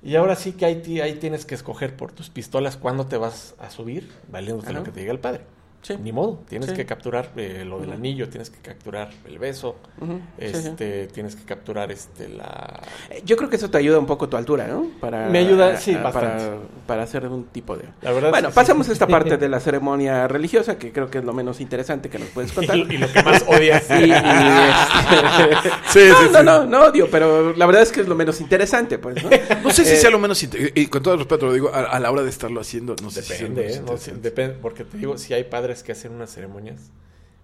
Y 0.02 0.14
ahora 0.16 0.36
sí 0.36 0.52
que 0.52 0.64
ahí, 0.64 0.80
ti- 0.80 1.00
ahí 1.00 1.14
tienes 1.14 1.44
que 1.44 1.54
escoger 1.56 1.96
por 1.96 2.12
tus 2.12 2.30
pistolas 2.30 2.76
cuándo 2.76 3.06
te 3.06 3.16
vas 3.16 3.54
a 3.58 3.68
subir, 3.70 4.08
valiéndote 4.30 4.68
Ajá. 4.70 4.78
lo 4.78 4.84
que 4.84 4.92
te 4.92 5.00
diga 5.00 5.12
el 5.12 5.18
padre. 5.18 5.42
Sí. 5.80 5.96
Ni 6.02 6.10
modo, 6.12 6.42
tienes 6.48 6.70
Sí. 6.70 6.74
que 6.76 6.84
capturar 6.84 7.30
eh, 7.36 7.64
lo 7.66 7.78
del 7.78 7.92
anillo, 7.92 8.28
tienes 8.28 8.50
que 8.50 8.58
capturar 8.58 9.10
el 9.26 9.38
beso, 9.38 9.76
sí, 10.00 10.06
sí. 10.38 10.44
este, 10.44 11.06
tienes 11.06 11.36
que 11.36 11.44
capturar 11.44 11.92
este 11.92 12.28
la 12.28 12.80
Eh, 13.10 13.22
Yo 13.24 13.36
creo 13.36 13.48
que 13.48 13.56
eso 13.56 13.70
te 13.70 13.78
ayuda 13.78 13.98
un 13.98 14.04
poco 14.06 14.28
tu 14.28 14.36
altura, 14.36 14.66
¿no? 14.66 14.86
Para, 15.00 15.28
Me 15.28 15.38
ayuda, 15.38 15.76
sí, 15.76 15.94
a- 15.94 16.02
bastante. 16.02 16.44
Para, 16.44 16.56
para 16.86 17.02
hacer 17.04 17.26
un 17.28 17.44
tipo 17.44 17.76
de... 17.76 17.84
La 18.02 18.10
verdad 18.12 18.30
bueno, 18.30 18.48
es 18.48 18.54
que 18.54 18.56
pasamos 18.56 18.86
sí. 18.86 18.90
a 18.90 18.92
esta 18.94 19.06
parte 19.06 19.36
de 19.38 19.48
la 19.48 19.60
ceremonia 19.60 20.26
religiosa, 20.26 20.76
que 20.78 20.92
creo 20.92 21.08
que 21.10 21.18
es 21.18 21.24
lo 21.24 21.32
menos 21.32 21.60
interesante 21.60 22.10
que 22.10 22.18
nos 22.18 22.28
puedes 22.30 22.52
contar. 22.52 22.76
y, 22.76 22.80
y 22.82 22.98
lo 22.98 23.10
que 23.12 23.22
más 23.22 23.44
odias. 23.46 23.84
Y- 23.90 24.04
y, 24.04 24.12
este, 24.12 25.68
Sí, 25.88 26.00
no, 26.08 26.16
sí, 26.18 26.24
no, 26.32 26.38
sí. 26.40 26.44
no, 26.44 26.64
no 26.66 26.84
odio, 26.86 27.08
pero 27.10 27.54
la 27.54 27.66
verdad 27.66 27.82
es 27.82 27.92
que 27.92 28.00
es 28.00 28.08
lo 28.08 28.14
menos 28.16 28.40
interesante, 28.40 28.98
pues, 28.98 29.22
¿no? 29.22 29.30
No 29.62 29.70
sé 29.70 29.84
si 29.84 29.92
Eh, 29.94 29.96
sea 29.96 30.10
lo 30.10 30.18
menos... 30.18 30.42
inte- 30.42 30.72
Y, 30.74 30.86
con 30.88 31.02
todo 31.02 31.14
el 31.14 31.20
respeto 31.20 31.46
lo 31.46 31.52
digo, 31.52 31.70
a, 31.72 31.82
a 31.84 32.00
la 32.00 32.10
hora 32.10 32.22
de 32.22 32.30
estarlo 32.30 32.60
haciendo, 32.60 32.96
no 33.02 33.10
sé 33.10 33.22
si 33.22 33.28
sea 33.34 33.42
lo 33.42 33.54
Depende, 33.54 33.62
menos 33.62 33.76
¿eh? 33.76 33.80
No, 33.80 33.86
sí, 33.86 33.92
interesante. 34.10 34.28
depende, 34.28 34.56
porque 34.60 34.84
te 34.84 34.98
digo, 34.98 35.16
si 35.18 35.34
hay 35.34 35.44
padres 35.44 35.67
que 35.82 35.92
hacen 35.92 36.12
unas 36.12 36.30
ceremonias 36.30 36.90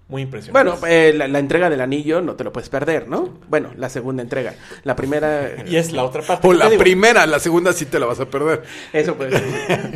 muy 0.08 0.22
impresionantes. 0.22 0.80
Bueno, 0.80 0.92
eh, 0.92 1.12
la, 1.14 1.28
la 1.28 1.38
entrega 1.38 1.70
del 1.70 1.80
anillo 1.80 2.20
no 2.20 2.34
te 2.34 2.44
lo 2.44 2.52
puedes 2.52 2.68
perder, 2.68 3.08
¿no? 3.08 3.38
Bueno, 3.48 3.70
la 3.76 3.88
segunda 3.88 4.22
entrega. 4.22 4.54
La 4.82 4.94
primera... 4.94 5.64
y 5.66 5.76
es 5.76 5.92
la 5.92 6.04
otra 6.04 6.22
parte. 6.22 6.46
O 6.46 6.52
la 6.52 6.68
digo. 6.68 6.82
primera, 6.82 7.26
la 7.26 7.38
segunda 7.38 7.72
sí 7.72 7.86
te 7.86 7.98
la 7.98 8.06
vas 8.06 8.20
a 8.20 8.28
perder. 8.28 8.62
Eso 8.92 9.14
pues... 9.16 9.32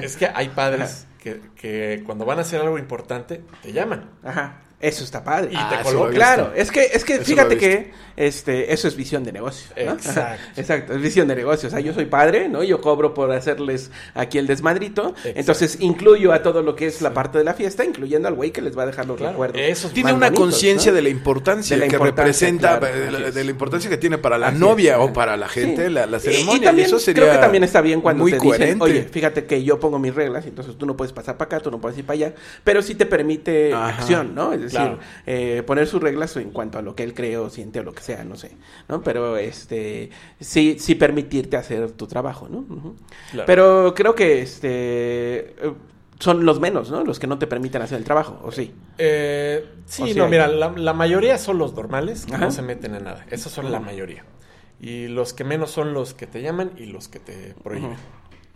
Es 0.03 0.17
que 0.17 0.27
hay 0.33 0.49
padres 0.49 1.07
que, 1.23 1.41
que 1.57 2.03
cuando 2.07 2.25
van 2.25 2.39
a 2.39 2.43
hacer 2.43 2.61
algo 2.61 2.79
importante, 2.79 3.43
te 3.63 3.73
llaman. 3.73 4.09
Ajá. 4.25 4.63
Eso 4.81 5.03
está 5.03 5.25
padre. 5.25 5.51
Y 5.53 5.57
Ah, 5.57 5.83
te 5.85 6.15
Claro, 6.15 6.53
es 6.55 6.71
que, 6.71 6.83
es 6.93 7.05
que 7.05 7.15
Eso 7.15 7.25
fíjate 7.25 7.57
que 7.57 7.91
este, 8.17 8.73
eso 8.73 8.87
es 8.89 8.97
visión 8.97 9.23
de 9.25 9.33
negocio. 9.33 9.69
¿no? 9.77 9.93
Exacto. 9.93 10.43
Exacto, 10.57 10.93
es 10.95 11.01
visión 11.01 11.27
de 11.29 11.35
negocio. 11.37 11.69
O 11.69 11.71
sea, 11.71 11.81
yo 11.81 11.93
soy 11.95 12.07
padre, 12.07 12.49
¿no? 12.49 12.63
Yo 12.63 12.81
cobro 12.81 13.13
por 13.15 13.31
hacerles 13.33 13.91
aquí 14.15 14.39
el 14.39 14.47
desmadrito. 14.47 15.11
Exacto. 15.17 15.33
Entonces 15.41 15.77
incluyo 15.81 16.33
a 16.33 16.43
todo 16.43 16.63
lo 16.63 16.77
que 16.77 16.87
es 16.87 17.01
la 17.03 17.13
parte 17.13 17.39
de 17.39 17.45
la 17.45 17.55
fiesta, 17.55 17.85
incluyendo 17.85 18.29
al 18.29 18.35
güey 18.35 18.51
que 18.53 18.61
les 18.63 18.77
va 18.79 18.85
a 18.85 18.87
dejar 18.87 19.07
los 19.07 19.17
Claro, 19.17 19.33
recuerdos. 19.33 19.61
eso 19.63 19.89
es 19.89 19.95
Tiene 19.95 20.13
una 20.13 20.33
conciencia 20.33 20.93
¿no? 20.93 20.97
de 20.97 21.03
la 21.03 21.09
importancia 21.09 21.77
De 21.77 21.81
la 21.81 21.89
que 21.89 21.97
importancia, 21.97 22.23
representa, 22.25 22.79
claro, 22.79 22.97
de, 22.97 23.11
la, 23.11 23.29
es. 23.29 23.35
de 23.35 23.45
la 23.45 23.51
importancia 23.51 23.91
que 23.91 23.97
tiene 23.99 24.19
para 24.19 24.39
la 24.39 24.49
Así 24.49 24.59
novia 24.59 24.93
es, 24.95 24.99
o 25.01 25.13
para 25.13 25.37
la 25.37 25.49
gente 25.49 25.87
Sí. 25.89 25.93
la, 25.93 26.07
la 26.07 26.17
Y- 26.19 26.21
ceremonia. 26.21 26.57
Y, 26.57 26.65
también, 26.65 26.87
eso 26.87 26.99
sería 27.01 27.23
creo 27.25 27.35
que 27.35 27.41
también 27.41 27.65
está 27.65 27.81
bien 27.81 28.01
cuando 28.01 28.23
muy 28.23 28.33
te 28.33 28.39
coherente. 28.39 28.75
dicen, 28.75 28.83
oye, 28.83 29.09
fíjate 29.11 29.45
que 29.45 29.63
yo 29.65 29.79
pongo 29.81 29.99
mis 29.99 30.15
reglas, 30.15 30.47
entonces 30.47 30.77
tú 30.79 30.87
no 30.87 30.97
puedes 30.97 31.13
pasar 31.13 31.37
para 31.37 31.47
acá, 31.47 31.61
tú 31.61 31.71
no 31.73 31.81
puedes 31.81 31.99
ir 31.99 32.05
para 32.05 32.15
allá, 32.15 32.33
pero 32.65 32.81
sí 32.83 32.95
te 32.95 33.07
permite 33.07 33.73
Ajá. 33.73 33.89
acción, 33.89 34.35
¿no? 34.35 34.53
Es 34.69 34.73
decir, 34.75 34.99
eh, 35.27 35.63
poner 35.67 35.87
sus 35.87 36.01
reglas 36.03 36.37
en 36.37 36.51
cuanto 36.51 36.79
a 36.79 36.83
lo 36.83 36.95
que 36.95 37.03
él 37.03 37.15
cree 37.15 37.37
o 37.37 37.51
siente 37.51 37.81
o 37.81 37.83
lo 37.83 37.93
que 37.93 38.03
sea, 38.03 38.25
no 38.25 38.37
sé, 38.37 38.53
¿no? 38.89 39.03
Pero 39.03 39.37
este, 39.37 40.11
sí, 40.41 40.77
sí 40.79 40.95
permitirte 40.95 41.57
hacer 41.57 41.91
tu 41.93 42.07
trabajo, 42.07 42.49
¿no? 42.49 42.65
Claro. 43.31 43.47
Pero 43.47 43.95
creo 43.95 44.15
que 44.15 44.43
este 44.43 44.69
eh, 45.61 45.73
son 46.19 46.45
los 46.45 46.61
menos, 46.61 46.91
¿no? 46.91 47.05
Los 47.05 47.19
que 47.19 47.27
no 47.27 47.39
te 47.39 47.47
permiten 47.47 47.83
hacer 47.83 47.99
el 47.99 48.05
trabajo, 48.05 48.41
¿o 48.43 48.51
sí? 48.53 48.75
Eh, 48.99 49.65
sí, 49.87 50.03
O 50.03 50.15
no, 50.17 50.25
hay- 50.25 50.31
mira, 50.31 50.49
la, 50.49 50.71
la 50.71 50.93
mayoría 50.93 51.39
son 51.39 51.59
los 51.59 51.75
normales 51.75 52.27
que 52.27 52.35
Ajá. 52.35 52.45
no 52.47 52.51
se 52.51 52.63
meten 52.63 52.95
en 52.95 53.05
nada. 53.05 53.25
Esos 53.31 53.53
son 53.53 53.71
la 53.71 53.81
mayoría. 53.81 54.25
Y 54.81 55.09
los 55.09 55.33
que 55.33 55.45
menos 55.45 55.71
son 55.71 55.93
los 55.93 56.15
que 56.15 56.27
te 56.27 56.41
llaman 56.43 56.71
y 56.77 56.87
los 56.87 57.09
que 57.09 57.19
te 57.19 57.55
prohíben. 57.63 57.95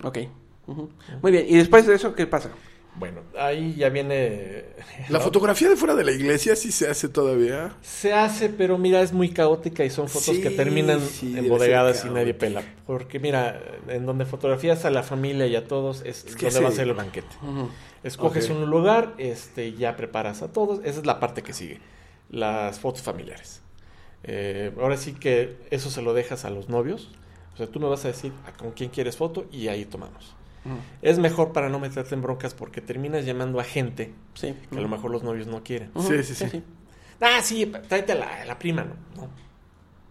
Ok. 0.04 0.18
Ujú. 0.66 0.88
Muy 1.22 1.32
bien, 1.32 1.46
¿y 1.48 1.56
después 1.56 1.86
de 1.86 1.94
eso 1.94 2.14
qué 2.14 2.26
pasa? 2.26 2.50
Bueno, 2.94 3.22
ahí 3.38 3.74
ya 3.74 3.88
viene... 3.88 4.64
La 5.08 5.18
fotografía 5.20 5.68
de 5.68 5.76
fuera 5.76 5.94
de 5.94 6.04
la 6.04 6.12
iglesia 6.12 6.54
sí 6.56 6.70
se 6.72 6.88
hace 6.88 7.08
todavía. 7.08 7.74
Se 7.80 8.12
hace, 8.12 8.50
pero 8.50 8.76
mira, 8.76 9.00
es 9.00 9.12
muy 9.12 9.30
caótica 9.30 9.84
y 9.84 9.90
son 9.90 10.08
fotos 10.08 10.36
Sí, 10.36 10.42
que 10.42 10.50
terminan 10.50 11.00
sí, 11.00 11.34
embodegadas 11.36 12.04
y 12.04 12.10
nadie 12.10 12.34
pela. 12.34 12.62
Porque 12.86 13.18
mira, 13.18 13.60
en 13.88 14.04
donde 14.04 14.26
fotografías 14.26 14.84
a 14.84 14.90
la 14.90 15.02
familia 15.02 15.46
y 15.46 15.56
a 15.56 15.64
todos 15.66 16.02
es, 16.04 16.24
Es 16.26 16.36
que 16.36 16.46
donde 16.46 16.60
va 16.60 16.68
a 16.68 16.72
ser 16.72 16.86
el 16.86 16.94
banquete. 16.94 17.34
Escoges 18.04 18.50
un 18.50 18.68
lugar, 18.68 19.14
este, 19.16 19.72
ya 19.72 19.96
preparas 19.96 20.42
a 20.42 20.52
todos. 20.52 20.80
Esa 20.84 21.00
es 21.00 21.06
la 21.06 21.18
parte 21.18 21.42
que 21.42 21.54
sigue. 21.54 21.80
Las 22.30 22.78
fotos 22.78 23.02
familiares. 23.02 23.62
Eh, 24.24 24.72
ahora 24.78 24.96
sí 24.96 25.14
que 25.14 25.56
eso 25.70 25.90
se 25.90 26.02
lo 26.02 26.12
dejas 26.12 26.44
a 26.44 26.50
los 26.50 26.68
novios. 26.68 27.10
O 27.54 27.56
sea, 27.56 27.66
tú 27.66 27.80
me 27.80 27.88
vas 27.88 28.04
a 28.04 28.08
decir 28.08 28.32
a 28.46 28.52
con 28.52 28.72
quién 28.72 28.90
quieres 28.90 29.16
foto 29.16 29.46
y 29.50 29.68
ahí 29.68 29.84
tomamos. 29.84 30.34
Es 31.02 31.18
mejor 31.18 31.52
para 31.52 31.68
no 31.68 31.78
meterte 31.80 32.14
en 32.14 32.22
broncas 32.22 32.54
porque 32.54 32.80
terminas 32.80 33.24
llamando 33.26 33.58
a 33.60 33.64
gente 33.64 34.12
Sí. 34.34 34.54
que 34.70 34.78
a 34.78 34.80
lo 34.80 34.88
mejor 34.88 35.10
los 35.10 35.22
novios 35.22 35.46
no 35.46 35.62
quieren. 35.62 35.90
Sí, 36.00 36.22
sí, 36.22 36.34
sí. 36.34 36.62
Ah, 37.20 37.40
sí, 37.42 37.70
tráete 37.88 38.12
a 38.12 38.14
la, 38.16 38.42
a 38.42 38.44
la 38.44 38.58
prima, 38.58 38.84
¿no? 38.84 38.94
No, 39.16 39.28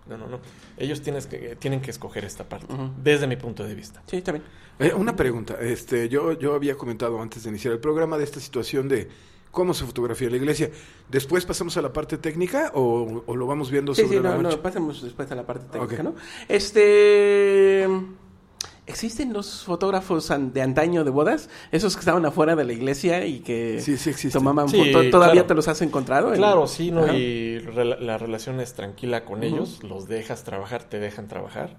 no, 0.08 0.18
no. 0.18 0.28
no. 0.28 0.40
Ellos 0.78 1.02
tienes 1.02 1.28
que, 1.28 1.56
tienen 1.58 1.82
que 1.82 1.92
escoger 1.92 2.26
esta 2.26 2.48
parte, 2.50 2.74
desde 3.02 3.28
mi 3.28 3.36
punto 3.36 3.64
de 3.66 3.76
vista. 3.76 4.02
Sí, 4.08 4.22
también. 4.22 4.46
Eh, 4.80 4.94
una 4.94 5.16
pregunta. 5.16 5.56
Este, 5.62 6.10
yo, 6.10 6.34
yo 6.40 6.56
había 6.56 6.76
comentado 6.76 7.22
antes 7.22 7.44
de 7.44 7.50
iniciar 7.50 7.74
el 7.74 7.80
programa 7.80 8.18
de 8.18 8.24
esta 8.24 8.40
situación 8.40 8.88
de 8.90 9.10
cómo 9.52 9.74
se 9.74 9.86
fotografía 9.86 10.30
la 10.30 10.38
iglesia. 10.38 10.70
¿Después 11.10 11.46
pasamos 11.46 11.76
a 11.78 11.82
la 11.82 11.92
parte 11.94 12.18
técnica 12.18 12.72
o, 12.74 13.24
o 13.26 13.36
lo 13.36 13.46
vamos 13.46 13.70
viendo 13.70 13.94
Sí, 13.94 14.02
sobre 14.04 14.18
sí, 14.18 14.24
la 14.24 14.30
no, 14.32 14.42
marcha? 14.42 14.58
no, 14.58 14.64
pasemos 14.64 15.02
después 15.04 15.30
a 15.32 15.36
la 15.36 15.46
parte 15.46 15.66
técnica. 15.78 16.04
¿no? 16.04 16.16
Este... 16.48 17.88
¿Existen 18.88 19.32
los 19.32 19.64
fotógrafos 19.64 20.30
de 20.54 20.62
antaño 20.62 21.04
de 21.04 21.12
bodas? 21.12 21.50
Esos 21.72 21.96
que 21.96 22.00
estaban 22.00 22.26
afuera 22.26 22.56
de 22.56 22.64
la 22.66 22.74
iglesia 22.74 23.26
y 23.26 23.40
que 23.40 23.80
Sí, 23.80 23.96
sí 23.96 24.10
existen. 24.10 24.42
tomaban 24.42 24.68
Sí, 24.70 24.78
fotos. 24.92 25.10
¿Todavía 25.12 25.34
claro. 25.34 25.48
te 25.48 25.54
los 25.56 25.68
has 25.68 25.82
encontrado? 25.82 26.30
en- 26.34 26.38
Claro, 26.40 26.68
sí, 26.68 26.92
¿no? 26.92 27.04
Ajá. 27.04 27.14
Y 27.16 27.60
la 28.00 28.18
relación 28.18 28.60
es 28.60 28.74
tranquila 28.74 29.24
con 29.24 29.44
ellos, 29.44 29.84
los 29.84 30.08
dejas 30.08 30.44
trabajar, 30.44 30.84
te 30.84 31.00
dejan 31.00 31.28
trabajar. 31.28 31.78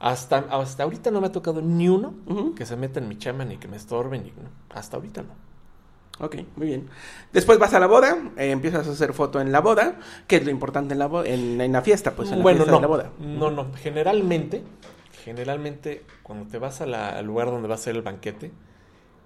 Hasta, 0.00 0.38
hasta 0.50 0.84
ahorita 0.84 1.10
no 1.10 1.20
me 1.20 1.26
ha 1.26 1.32
tocado 1.32 1.60
ni 1.60 1.88
uno 1.88 2.14
que 2.54 2.64
se 2.66 2.76
meta 2.76 3.00
en 3.00 3.08
mi 3.08 3.18
chama 3.18 3.44
ni 3.44 3.56
que 3.56 3.66
me 3.66 3.76
estorben. 3.76 4.22
Ni, 4.22 4.30
no. 4.30 4.48
Hasta 4.70 4.96
ahorita 4.96 5.22
no. 5.22 5.48
Ok, 6.24 6.36
muy 6.56 6.68
bien. 6.68 6.88
Después 7.32 7.58
vas 7.58 7.74
a 7.74 7.80
la 7.80 7.86
boda, 7.88 8.16
eh, 8.36 8.50
empiezas 8.52 8.86
a 8.88 8.92
hacer 8.92 9.12
foto 9.12 9.40
en 9.40 9.50
la 9.52 9.60
boda. 9.60 9.98
¿Qué 10.28 10.36
es 10.36 10.44
lo 10.44 10.50
importante 10.52 10.94
en 10.94 11.00
la, 11.00 11.10
en, 11.24 11.60
en 11.60 11.72
la 11.72 11.82
fiesta? 11.82 12.12
Pues 12.12 12.30
en 12.30 12.38
la 12.38 12.42
bueno, 12.42 12.58
fiesta 12.64 12.70
no, 12.72 12.76
de 12.78 12.82
la 12.82 12.86
boda. 12.88 13.10
no, 13.20 13.50
no. 13.50 13.66
Generalmente, 13.74 14.62
generalmente 15.24 16.04
cuando 16.22 16.46
te 16.50 16.58
vas 16.58 16.80
a 16.80 16.86
la- 16.86 17.10
al 17.18 17.26
lugar 17.26 17.48
donde 17.48 17.68
va 17.68 17.74
a 17.74 17.78
ser 17.78 17.96
el 17.96 18.02
banquete, 18.02 18.50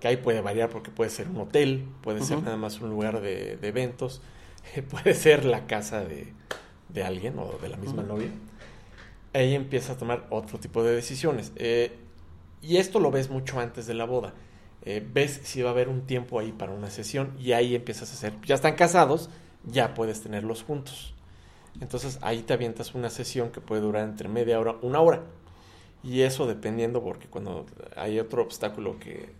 que 0.00 0.08
ahí 0.08 0.16
puede 0.16 0.40
variar 0.40 0.68
porque 0.70 0.90
puede 0.90 1.10
ser 1.10 1.28
un 1.28 1.38
hotel, 1.38 1.86
puede 2.02 2.20
ser 2.22 2.42
nada 2.42 2.56
más 2.56 2.80
un 2.80 2.90
lugar 2.90 3.20
de, 3.20 3.56
de 3.56 3.68
eventos, 3.68 4.20
puede 4.90 5.14
ser 5.14 5.44
la 5.44 5.66
casa 5.66 6.04
de, 6.04 6.32
de 6.88 7.04
alguien 7.04 7.38
o 7.38 7.58
de 7.60 7.68
la 7.68 7.76
misma 7.76 8.02
novia. 8.02 8.30
Ahí 9.34 9.54
empieza 9.54 9.94
a 9.94 9.96
tomar 9.96 10.26
otro 10.30 10.58
tipo 10.58 10.82
de 10.82 10.94
decisiones. 10.94 11.52
Eh, 11.56 11.92
y 12.60 12.76
esto 12.76 13.00
lo 13.00 13.10
ves 13.10 13.30
mucho 13.30 13.58
antes 13.60 13.86
de 13.86 13.94
la 13.94 14.04
boda. 14.04 14.34
Eh, 14.84 15.06
ves 15.12 15.40
si 15.44 15.62
va 15.62 15.70
a 15.70 15.72
haber 15.72 15.88
un 15.88 16.02
tiempo 16.06 16.38
ahí 16.38 16.52
para 16.52 16.72
una 16.72 16.90
sesión 16.90 17.32
y 17.38 17.52
ahí 17.52 17.74
empiezas 17.74 18.10
a 18.10 18.14
hacer, 18.14 18.32
ya 18.44 18.56
están 18.56 18.74
casados, 18.74 19.30
ya 19.64 19.94
puedes 19.94 20.20
tenerlos 20.22 20.64
juntos. 20.64 21.14
Entonces 21.80 22.18
ahí 22.20 22.42
te 22.42 22.52
avientas 22.52 22.94
una 22.94 23.08
sesión 23.08 23.50
que 23.50 23.60
puede 23.60 23.80
durar 23.80 24.04
entre 24.04 24.28
media 24.28 24.58
hora, 24.60 24.74
una 24.82 25.00
hora. 25.00 25.22
Y 26.04 26.22
eso 26.22 26.46
dependiendo, 26.46 27.02
porque 27.02 27.28
cuando 27.28 27.66
hay 27.96 28.18
otro 28.18 28.42
obstáculo 28.42 28.98
que, 28.98 29.30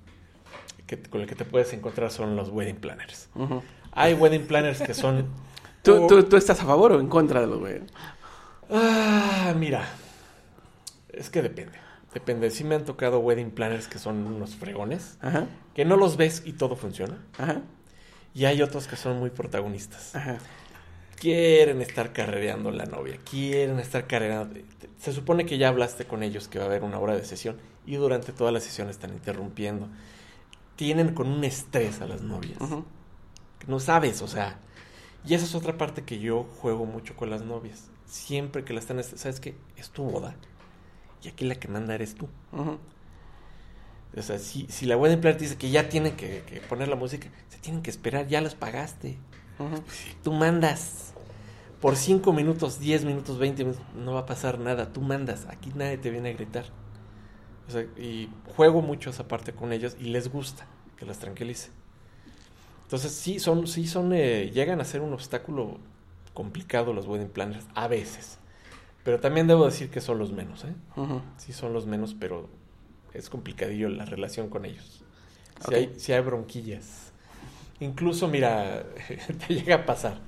que- 0.87 1.01
con 1.03 1.21
el 1.21 1.27
que 1.27 1.35
te 1.35 1.45
puedes 1.45 1.73
encontrar 1.73 2.11
son 2.11 2.37
los 2.37 2.49
wedding 2.51 2.77
planners. 2.77 3.29
Hay 3.93 4.15
wedding 4.15 4.47
planners 4.47 4.81
que 4.81 4.95
son... 4.95 5.27
¿Tú, 5.83 6.07
tú, 6.07 6.23
tú 6.23 6.37
estás 6.37 6.61
a 6.61 6.65
favor 6.65 6.93
o 6.93 7.01
en 7.01 7.09
contra 7.09 7.41
de 7.41 7.47
los 7.49 7.59
güey? 7.59 7.81
Ah, 8.71 9.53
mira. 9.57 9.85
Es 11.13 11.29
que 11.31 11.43
depende. 11.43 11.79
Depende. 12.15 12.51
Sí 12.51 12.63
me 12.65 12.75
han 12.77 12.85
tocado 12.85 13.19
wedding 13.19 13.51
planners 13.51 13.89
que 13.89 13.99
son 13.99 14.25
unos 14.27 14.55
fregones, 14.55 15.19
Ajá, 15.21 15.47
que 15.75 15.85
no 15.85 15.97
los 15.97 16.17
ves 16.17 16.43
y 16.45 16.53
todo 16.53 16.77
funciona. 16.77 17.19
ajá, 17.39 17.63
Y 18.35 18.45
hay 18.45 18.63
otros 18.63 18.87
que 18.87 18.97
son 18.97 19.19
muy 19.19 19.31
protagonistas. 19.31 20.15
ajá. 20.15 20.39
Quieren 21.17 21.81
estar 21.81 22.13
carrereando 22.13 22.71
la 22.73 22.85
novia, 22.85 23.17
quieren 23.29 23.79
estar 23.79 24.07
carrereando. 24.07 24.59
Se 25.03 25.13
supone 25.13 25.47
que 25.47 25.59
ya 25.59 25.67
hablaste 25.67 26.05
con 26.05 26.23
ellos 26.23 26.47
que 26.47 26.61
va 26.61 26.67
a 26.67 26.69
haber 26.69 26.85
una 26.85 27.01
hora 27.01 27.17
de 27.17 27.25
sesión 27.25 27.57
y 27.85 27.97
durante 27.97 28.33
toda 28.33 28.53
la 28.53 28.61
sesión 28.61 28.89
están 28.89 29.13
interrumpiendo. 29.13 29.89
Tienen 30.77 31.13
con 31.13 31.27
un 31.27 31.43
estrés 31.43 32.01
a 32.01 32.07
las 32.07 32.23
novias. 32.23 32.61
No 33.67 33.81
sabes, 33.81 34.23
o 34.23 34.29
sea. 34.29 34.61
Y 35.27 35.35
esa 35.35 35.45
es 35.45 35.57
otra 35.57 35.77
parte 35.77 36.05
que 36.05 36.21
yo 36.21 36.45
juego 36.45 36.87
mucho 36.87 37.17
con 37.17 37.31
las 37.31 37.43
novias. 37.43 37.91
Siempre 38.07 38.63
que 38.63 38.75
la 38.75 38.79
están, 38.79 39.03
¿sabes 39.03 39.41
qué? 39.41 39.57
Es 39.77 39.91
tu 39.91 40.05
boda. 40.05 40.37
Y 41.21 41.27
aquí 41.27 41.47
la 41.47 41.57
que 41.57 41.67
manda 41.67 41.97
eres 41.97 42.15
tú. 42.15 42.29
O 44.17 44.23
sea, 44.23 44.39
si, 44.39 44.69
si 44.69 44.87
la 44.87 44.97
planner 44.97 45.21
te 45.21 45.35
dice 45.35 45.57
que 45.57 45.71
ya 45.71 45.89
tienen 45.89 46.15
que, 46.15 46.45
que 46.47 46.61
poner 46.61 46.87
la 46.87 46.95
música, 46.95 47.29
se 47.49 47.59
tienen 47.59 47.83
que 47.83 47.91
esperar, 47.91 48.29
ya 48.29 48.41
los 48.41 48.55
pagaste. 48.55 49.19
Ujú. 49.59 49.83
Tú 50.23 50.33
mandas. 50.33 51.12
Por 51.83 51.97
5 51.97 52.33
minutos, 52.33 52.79
10 52.79 53.05
minutos, 53.05 53.39
20 53.39 53.65
minutos, 53.65 53.85
no 53.95 54.15
va 54.15 54.21
a 54.21 54.27
pasar 54.27 54.59
nada. 54.59 54.93
Tú 54.93 55.01
mandas. 55.03 55.47
Aquí 55.51 55.73
nadie 55.75 55.99
te 55.99 56.11
viene 56.11 56.31
a 56.31 56.33
gritar. 56.33 56.65
O 57.69 57.73
sea, 57.73 57.83
y 57.99 58.31
juego 58.57 58.83
mucho 58.83 59.11
esa 59.11 59.27
parte 59.29 59.53
con 59.53 59.73
ellos 59.73 59.97
y 60.01 60.05
les 60.05 60.29
gusta 60.33 60.67
que 60.97 61.05
las 61.05 61.19
tranquilice. 61.19 61.71
Entonces, 62.85 63.13
sí, 63.13 63.39
son, 63.41 63.67
sí 63.67 63.87
son, 63.87 64.13
eh, 64.13 64.51
llegan 64.55 64.81
a 64.81 64.85
ser 64.85 65.01
un 65.01 65.13
obstáculo 65.13 65.79
complicado 66.35 66.93
los 66.93 67.07
wedding 67.07 67.29
planners 67.29 67.67
a 67.75 67.89
veces. 67.89 68.39
Pero 69.03 69.19
también 69.19 69.49
debo 69.49 69.65
decir 69.65 69.91
que 69.91 70.01
son 70.01 70.19
los 70.19 70.31
menos, 70.33 70.65
¿eh? 70.65 70.75
Sí 71.37 71.53
son 71.53 71.73
los 71.73 71.87
menos, 71.87 72.15
pero 72.15 72.49
es 73.13 73.29
complicadillo 73.29 73.89
la 73.89 74.05
relación 74.05 74.49
con 74.49 74.65
ellos. 74.65 75.05
Si, 75.61 75.67
Ok. 75.67 75.73
hay, 75.75 75.95
si 75.97 76.13
hay 76.13 76.21
bronquillas. 76.21 77.13
Incluso, 77.81 78.29
mira, 78.29 78.85
te 79.49 79.55
llega 79.55 79.77
a 79.77 79.87
pasar. 79.87 80.21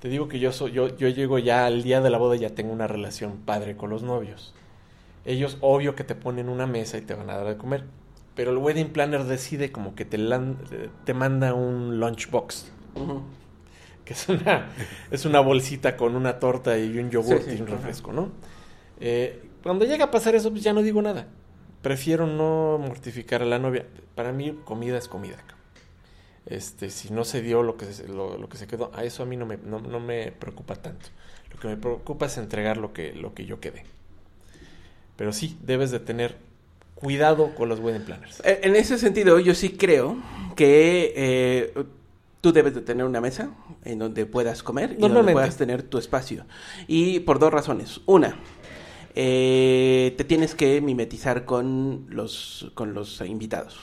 Te 0.00 0.08
digo 0.08 0.28
que 0.28 0.38
yo, 0.38 0.52
soy, 0.52 0.72
yo, 0.72 0.94
yo 0.96 1.08
llego 1.08 1.38
ya 1.38 1.66
al 1.66 1.82
día 1.82 2.00
de 2.00 2.10
la 2.10 2.18
boda 2.18 2.36
y 2.36 2.40
ya 2.40 2.50
tengo 2.50 2.72
una 2.72 2.86
relación 2.86 3.38
padre 3.38 3.76
con 3.76 3.90
los 3.90 4.02
novios. 4.02 4.54
Ellos, 5.24 5.58
obvio 5.60 5.94
que 5.96 6.04
te 6.04 6.14
ponen 6.14 6.48
una 6.48 6.66
mesa 6.66 6.98
y 6.98 7.02
te 7.02 7.14
van 7.14 7.30
a 7.30 7.36
dar 7.36 7.46
de 7.46 7.56
comer. 7.56 7.84
Pero 8.34 8.50
el 8.50 8.58
wedding 8.58 8.90
planner 8.90 9.24
decide 9.24 9.72
como 9.72 9.94
que 9.94 10.04
te, 10.04 10.18
lan- 10.18 10.56
te 11.04 11.14
manda 11.14 11.54
un 11.54 11.98
lunchbox. 11.98 12.70
Que 14.04 14.12
es 14.12 14.28
una, 14.28 14.68
es 15.10 15.24
una 15.24 15.40
bolsita 15.40 15.96
con 15.96 16.14
una 16.14 16.38
torta 16.38 16.78
y 16.78 16.98
un 16.98 17.10
yogur 17.10 17.38
Sí, 17.42 17.50
sí, 17.50 17.56
y 17.58 17.60
un 17.62 17.66
refresco, 17.66 18.12
¿no? 18.12 18.28
Eh, 19.00 19.42
cuando 19.62 19.84
llega 19.84 20.04
a 20.04 20.10
pasar 20.12 20.34
eso, 20.36 20.50
pues 20.50 20.62
ya 20.62 20.72
no 20.72 20.82
digo 20.82 21.02
nada. 21.02 21.26
Prefiero 21.82 22.26
no 22.26 22.78
mortificar 22.78 23.42
a 23.42 23.46
la 23.46 23.58
novia. 23.58 23.86
Para 24.14 24.32
mí, 24.32 24.56
comida 24.64 24.96
es 24.98 25.08
comida. 25.08 25.38
Este, 26.46 26.90
si 26.90 27.12
no 27.12 27.24
se 27.24 27.42
dio 27.42 27.62
lo 27.62 27.76
que 27.76 27.92
se, 27.92 28.06
lo, 28.08 28.38
lo 28.38 28.48
que 28.48 28.56
se 28.56 28.66
quedó, 28.66 28.90
a 28.94 29.04
eso 29.04 29.22
a 29.22 29.26
mí 29.26 29.36
no 29.36 29.46
me, 29.46 29.56
no, 29.56 29.80
no 29.80 30.00
me 30.00 30.32
preocupa 30.32 30.76
tanto. 30.76 31.08
Lo 31.52 31.58
que 31.58 31.68
me 31.68 31.76
preocupa 31.76 32.26
es 32.26 32.38
entregar 32.38 32.76
lo 32.76 32.92
que, 32.92 33.12
lo 33.12 33.34
que 33.34 33.46
yo 33.46 33.60
quedé. 33.60 33.84
Pero 35.16 35.32
sí, 35.32 35.56
debes 35.62 35.90
de 35.90 35.98
tener 36.00 36.36
cuidado 36.94 37.54
con 37.54 37.68
los 37.68 37.80
wedding 37.80 38.02
planners. 38.04 38.40
Eh, 38.44 38.60
En 38.62 38.76
ese 38.76 38.98
sentido, 38.98 39.38
yo 39.38 39.54
sí 39.54 39.70
creo 39.70 40.16
que 40.54 41.12
eh, 41.16 41.84
tú 42.40 42.52
debes 42.52 42.74
de 42.74 42.80
tener 42.80 43.04
una 43.04 43.20
mesa 43.20 43.50
en 43.84 43.98
donde 43.98 44.26
puedas 44.26 44.62
comer 44.62 44.96
y 44.98 45.08
donde 45.08 45.32
puedas 45.32 45.56
tener 45.56 45.82
tu 45.82 45.98
espacio. 45.98 46.44
Y 46.86 47.20
por 47.20 47.38
dos 47.38 47.52
razones. 47.52 48.00
Una, 48.06 48.38
eh, 49.18 50.14
te 50.18 50.24
tienes 50.24 50.54
que 50.54 50.82
mimetizar 50.82 51.46
con 51.46 52.04
los, 52.10 52.70
con 52.74 52.92
los 52.92 53.22
invitados. 53.22 53.80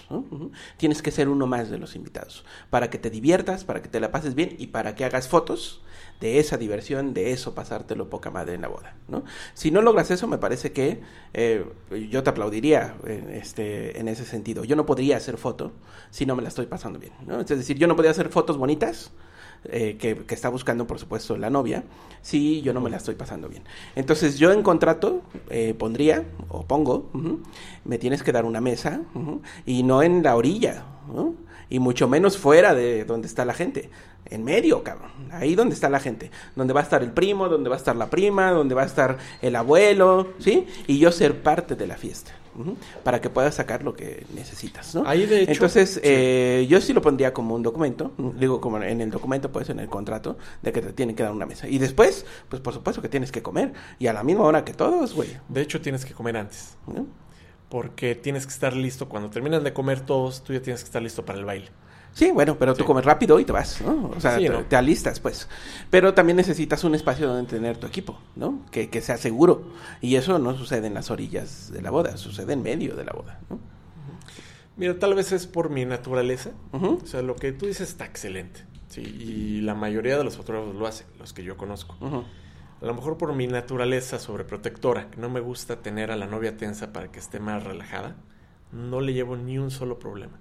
Tienes 0.77 1.01
que 1.01 1.09
ser 1.09 1.27
uno 1.27 1.47
más 1.47 1.71
de 1.71 1.79
los 1.79 1.95
invitados. 1.95 2.45
Para 2.69 2.91
que 2.91 2.99
te 2.99 3.09
diviertas, 3.09 3.63
para 3.63 3.81
que 3.81 3.89
te 3.89 3.99
la 3.99 4.11
pases 4.11 4.35
bien 4.35 4.55
y 4.59 4.67
para 4.67 4.93
que 4.93 5.05
hagas 5.05 5.27
fotos 5.27 5.81
de 6.21 6.37
esa 6.37 6.57
diversión, 6.57 7.15
de 7.15 7.31
eso 7.31 7.55
pasártelo 7.55 8.11
poca 8.11 8.29
madre 8.29 8.53
en 8.53 8.61
la 8.61 8.67
boda, 8.67 8.95
¿no? 9.07 9.23
Si 9.55 9.71
no 9.71 9.81
logras 9.81 10.11
eso, 10.11 10.27
me 10.27 10.37
parece 10.37 10.71
que 10.71 11.01
eh, 11.33 11.65
yo 12.11 12.21
te 12.21 12.29
aplaudiría 12.29 12.95
en, 13.03 13.31
este, 13.31 13.99
en 13.99 14.07
ese 14.07 14.25
sentido. 14.25 14.63
Yo 14.63 14.75
no 14.75 14.85
podría 14.85 15.17
hacer 15.17 15.37
foto 15.37 15.71
si 16.11 16.27
no 16.27 16.35
me 16.35 16.43
la 16.43 16.49
estoy 16.49 16.67
pasando 16.67 16.99
bien. 16.99 17.13
Es 17.39 17.47
decir, 17.47 17.79
yo 17.79 17.87
no 17.87 17.95
podría 17.95 18.11
hacer 18.11 18.29
fotos 18.29 18.57
bonitas 18.57 19.11
eh, 19.65 19.97
que, 19.99 20.17
que 20.17 20.35
está 20.35 20.49
buscando, 20.49 20.85
por 20.87 20.99
supuesto, 20.99 21.37
la 21.37 21.49
novia, 21.49 21.83
si 22.21 22.61
yo 22.61 22.73
no 22.73 22.81
me 22.81 22.89
la 22.89 22.97
estoy 22.97 23.15
pasando 23.15 23.49
bien. 23.49 23.63
Entonces, 23.95 24.39
yo 24.39 24.51
en 24.51 24.63
contrato 24.63 25.21
eh, 25.49 25.73
pondría, 25.77 26.23
o 26.49 26.63
pongo, 26.63 27.09
me 27.85 27.97
tienes 27.97 28.23
que 28.23 28.31
dar 28.31 28.45
una 28.45 28.61
mesa, 28.61 29.01
y 29.65 29.83
no 29.83 30.03
en 30.03 30.23
la 30.23 30.35
orilla, 30.35 30.85
¿no? 31.13 31.35
Y 31.73 31.79
mucho 31.79 32.07
menos 32.07 32.37
fuera 32.37 32.75
de 32.75 33.03
donde 33.03 33.27
está 33.27 33.45
la 33.45 33.55
gente. 33.55 33.89
En 34.29 34.43
medio, 34.43 34.83
cabrón. 34.83 35.09
Ahí 35.31 35.55
donde 35.55 35.73
está 35.73 35.89
la 35.89 35.99
gente. 35.99 36.29
Donde 36.55 36.71
va 36.71 36.81
a 36.81 36.83
estar 36.83 37.01
el 37.01 37.11
primo, 37.11 37.49
donde 37.49 37.67
va 37.67 37.75
a 37.75 37.79
estar 37.79 37.95
la 37.95 38.11
prima, 38.11 38.51
donde 38.51 38.75
va 38.75 38.83
a 38.83 38.85
estar 38.85 39.17
el 39.41 39.55
abuelo, 39.55 40.33
¿sí? 40.37 40.67
Y 40.85 40.99
yo 40.99 41.11
ser 41.11 41.41
parte 41.41 41.75
de 41.75 41.87
la 41.87 41.97
fiesta. 41.97 42.31
Para 43.03 43.19
que 43.19 43.31
puedas 43.31 43.55
sacar 43.55 43.83
lo 43.83 43.95
que 43.95 44.23
necesitas, 44.35 44.93
¿no? 44.93 45.03
Ahí, 45.07 45.25
de 45.25 45.41
hecho, 45.41 45.51
Entonces, 45.53 45.93
sí. 45.95 46.01
eh, 46.03 46.67
yo 46.69 46.79
sí 46.79 46.93
lo 46.93 47.01
pondría 47.01 47.33
como 47.33 47.55
un 47.55 47.63
documento. 47.63 48.11
Digo, 48.39 48.61
como 48.61 48.79
en 48.79 49.01
el 49.01 49.09
documento, 49.09 49.51
pues 49.51 49.67
en 49.71 49.79
el 49.79 49.87
contrato, 49.87 50.37
de 50.61 50.71
que 50.71 50.79
te 50.79 50.93
tienen 50.93 51.15
que 51.15 51.23
dar 51.23 51.31
una 51.31 51.47
mesa. 51.47 51.67
Y 51.67 51.79
después, 51.79 52.23
pues 52.49 52.61
por 52.61 52.75
supuesto 52.75 53.01
que 53.01 53.09
tienes 53.09 53.31
que 53.31 53.41
comer. 53.41 53.73
Y 53.97 54.05
a 54.05 54.13
la 54.13 54.23
misma 54.23 54.43
hora 54.43 54.63
que 54.63 54.75
todos, 54.75 55.15
güey. 55.15 55.29
De 55.49 55.61
hecho, 55.61 55.81
tienes 55.81 56.05
que 56.05 56.13
comer 56.13 56.37
antes. 56.37 56.77
¿no? 56.85 57.07
Porque 57.73 58.13
tienes 58.13 58.45
que 58.45 58.53
estar 58.53 58.75
listo. 58.75 59.09
Cuando 59.09 59.31
terminan 59.31 59.63
de 59.63 59.73
comer 59.73 60.01
todos, 60.01 60.43
tú 60.43 60.53
ya 60.53 60.61
tienes 60.61 60.81
que 60.83 60.85
estar 60.85 61.01
listo 61.01 61.25
para 61.25 61.39
el 61.39 61.45
baile. 61.45 61.69
Sí, 62.13 62.29
bueno, 62.29 62.55
pero 62.59 62.75
tú 62.75 62.85
comes 62.85 63.03
rápido 63.03 63.39
y 63.39 63.45
te 63.45 63.51
vas, 63.51 63.81
¿no? 63.81 64.11
O 64.15 64.21
sea, 64.21 64.37
Sí, 64.37 64.43
te, 64.43 64.49
¿no? 64.49 64.59
te 64.65 64.75
alistas, 64.75 65.19
pues. 65.19 65.49
Pero 65.89 66.13
también 66.13 66.37
necesitas 66.37 66.83
un 66.83 66.93
espacio 66.93 67.27
donde 67.27 67.49
tener 67.49 67.77
tu 67.77 67.87
equipo, 67.87 68.19
¿no? 68.35 68.63
Que, 68.69 68.91
que 68.91 69.01
sea 69.01 69.17
seguro. 69.17 69.63
Y 70.01 70.17
eso 70.17 70.37
no 70.37 70.55
sucede 70.55 70.85
en 70.85 70.93
las 70.93 71.09
orillas 71.09 71.71
de 71.73 71.81
la 71.81 71.89
boda, 71.89 72.15
sucede 72.17 72.53
en 72.53 72.61
medio 72.61 72.95
de 72.95 73.05
la 73.05 73.13
boda, 73.13 73.39
¿no? 73.49 73.57
Mira, 74.77 74.99
tal 74.99 75.15
vez 75.15 75.31
es 75.31 75.47
por 75.47 75.71
mi 75.71 75.83
naturaleza. 75.85 76.51
O 76.73 76.99
sea, 77.05 77.23
lo 77.23 77.35
que 77.35 77.53
tú 77.53 77.65
dices 77.65 77.89
está 77.89 78.05
excelente. 78.05 78.65
Sí, 78.89 79.01
y 79.01 79.61
la 79.61 79.73
mayoría 79.73 80.15
de 80.15 80.23
los 80.23 80.37
fotógrafos 80.37 80.75
lo 80.75 80.85
hacen, 80.85 81.07
los 81.17 81.33
que 81.33 81.43
yo 81.43 81.57
conozco. 81.57 81.95
A 82.83 82.85
lo 82.85 82.93
mejor 82.93 83.17
por 83.17 83.33
mi 83.33 83.47
naturaleza 83.47 84.19
sobreprotectora, 84.19 85.09
que 85.09 85.19
no 85.19 85.27
me 85.27 85.39
gusta 85.39 85.81
tener 85.81 86.11
a 86.11 86.15
la 86.17 86.27
novia 86.27 86.55
tensa 86.55 86.93
para 86.93 87.11
que 87.11 87.17
esté 87.19 87.39
más 87.39 87.63
relajada, 87.63 88.15
no 88.71 89.01
le 89.01 89.13
llevo 89.13 89.35
ni 89.37 89.57
un 89.57 89.71
solo 89.71 89.97
problema. 89.97 90.39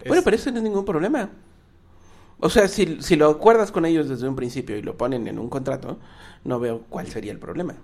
Es- 0.00 0.08
Bueno, 0.08 0.22
pero 0.24 0.36
eso 0.36 0.50
no 0.50 0.58
es 0.58 0.62
ningún 0.62 0.84
problema. 0.84 1.30
O 2.38 2.50
sea, 2.50 2.68
si, 2.68 3.00
si 3.02 3.16
lo 3.16 3.28
acuerdas 3.30 3.72
con 3.72 3.86
ellos 3.86 4.08
desde 4.08 4.28
un 4.28 4.36
principio 4.36 4.76
y 4.76 4.82
lo 4.82 4.96
ponen 4.96 5.26
en 5.26 5.38
un 5.38 5.48
contrato, 5.48 5.98
no 6.44 6.60
veo 6.60 6.82
cuál 6.88 7.06
sería 7.08 7.32
el 7.32 7.38
problema. 7.38 7.76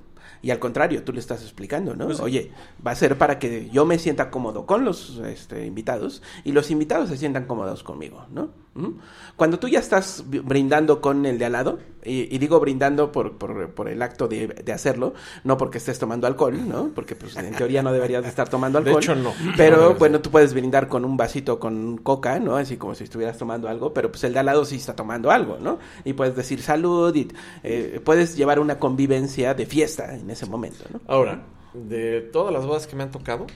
Y 0.43 0.51
al 0.51 0.59
contrario, 0.59 1.03
tú 1.05 1.13
le 1.13 1.21
estás 1.21 1.43
explicando, 1.43 1.95
¿no? 1.95 2.07
Pues. 2.07 2.21
Oye, 2.21 2.51
va 2.85 2.91
a 2.91 2.95
ser 2.97 3.17
para 3.19 3.39
que 3.39 3.71
yo 3.71 3.85
me 3.85 3.99
sienta 3.99 4.31
cómodo 4.31 4.67
con 4.67 4.85
los 4.85 5.19
este, 5.27 5.67
invitados 5.67 6.23
y 6.45 6.53
los 6.53 6.71
invitados 6.71 7.09
se 7.09 7.17
sientan 7.17 7.47
cómodos 7.47 7.83
conmigo, 7.83 8.27
¿no? 8.33 8.51
¿Mm? 8.75 8.99
Cuando 9.37 9.59
tú 9.59 9.69
ya 9.69 9.79
estás 9.79 10.25
brindando 10.27 11.01
con 11.01 11.27
el 11.27 11.39
de 11.39 11.45
al 11.45 11.53
lado, 11.53 11.79
y, 12.05 12.35
y 12.35 12.39
digo 12.39 12.59
brindando 12.59 13.13
por, 13.13 13.37
por, 13.39 13.71
por 13.71 13.89
el 13.89 14.01
acto 14.03 14.27
de, 14.29 14.49
de 14.49 14.73
hacerlo, 14.73 15.15
no 15.45 15.57
porque 15.57 15.79
estés 15.79 15.99
tomando 15.99 16.27
alcohol, 16.27 16.69
¿no? 16.69 16.91
Porque 16.95 17.15
pues 17.15 17.37
en 17.37 17.55
teoría 17.55 17.83
no 17.83 17.93
deberías 17.93 18.23
de 18.23 18.29
estar 18.31 18.49
tomando 18.49 18.81
De 18.83 18.91
alcohol. 18.91 19.03
hecho, 19.03 19.15
no. 19.15 19.33
Pero 19.57 19.91
No, 19.91 19.95
bueno, 19.97 20.21
tú 20.21 20.31
puedes 20.31 20.55
brindar 20.55 20.89
con 20.89 21.05
un 21.05 21.17
vasito 21.17 21.61
con 21.61 21.99
coca, 21.99 22.41
¿no? 22.41 22.57
Así 22.57 22.77
como 22.79 22.95
si 22.95 23.05
estuvieras 23.05 23.37
tomando 23.39 23.69
algo, 23.69 23.93
pero 23.93 24.11
pues 24.11 24.25
el 24.25 24.33
de 24.33 24.39
al 24.41 24.47
lado 24.47 24.65
sí 24.65 24.77
está 24.77 24.97
tomando 24.97 25.31
algo, 25.31 25.59
¿no? 25.61 25.79
Y 26.05 26.15
puedes 26.15 26.35
decir 26.35 26.63
salud 26.63 27.15
y 27.15 27.29
eh, 27.63 28.01
puedes 28.03 28.37
llevar 28.37 28.59
una 28.59 28.79
convivencia 28.79 29.55
de 29.55 29.67
fiesta 29.67 30.12
en 30.15 30.31
ese 30.31 30.47
momento, 30.47 30.85
¿no? 30.93 31.01
Ahora, 31.07 31.43
de 31.75 32.21
todas 32.21 32.53
las 32.53 32.67
bodas 32.67 32.87
que 32.87 32.97
me 32.97 33.03
han 33.03 33.11
tocado, 33.11 33.47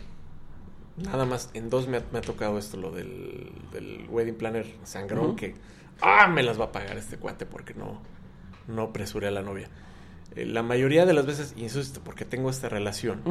nada 0.97 1.25
más 1.25 1.51
en 1.55 1.71
dos 1.71 1.89
me 1.89 1.99
ha, 1.99 2.03
me 2.13 2.19
ha 2.19 2.23
tocado 2.23 2.59
esto, 2.59 2.77
lo 2.77 2.91
del, 2.91 3.53
del 3.73 4.07
wedding 4.11 4.37
planner 4.37 4.67
sangrón, 4.85 5.37
que, 5.37 5.55
ah, 6.01 6.27
me 6.29 6.43
las 6.43 6.59
va 6.59 6.67
a 6.67 6.73
pagar 6.73 6.97
este 6.97 7.17
cuate 7.19 7.47
porque 7.47 7.75
no, 7.75 8.01
no 8.69 8.83
apresuré 8.83 9.29
a 9.29 9.31
la 9.31 9.43
novia. 9.43 9.69
Eh, 10.35 10.47
la 10.47 10.63
mayoría 10.63 11.07
de 11.07 11.13
las 11.13 11.27
veces, 11.27 11.55
insisto, 11.57 12.01
porque 12.03 12.25
tengo 12.25 12.51
esta 12.51 12.69
relación, 12.69 13.23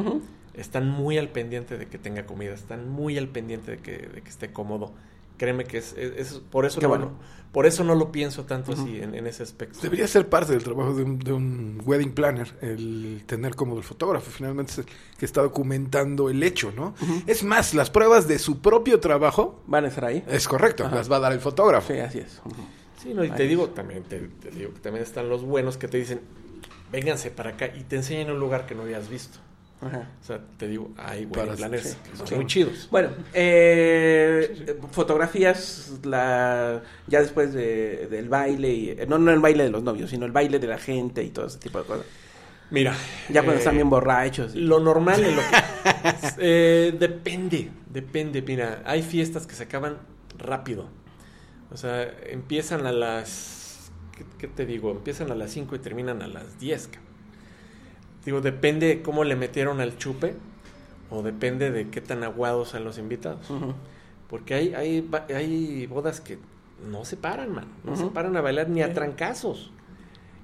están 0.54 0.88
muy 0.88 1.18
al 1.18 1.28
pendiente 1.28 1.76
de 1.78 1.86
que 1.86 1.98
tenga 1.98 2.26
comida, 2.26 2.54
están 2.54 2.88
muy 2.88 3.18
al 3.18 3.28
pendiente 3.28 3.72
de 3.72 3.78
que, 3.78 3.98
de 3.98 4.22
que 4.22 4.28
esté 4.28 4.52
cómodo. 4.52 4.94
Créeme 5.36 5.64
que 5.64 5.78
es, 5.78 5.92
es- 5.96 6.12
es- 6.16 6.32
por 6.50 6.64
eso 6.66 6.80
Qué 6.80 6.84
no, 6.86 6.88
bueno. 6.90 7.10
por 7.52 7.66
eso 7.66 7.84
no 7.84 7.94
lo 7.94 8.10
pienso 8.12 8.44
tanto 8.44 8.72
así 8.72 9.00
en, 9.00 9.14
en 9.14 9.26
ese 9.26 9.42
aspecto. 9.42 9.78
Debería 9.82 10.06
ser 10.08 10.28
parte 10.28 10.52
del 10.52 10.62
trabajo 10.64 10.94
de 10.94 11.02
un, 11.02 11.18
de 11.18 11.32
un 11.32 11.82
wedding 11.84 12.12
planner, 12.14 12.54
el 12.62 13.22
tener 13.26 13.54
cómodo 13.54 13.78
el 13.78 13.84
fotógrafo. 13.84 14.30
Finalmente 14.30 14.72
es 14.72 14.78
el 14.78 14.86
que 15.18 15.24
está 15.26 15.42
documentando 15.42 16.28
el 16.30 16.42
hecho, 16.42 16.72
¿no? 16.74 16.94
Es 17.26 17.42
más, 17.44 17.74
las 17.74 17.90
pruebas 17.90 18.28
de 18.28 18.38
su 18.38 18.60
propio 18.60 18.98
trabajo, 19.00 19.62
Van 19.66 19.84
a 19.84 19.88
estar 19.88 20.04
ahí. 20.06 20.24
es 20.28 20.48
correcto, 20.48 20.84
Ajá. 20.86 20.96
las 20.96 21.10
va 21.10 21.16
a 21.16 21.20
dar 21.20 21.32
el 21.32 21.40
fotógrafo. 21.40 21.92
Sí, 21.92 21.98
así 22.00 22.18
es. 22.20 22.40
Sí, 23.02 23.12
no, 23.14 23.22
y 23.24 23.30
te 23.30 23.44
digo 23.44 23.68
también, 23.68 24.02
te, 24.04 24.18
te 24.20 24.50
digo 24.50 24.72
que 24.72 24.80
también 24.80 25.02
están 25.04 25.28
los 25.28 25.42
buenos 25.44 25.76
que 25.76 25.86
te 25.86 25.98
dicen, 25.98 26.20
vénganse 26.90 27.30
para 27.30 27.50
acá 27.50 27.66
y 27.76 27.82
te 27.84 27.96
enseñan 27.96 28.30
un 28.30 28.40
lugar 28.40 28.66
que 28.66 28.74
no 28.74 28.82
habías 28.82 29.08
visto. 29.10 29.38
Ajá. 29.80 30.08
O 30.22 30.24
sea, 30.24 30.40
te 30.56 30.68
digo, 30.68 30.92
hay 30.96 31.26
Para- 31.26 31.52
planners 31.54 31.90
sí, 31.90 31.96
que 32.10 32.16
son 32.16 32.26
sí. 32.26 32.34
muy 32.34 32.46
chidos. 32.46 32.88
Bueno, 32.90 33.10
eh, 33.34 34.78
fotografías 34.90 35.92
la 36.04 36.82
ya 37.06 37.20
después 37.20 37.52
de- 37.52 38.06
del 38.10 38.28
baile, 38.28 38.72
y, 38.72 38.90
eh, 38.90 39.06
no, 39.08 39.18
no 39.18 39.30
el 39.32 39.40
baile 39.40 39.64
de 39.64 39.70
los 39.70 39.82
novios, 39.82 40.10
sino 40.10 40.24
el 40.26 40.32
baile 40.32 40.58
de 40.58 40.66
la 40.66 40.78
gente 40.78 41.22
y 41.22 41.30
todo 41.30 41.46
ese 41.46 41.58
tipo 41.58 41.78
de 41.78 41.84
cosas. 41.84 42.06
Mira. 42.70 42.94
Ya 43.28 43.42
cuando 43.42 43.54
eh, 43.54 43.58
están 43.58 43.74
bien 43.76 43.88
borrachos. 43.90 44.54
y- 44.54 44.60
Lo 44.60 44.80
normal 44.80 45.22
en 45.22 45.36
lo 45.36 45.42
que... 45.42 45.56
eh, 46.38 46.94
depende, 46.98 47.70
depende. 47.90 48.42
Mira, 48.42 48.82
hay 48.86 49.02
fiestas 49.02 49.46
que 49.46 49.54
se 49.54 49.64
acaban 49.64 49.98
rápido. 50.38 50.88
O 51.70 51.76
sea, 51.76 52.02
empiezan 52.28 52.86
a 52.86 52.92
las... 52.92 53.90
¿Qué, 54.16 54.24
qué 54.38 54.48
te 54.48 54.64
digo? 54.66 54.90
Empiezan 54.90 55.30
a 55.30 55.34
las 55.34 55.50
5 55.52 55.76
y 55.76 55.78
terminan 55.80 56.22
a 56.22 56.26
las 56.28 56.58
10. 56.58 56.88
ca. 56.88 56.98
Digo, 58.26 58.40
depende 58.42 59.00
cómo 59.02 59.24
le 59.24 59.36
metieron 59.36 59.80
al 59.80 59.96
chupe 59.96 60.34
o 61.10 61.22
depende 61.22 61.70
de 61.70 61.88
qué 61.88 62.00
tan 62.00 62.24
aguados 62.24 62.70
sean 62.70 62.84
los 62.84 62.98
invitados. 62.98 63.46
Porque 64.28 64.54
hay, 64.54 64.74
hay, 64.74 65.08
hay 65.34 65.86
bodas 65.86 66.20
que 66.20 66.38
no 66.90 67.04
se 67.04 67.16
paran, 67.16 67.52
man. 67.54 67.66
No 67.84 67.96
se 67.96 68.06
paran 68.06 68.36
a 68.36 68.40
bailar 68.40 68.68
ni 68.68 68.82
a 68.82 68.92
trancazos. 68.92 69.70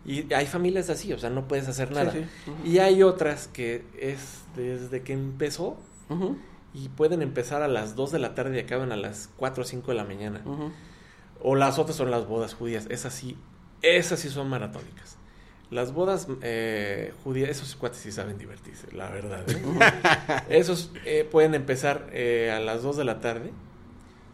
Y 0.05 0.33
hay 0.33 0.47
familias 0.47 0.90
así, 0.90 1.12
o 1.12 1.18
sea, 1.18 1.31
no 1.31 1.47
puedes 1.47 1.68
hacer 1.68 1.90
nada. 1.92 2.12
sí. 2.12 2.25
Y 2.64 2.79
hay 2.79 3.03
otras 3.03 3.49
que 3.49 3.85
es 3.99 4.42
desde 4.57 5.03
que 5.03 5.12
empezó 5.12 5.77
y 6.75 6.88
pueden 6.88 7.21
empezar 7.23 7.62
a 7.62 7.68
las 7.68 7.97
2 7.97 8.12
de 8.12 8.18
la 8.18 8.35
tarde 8.35 8.57
y 8.57 8.61
acaban 8.61 8.92
a 8.92 8.97
las 8.97 9.29
4 9.37 9.62
o 9.62 9.66
5 9.66 9.90
de 9.90 9.97
la 9.97 10.05
mañana. 10.05 10.40
O 11.42 11.57
las 11.57 11.79
otras 11.81 11.97
son 11.97 12.11
las 12.12 12.27
bodas 12.29 12.55
judías. 12.55 12.87
Esas 12.90 13.12
sí, 13.12 13.37
esas 13.83 14.21
sí 14.21 14.29
son 14.29 14.49
maratónicas. 14.49 15.16
Las 15.72 15.92
bodas 15.94 16.28
eh, 16.42 17.12
judías, 17.24 17.48
esos 17.50 17.74
cuates 17.76 17.98
sí 17.98 18.12
saben 18.12 18.37
divertirse, 18.38 18.87
la 18.92 19.08
verdad. 19.11 19.44
¿eh? 19.48 19.62
esos 20.50 20.92
eh, 21.06 21.26
pueden 21.30 21.54
empezar 21.54 22.08
eh, 22.12 22.52
a 22.54 22.61
las 22.61 22.82
2 22.82 22.96
de 22.98 23.04
la 23.04 23.20
tarde 23.20 23.50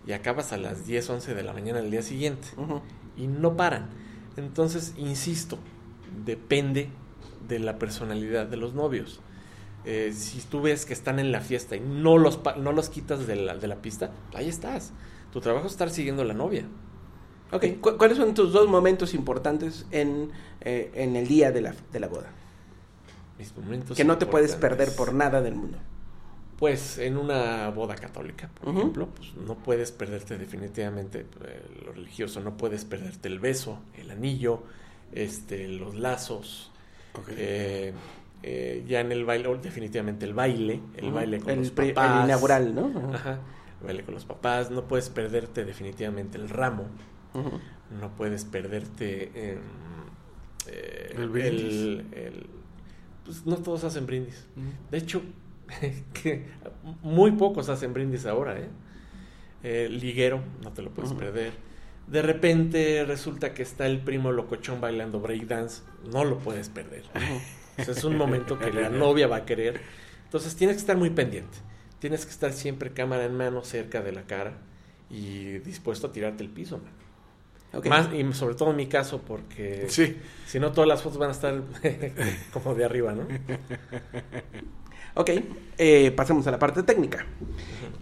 y 0.07 0.13
acabas 0.13 0.53
a 0.53 0.57
las 0.57 0.85
10, 0.87 1.09
11 1.09 1.35
de 1.35 1.43
la 1.45 1.53
mañana 1.53 1.81
del 1.81 1.91
día 1.91 2.03
siguiente. 2.03 2.49
Y 3.17 3.27
no 3.29 3.57
paran. 3.57 3.87
Entonces, 4.37 4.95
insisto, 4.97 5.59
depende 6.25 6.89
de 7.49 7.59
la 7.61 7.79
personalidad 7.79 8.47
de 8.47 8.57
los 8.57 8.75
novios. 8.75 9.21
Eh, 9.85 10.13
si 10.15 10.41
tú 10.41 10.61
ves 10.61 10.85
que 10.87 10.93
están 10.93 11.19
en 11.19 11.31
la 11.33 11.41
fiesta 11.41 11.77
y 11.77 11.81
no 11.81 12.19
los, 12.19 12.37
pa- 12.37 12.57
no 12.57 12.73
los 12.73 12.89
quitas 12.89 13.27
de 13.27 13.37
la, 13.37 13.57
de 13.57 13.69
la 13.69 13.77
pista, 13.77 14.11
ahí 14.35 14.49
estás. 14.49 14.93
Tu 15.33 15.41
trabajo 15.41 15.67
es 15.67 15.73
estar 15.73 15.91
siguiendo 15.91 16.23
a 16.23 16.25
la 16.25 16.35
novia. 16.35 16.65
Ok, 17.53 17.65
¿cu- 17.81 17.97
¿cuáles 17.97 18.19
son 18.19 18.35
tus 18.35 18.53
dos 18.53 18.69
momentos 18.69 19.15
importantes 19.15 19.87
en, 19.91 20.31
eh, 20.61 20.91
en 20.95 21.17
el 21.17 21.27
día 21.27 21.51
de 21.53 21.63
la, 21.63 21.75
de 21.93 22.01
la 22.01 22.09
boda? 22.09 22.31
Mis 23.39 23.57
momentos 23.57 23.97
Que 23.97 24.05
no 24.05 24.19
te 24.19 24.27
puedes 24.27 24.55
perder 24.57 24.95
por 24.97 25.15
nada 25.15 25.41
del 25.41 25.55
mundo. 25.55 25.79
Pues 26.59 26.99
en 26.99 27.17
una 27.17 27.71
boda 27.71 27.95
católica, 27.95 28.51
por 28.59 28.69
Ujú. 28.71 28.79
ejemplo, 28.79 29.09
pues 29.15 29.33
no 29.37 29.55
puedes 29.55 29.93
perderte 29.93 30.37
definitivamente 30.37 31.21
eh, 31.45 31.63
lo 31.87 31.93
religioso, 31.93 32.41
no 32.41 32.57
puedes 32.57 32.85
perderte 32.85 33.29
el 33.29 33.39
beso, 33.39 33.79
el 33.97 34.11
anillo, 34.11 34.65
este, 35.13 35.69
los 35.69 35.95
lazos. 35.95 36.73
Ok. 37.15 37.29
Eh, 37.37 37.93
eh, 38.43 38.85
ya 38.89 39.01
en 39.01 39.13
el 39.13 39.25
baile, 39.25 39.57
definitivamente 39.63 40.27
el 40.27 40.35
baile, 40.35 40.81
el 40.97 41.07
Ujú. 41.07 41.15
baile 41.15 41.39
con 41.41 41.51
el, 41.53 41.59
los 41.61 41.71
pri- 41.71 41.89
el 41.89 41.95
papás. 41.95 42.25
inaugural, 42.25 42.75
¿no? 42.75 43.13
Ajá, 43.15 43.39
el 43.81 43.87
baile 43.87 44.03
con 44.05 44.15
los 44.15 44.25
papás, 44.25 44.71
no 44.73 44.83
puedes 44.89 45.09
perderte 45.11 45.65
definitivamente 45.65 46.39
el 46.39 46.49
ramo, 46.49 46.87
No 47.35 48.11
puedes 48.17 48.45
perderte 48.45 49.53
em, 49.53 49.59
eh, 50.67 51.15
El 51.17 51.29
brindis. 51.29 51.63
el- 51.63 52.07
el- 52.13 52.47
pues 53.25 53.45
no 53.47 53.57
todos 53.59 53.85
hacen 53.85 54.07
brindis. 54.07 54.47
De 54.91 54.99
hecho, 54.99 55.23
que 56.15 56.47
muy 57.03 57.33
pocos 57.33 57.69
hacen 57.69 57.93
brindis 57.93 58.27
ahora, 58.27 58.59
¿eh? 58.59 58.69
Eh, 59.65 59.89
liguero, 59.91 60.41
no 60.63 60.73
te 60.73 60.83
lo 60.83 60.91
puedes 60.91 61.13
perder. 61.13 61.53
De 62.07 62.23
repente 62.23 63.05
resulta 63.07 63.53
que 63.53 63.63
está 63.63 63.87
el 63.87 64.01
primo 64.01 64.33
locochón 64.33 64.81
bailando 64.81 65.21
breakdance, 65.21 65.83
no 66.11 66.25
lo 66.25 66.39
puedes 66.39 66.69
perder. 66.71 67.05
O 67.79 67.85
sea, 67.85 67.93
es 67.93 68.05
un 68.05 68.17
momento 68.17 68.59
que 68.59 68.73
la 68.73 68.89
novia 68.89 69.27
va 69.27 69.37
a 69.37 69.45
querer. 69.45 69.81
Entonces 70.25 70.57
tienes 70.57 70.77
que 70.77 70.81
estar 70.81 70.97
muy 70.97 71.11
pendiente. 71.11 71.59
Tienes 71.99 72.25
que 72.25 72.31
estar 72.31 72.53
siempre 72.53 72.93
cámara 72.93 73.25
en 73.25 73.37
mano 73.37 73.63
cerca 73.65 74.01
de 74.01 74.13
la 74.13 74.23
cara 74.23 74.55
y 75.11 75.59
dispuesto 75.59 76.07
a 76.07 76.13
tirarte 76.13 76.43
el 76.45 76.51
piso. 76.51 76.79
man. 76.79 76.93
Más, 77.89 78.09
y 78.15 78.33
sobre 78.33 78.55
todo 78.55 78.71
en 78.71 78.77
mi 78.77 78.87
caso, 78.87 79.21
porque 79.21 79.87
Sí. 79.89 80.17
si 80.47 80.59
no 80.59 80.73
todas 80.73 80.89
las 80.89 81.03
fotos 81.03 81.19
van 81.19 81.29
a 81.29 81.33
estar 81.33 81.63
como 82.53 82.75
de 82.75 82.85
arriba, 82.85 83.13
¿no? 83.13 83.27
Ok, 85.15 85.31
eh, 85.79 86.13
pasemos 86.13 86.47
a 86.47 86.51
la 86.51 86.59
parte 86.59 86.83
técnica. 86.83 87.27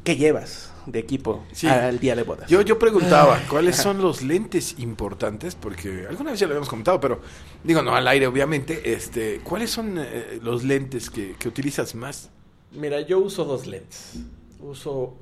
¿Qué 0.05 0.17
llevas 0.17 0.73
de 0.87 0.99
equipo 0.99 1.45
Sí. 1.53 1.67
al 1.67 1.99
día 1.99 2.15
de 2.15 2.23
bodas? 2.23 2.49
Yo, 2.49 2.61
yo 2.63 2.79
preguntaba, 2.79 3.41
¿cuáles 3.49 3.77
son 3.77 4.01
los 4.03 4.23
lentes 4.23 4.79
importantes? 4.79 5.55
Porque 5.55 6.07
alguna 6.09 6.31
vez 6.33 6.41
ya 6.41 6.47
lo 6.47 6.53
habíamos 6.53 6.69
comentado, 6.69 7.01
pero 7.01 7.21
digo, 7.65 7.83
no 7.83 7.95
al 7.97 8.07
aire, 8.07 8.27
obviamente. 8.27 8.93
Este, 8.93 9.41
¿Cuáles 9.43 9.71
son 9.71 9.97
eh, 9.99 10.39
los 10.43 10.63
lentes 10.63 11.09
que, 11.11 11.35
que 11.39 11.49
utilizas 11.49 11.95
más? 11.95 12.31
Mira, 12.73 13.01
yo 13.01 13.19
uso 13.19 13.45
dos 13.45 13.67
lentes. 13.67 14.19
Uso, 14.61 15.17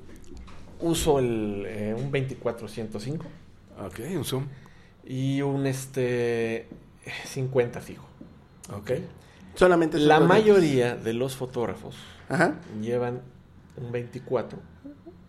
uso 0.81 1.19
el, 1.19 1.63
eh, 1.65 1.95
un 1.97 2.11
24-105 2.11 3.25
Ok, 3.79 3.99
un 4.15 4.23
zoom. 4.25 4.45
y 5.05 5.41
un 5.41 5.65
este 5.67 6.67
50 7.25 7.81
fijo. 7.81 8.05
Ok. 8.73 8.91
Solamente 9.55 9.97
esos 9.97 10.07
La 10.07 10.19
mayoría 10.19 10.95
de 10.95 11.13
los 11.13 11.35
fotógrafos 11.35 11.95
Ajá, 12.27 12.55
llevan 12.81 13.21
un 13.77 13.91
24 13.91 14.59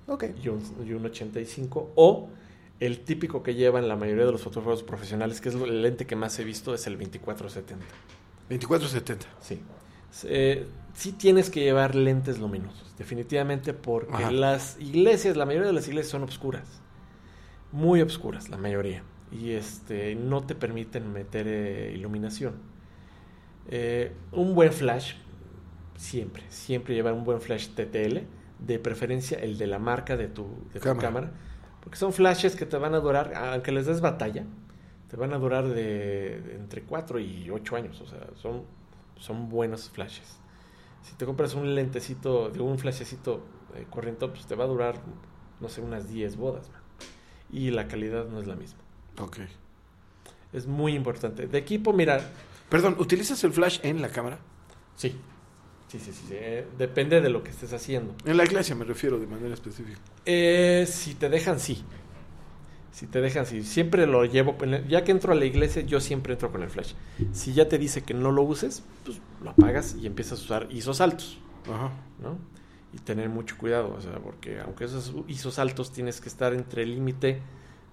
ok. 0.09 0.25
y 0.43 0.49
un, 0.49 0.63
y 0.87 0.93
un 0.93 1.05
85 1.07 1.93
o 1.95 2.29
el 2.81 3.01
típico 3.01 3.43
que 3.43 3.55
llevan 3.55 3.89
la 3.89 3.97
mayoría 3.97 4.25
de 4.27 4.33
los 4.33 4.43
fotógrafos 4.43 4.83
profesionales, 4.83 5.41
que 5.41 5.49
es 5.51 5.55
el 5.55 5.83
lente 5.83 6.07
que 6.07 6.17
más 6.17 6.39
he 6.39 6.45
visto, 6.45 6.75
es 6.75 6.87
el 6.87 6.99
24-70. 6.99 7.77
2470. 8.49 9.27
Sí. 9.41 9.61
Eh, 10.25 10.67
sí 10.95 11.13
tienes 11.13 11.51
que 11.51 11.61
llevar 11.61 11.95
lentes 11.95 12.39
luminosos, 12.39 12.95
definitivamente, 12.99 13.73
porque 13.75 14.15
Ajá. 14.25 14.31
las 14.31 14.77
iglesias, 14.81 15.37
la 15.37 15.47
mayoría 15.47 15.69
de 15.69 15.73
las 15.75 15.89
iglesias 15.89 16.11
son 16.11 16.23
obscuras. 16.23 16.65
Muy 17.77 18.01
obscuras, 18.01 18.49
la 18.49 18.57
mayoría. 18.57 19.03
Y 19.31 19.51
este 19.53 20.15
no 20.15 20.43
te 20.47 20.55
permiten 20.55 21.13
meter 21.13 21.47
eh, 21.47 21.93
iluminación. 21.95 22.55
Eh, 23.69 24.13
un 24.33 24.55
buen 24.55 24.73
flash, 24.73 25.15
siempre, 25.97 26.45
siempre 26.49 26.95
llevar 26.95 27.13
un 27.15 27.25
buen 27.25 27.41
flash 27.41 27.69
TTL, 27.75 28.21
de 28.61 28.79
preferencia 28.79 29.39
el 29.39 29.59
de 29.59 29.67
la 29.67 29.79
marca 29.79 30.17
de 30.17 30.29
tu, 30.29 30.47
de 30.73 30.81
tu 30.81 30.81
Cámara. 30.81 31.09
cámara. 31.09 31.33
Porque 31.81 31.99
son 31.99 32.13
flashes 32.13 32.57
que 32.57 32.67
te 32.67 32.77
van 32.79 32.95
a 32.95 33.01
durar, 33.01 33.35
aunque 33.35 33.73
les 33.73 33.87
des 33.87 34.01
batalla, 34.01 34.45
te 35.09 35.17
van 35.17 35.33
a 35.35 35.39
durar 35.39 35.69
de, 35.69 36.41
de 36.41 36.55
entre 36.57 36.83
4 36.83 37.21
y 37.21 37.51
8 37.51 37.77
años. 37.77 38.01
O 38.01 38.07
sea, 38.07 38.29
son, 38.37 38.65
son 39.17 39.49
buenos 39.49 39.91
flashes. 39.91 40.41
Si 41.03 41.15
te 41.17 41.27
compras 41.27 41.55
un 41.55 41.75
lentecito, 41.75 42.51
de 42.51 42.61
un 42.61 42.79
flashecito 42.79 43.45
eh, 43.77 43.87
corriente, 43.91 44.27
pues 44.29 44.47
te 44.47 44.55
va 44.57 44.65
a 44.65 44.69
durar, 44.69 44.97
no 45.61 45.69
sé, 45.69 45.81
unas 45.83 46.09
10 46.09 46.37
bodas. 46.37 46.71
Y 47.53 47.71
la 47.71 47.89
calidad 47.89 48.27
no 48.27 48.41
es 48.41 48.47
la 48.47 48.57
misma. 48.57 48.79
Ok. 49.19 49.39
Es 50.53 50.67
muy 50.67 50.95
importante. 50.95 51.47
De 51.47 51.59
equipo, 51.59 51.93
mira, 51.93 52.21
Perdón, 52.69 52.97
¿utilizas 52.99 53.43
el 53.45 53.53
flash 53.53 53.79
en 53.83 54.03
la 54.03 54.09
cámara? 54.09 54.39
sí. 54.97 55.15
Sí, 55.89 56.01
sí, 56.01 56.11
sí. 56.13 56.25
sí, 56.27 56.35
eh, 56.37 56.67
depende 56.77 57.21
de 57.21 57.31
lo 57.31 57.45
que 57.45 57.51
estés 57.51 57.73
haciendo. 57.73 58.13
En 58.25 58.37
la 58.37 58.43
iglesia 58.45 58.75
me 58.75 58.85
refiero 58.85 59.21
de 59.21 59.27
manera 59.29 59.55
específica. 59.55 59.97
Eh, 60.25 60.85
si 60.89 61.15
te 61.15 61.29
dejan, 61.29 61.61
sí. 61.61 61.85
Si 62.91 63.07
te 63.07 63.21
dejan, 63.21 63.47
sí. 63.47 63.63
Siempre 63.63 64.05
lo 64.09 64.25
llevo. 64.25 64.57
Ya 64.89 65.05
que 65.05 65.13
entro 65.13 65.33
a 65.33 65.37
la 65.37 65.45
iglesia, 65.45 65.83
yo 65.83 66.01
siempre 66.01 66.33
entro 66.33 66.51
con 66.51 66.65
el 66.65 66.71
flash. 66.71 66.95
Si 67.33 67.53
ya 67.53 67.69
te 67.69 67.79
dice 67.79 68.03
que 68.03 68.15
no 68.15 68.33
lo 68.33 68.43
uses, 68.43 68.83
pues 69.05 69.21
lo 69.41 69.51
apagas 69.51 69.95
y 69.95 70.07
empiezas 70.09 70.41
a 70.41 70.43
usar 70.43 70.69
ISOs 70.71 71.01
altos, 71.01 71.39
Ajá. 71.73 71.93
¿no? 72.21 72.37
Y 72.97 72.99
tener 73.01 73.29
mucho 73.29 73.59
cuidado, 73.59 73.93
o 73.95 74.01
sea, 74.01 74.15
porque 74.21 74.59
aunque 74.61 74.85
esos 74.87 75.13
ISOs 75.29 75.59
altos 75.59 75.93
tienes 75.93 76.21
que 76.23 76.29
estar 76.31 76.55
entre 76.55 76.83
el 76.85 76.95
límite 76.95 77.43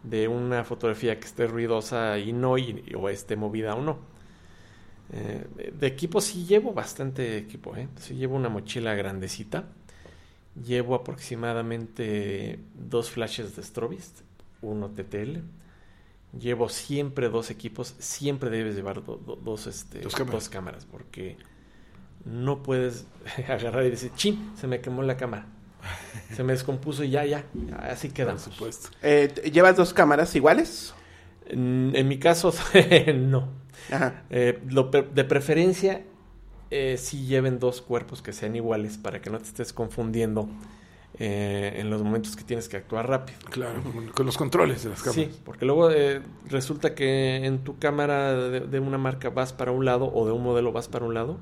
de 0.03 0.27
una 0.29 0.63
fotografía 0.63 1.19
que 1.19 1.25
esté 1.27 1.45
ruidosa 1.47 2.17
y 2.19 2.31
no, 2.33 2.57
y, 2.57 2.83
o 2.97 3.09
esté 3.09 3.35
movida 3.35 3.75
o 3.75 3.81
no. 3.81 3.99
Eh, 5.11 5.45
de- 5.79 5.87
equipo 5.87 6.21
sí 6.21 6.45
llevo 6.45 6.73
bastante 6.73 7.37
equipo, 7.37 7.75
¿eh? 7.75 7.87
Sí 7.97 8.15
llevo 8.15 8.35
una 8.35 8.49
mochila 8.49 8.95
grandecita. 8.95 9.65
Llevo 10.65 10.95
aproximadamente 10.95 12.59
dos 12.75 13.09
flashes 13.09 13.55
de 13.55 13.63
Strobist, 13.63 14.21
uno 14.61 14.89
TTL. 14.89 15.41
Llevo 16.39 16.69
siempre 16.69 17.29
dos 17.29 17.49
equipos, 17.51 17.95
siempre 17.99 18.49
debes 18.49 18.75
llevar 18.75 19.03
do- 19.03 19.17
do- 19.17 19.35
dos, 19.35 19.67
este, 19.67 19.99
Dos 20.01 20.15
cámaras. 20.15 20.43
dos 20.43 20.49
cámaras, 20.49 20.85
porque 20.85 21.37
no 22.25 22.63
puedes 22.63 23.05
agarrar 23.47 23.85
y 23.85 23.89
decir, 23.89 24.11
chin, 24.15 24.51
se 24.59 24.67
me 24.67 24.81
quemó 24.81 25.03
la 25.03 25.17
cámara. 25.17 25.47
Se 26.33 26.43
me 26.43 26.53
descompuso 26.53 27.03
y 27.03 27.09
ya, 27.09 27.25
ya, 27.25 27.43
así 27.81 28.07
Por 28.07 28.15
quedamos. 28.15 28.41
supuesto. 28.41 28.89
Eh, 29.01 29.33
¿Llevas 29.51 29.75
dos 29.75 29.93
cámaras 29.93 30.33
iguales? 30.35 30.93
En, 31.45 31.91
en 31.93 32.07
mi 32.07 32.19
caso, 32.19 32.53
no. 33.15 33.49
Ajá. 33.91 34.23
Eh, 34.29 34.59
lo 34.69 34.83
de 34.85 35.23
preferencia, 35.25 36.03
eh, 36.71 36.97
sí 36.97 37.25
lleven 37.25 37.59
dos 37.59 37.81
cuerpos 37.81 38.21
que 38.21 38.33
sean 38.33 38.55
iguales 38.55 38.97
para 38.97 39.21
que 39.21 39.29
no 39.29 39.37
te 39.39 39.43
estés 39.45 39.73
confundiendo 39.73 40.47
eh, 41.19 41.73
en 41.77 41.89
los 41.91 42.01
momentos 42.01 42.35
que 42.35 42.43
tienes 42.43 42.69
que 42.69 42.77
actuar 42.77 43.07
rápido. 43.09 43.37
Claro, 43.51 43.83
con, 43.83 44.07
con 44.07 44.25
los 44.25 44.37
controles 44.37 44.83
de 44.83 44.89
las 44.89 45.03
cámaras. 45.03 45.25
Sí, 45.33 45.39
porque 45.43 45.65
luego 45.65 45.91
eh, 45.91 46.21
resulta 46.49 46.95
que 46.95 47.45
en 47.45 47.59
tu 47.63 47.77
cámara 47.77 48.33
de, 48.33 48.61
de 48.61 48.79
una 48.79 48.97
marca 48.97 49.29
vas 49.29 49.53
para 49.53 49.71
un 49.71 49.85
lado 49.85 50.11
o 50.11 50.25
de 50.25 50.31
un 50.31 50.41
modelo 50.41 50.71
vas 50.71 50.87
para 50.87 51.05
un 51.05 51.13
lado, 51.13 51.37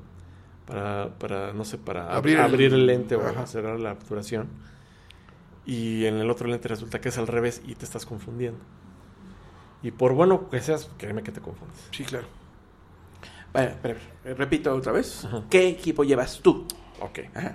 para, 0.72 1.10
para 1.18 1.52
no 1.52 1.64
sé, 1.64 1.76
para 1.78 2.08
ab- 2.08 2.16
Abrir 2.16 2.38
abrir, 2.38 2.72
el- 2.72 2.86
lente 2.86 3.14
o 3.16 3.26
Ajá. 3.26 3.46
cerrar 3.46 3.78
la 3.78 3.92
obturación. 3.92 4.48
Y 5.66 6.06
en 6.06 6.16
el 6.16 6.30
otro 6.30 6.48
lente 6.48 6.68
resulta 6.68 7.00
que 7.00 7.10
es 7.10 7.18
al 7.18 7.26
revés 7.26 7.62
y 7.66 7.74
te 7.74 7.84
estás 7.84 8.06
confundiendo. 8.06 8.58
Y 9.82 9.90
por 9.90 10.12
bueno 10.14 10.48
que 10.48 10.60
seas, 10.60 10.88
créeme 10.98 11.22
que 11.22 11.32
te 11.32 11.40
confundes. 11.40 11.76
Sí, 11.90 12.04
claro. 12.04 12.26
Bueno, 13.52 13.72
eh, 13.84 14.34
repito 14.34 14.74
otra 14.74 14.92
vez. 14.92 15.24
Ajá. 15.24 15.44
¿Qué 15.50 15.68
equipo 15.68 16.04
llevas 16.04 16.40
tú? 16.40 16.66
Ok. 17.00 17.20
Ajá. 17.34 17.54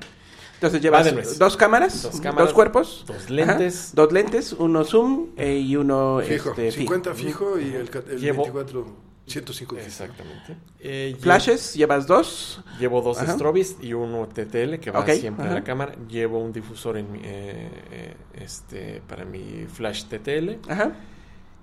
Entonces 0.55 0.81
llevas 0.81 1.37
dos 1.37 1.55
cámaras, 1.57 2.01
Dos 2.03 2.11
dos, 2.13 2.21
cámaras, 2.21 2.53
cuerpos, 2.53 3.03
dos 3.07 3.29
lentes. 3.29 3.85
Ajá. 3.87 3.91
dos 3.95 4.11
lentes, 4.11 4.53
uno 4.53 4.83
zoom 4.83 5.27
eh, 5.37 5.57
y 5.57 5.75
uno 5.75 6.19
Fijo. 6.25 6.49
este, 6.49 6.71
50 6.71 7.13
fijo 7.13 7.59
y 7.59 7.65
el, 7.75 7.89
el 8.09 8.19
Llevo- 8.19 8.43
24, 8.43 8.87
105 9.27 9.75
fijo. 9.75 9.85
Exactamente. 9.85 10.55
Eh, 10.79 11.15
Flashes, 11.19 11.73
llevas 11.75 12.07
dos. 12.07 12.61
Llevo 12.79 13.01
dos 13.01 13.19
Ajá. 13.19 13.33
Strobist 13.33 13.83
y 13.83 13.93
uno 13.93 14.27
TTL 14.27 14.79
que 14.79 14.89
va 14.91 15.05
siempre 15.05 15.45
ajá. 15.45 15.51
a 15.51 15.59
la 15.59 15.63
cámara. 15.63 15.95
Llevo 16.09 16.39
un 16.39 16.53
difusor 16.53 16.97
en 16.97 17.11
mi, 17.11 17.19
eh, 17.23 17.69
eh, 17.91 18.15
este, 18.35 19.01
para 19.07 19.25
mi 19.25 19.65
flash 19.67 20.05
TTL. 20.05 20.59
Ajá. 20.71 20.93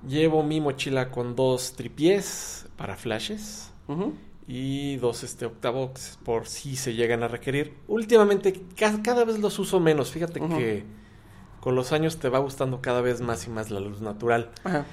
Llevo 0.07 0.43
mi 0.43 0.61
mochila 0.61 1.11
con 1.11 1.35
dos 1.35 1.73
tripiés 1.73 2.67
para 2.77 2.97
flashes. 2.97 3.71
Ujú. 3.87 4.15
y 4.47 4.97
dos 4.97 5.23
este, 5.25 5.45
octavox 5.47 6.19
por 6.25 6.47
si 6.47 6.77
se 6.77 6.95
llegan 6.95 7.23
a 7.23 7.29
requerir. 7.29 7.75
Últimamente 7.89 8.53
ca- 8.77 9.01
cada, 9.03 9.25
vez 9.25 9.39
los 9.39 9.59
uso 9.59 9.81
menos. 9.81 10.11
Fíjate 10.11 10.41
que 10.41 10.85
con 11.61 11.75
los 11.75 11.93
años 11.93 12.19
te 12.19 12.29
va 12.29 12.39
gustando 12.41 12.83
cada 12.83 13.01
vez 13.01 13.23
más 13.23 13.47
y 13.47 13.51
más 13.51 13.71
la 13.71 13.81
luz 13.81 14.03
natural. 14.03 14.51
Ajá. 14.65 14.85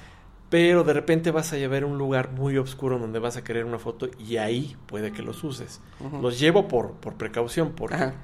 Pero 0.52 0.84
de 0.84 0.92
repente 0.92 1.30
vas 1.30 1.50
a 1.54 1.56
llevar 1.56 1.82
a 1.82 1.86
un 1.86 1.96
lugar 1.96 2.32
muy 2.32 2.58
oscuro 2.58 2.98
donde 2.98 3.18
vas 3.18 3.38
a 3.38 3.42
querer 3.42 3.64
una 3.64 3.78
foto 3.78 4.10
y 4.18 4.36
ahí 4.36 4.76
puede 4.84 5.10
que 5.10 5.22
los 5.22 5.42
uses. 5.44 5.80
Los 6.20 6.38
llevo 6.38 6.68
por, 6.68 6.92
por 6.96 7.14
precaución, 7.14 7.72
porque 7.74 7.94
Ajá. 7.94 8.14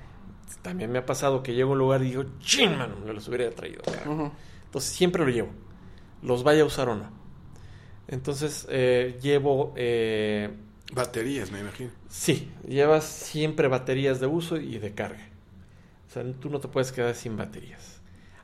también 0.61 0.93
me 0.93 0.99
ha 0.99 1.07
pasado 1.07 1.43
que 1.43 1.55
llego 1.55 1.70
a 1.70 1.72
un 1.72 1.79
lugar 1.79 2.03
y 2.03 2.11
digo, 2.11 2.24
chin, 2.41 2.76
mano, 2.76 2.97
me 3.03 3.14
los 3.14 3.26
hubiera 3.29 3.51
traído. 3.53 3.81
carajo". 3.83 4.12
Ujú. 4.12 4.31
Entonces 4.66 4.91
siempre 4.93 5.24
lo 5.24 5.31
llevo, 5.31 5.49
los 6.22 6.43
vaya 6.45 6.64
a 6.64 6.66
usar 6.66 6.91
o 6.91 6.97
no. 6.97 7.09
Entonces 8.09 8.66
eh, 8.68 9.18
llevo, 9.22 9.72
eh, 9.76 10.51
Baterías, 10.93 11.51
me 11.51 11.61
imagino. 11.61 11.91
sí, 12.11 12.51
llevas 12.68 13.05
siempre 13.05 13.68
baterías 13.68 14.20
de 14.20 14.26
uso 14.26 14.59
y 14.59 14.76
de 14.79 14.93
carga. 14.93 15.26
O 16.07 16.11
sea, 16.12 16.24
tú 16.39 16.51
no 16.51 16.61
te 16.61 16.68
puedes 16.68 16.93
quedar 16.93 17.14
sin 17.14 17.39
baterías. 17.39 17.97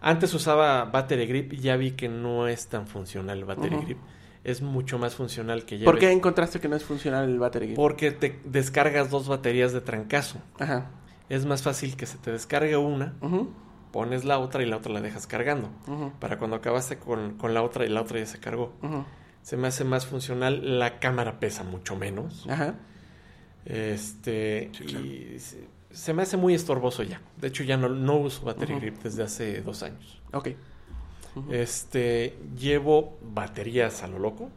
Antes 0.07 0.34
usaba 0.34 0.84
battery 0.84 1.24
grip 1.26 1.52
y 1.55 1.57
ya 1.61 1.76
vi 1.76 1.92
que 1.92 2.09
no 2.11 2.46
es 2.46 2.66
tan 2.68 2.86
funcional 2.86 3.38
el 3.38 3.44
battery 3.46 3.76
grip. 3.84 3.98
Es 4.44 4.61
mucho 4.61 4.98
más 4.98 5.14
funcional 5.14 5.64
que 5.64 5.76
lleves. 5.78 5.86
¿Por 5.90 5.98
qué 5.98 6.12
encontraste 6.12 6.61
que 6.61 6.68
no 6.68 6.76
es 6.76 6.84
funcional 6.84 7.24
el 7.26 7.38
battery? 7.38 7.66
grip? 7.68 7.76
Porque 7.76 8.11
te 8.11 8.38
descargas 8.44 9.09
dos 9.11 9.28
baterías 9.28 9.72
de 9.72 9.80
trancazo. 9.80 10.38
Ajá. 10.59 10.90
Es 11.30 11.46
más 11.46 11.62
fácil 11.62 11.96
que 11.96 12.05
se 12.05 12.18
te 12.18 12.30
descargue 12.30 12.76
una, 12.76 13.14
Ujú. 13.22 13.50
pones 13.92 14.26
la 14.26 14.38
otra 14.38 14.62
y 14.62 14.66
la 14.66 14.76
otra 14.76 14.92
la 14.92 15.00
dejas 15.00 15.26
cargando. 15.26 15.70
Ujú. 15.86 16.12
Para 16.20 16.36
cuando 16.38 16.57
acabaste 16.57 16.98
con, 16.98 17.38
con 17.38 17.55
la 17.55 17.62
otra 17.62 17.86
y 17.86 17.88
la 17.88 18.02
otra 18.02 18.18
ya 18.18 18.26
se 18.26 18.38
cargó. 18.38 18.74
Se 19.40 19.57
me 19.57 19.68
hace 19.68 19.84
más 19.84 20.05
funcional. 20.05 20.78
La 20.78 20.98
cámara 20.98 21.40
pesa 21.40 21.64
mucho 21.64 21.96
menos. 21.96 22.46
Ajá. 22.50 22.74
Este. 23.64 24.70
Sí, 24.76 24.84
claro. 24.84 25.05
Y 25.07 25.40
se, 25.95 26.12
me 26.14 26.22
hace 26.22 26.36
muy 26.36 26.55
estorboso 26.55 27.03
ya. 27.03 27.20
De 27.40 27.49
hecho, 27.49 27.64
ya 27.64 27.76
no, 27.76 27.88
no 27.88 28.16
uso 28.16 28.45
battery 28.45 28.74
grip 28.80 29.03
desde 29.03 29.22
hace 29.22 29.61
dos 29.62 29.82
años. 29.82 30.20
Ok. 30.32 30.49
Este. 31.51 32.36
Llevo 32.57 33.18
baterías 33.22 34.03
a 34.03 34.09
lo 34.09 34.18
loco. 34.18 34.51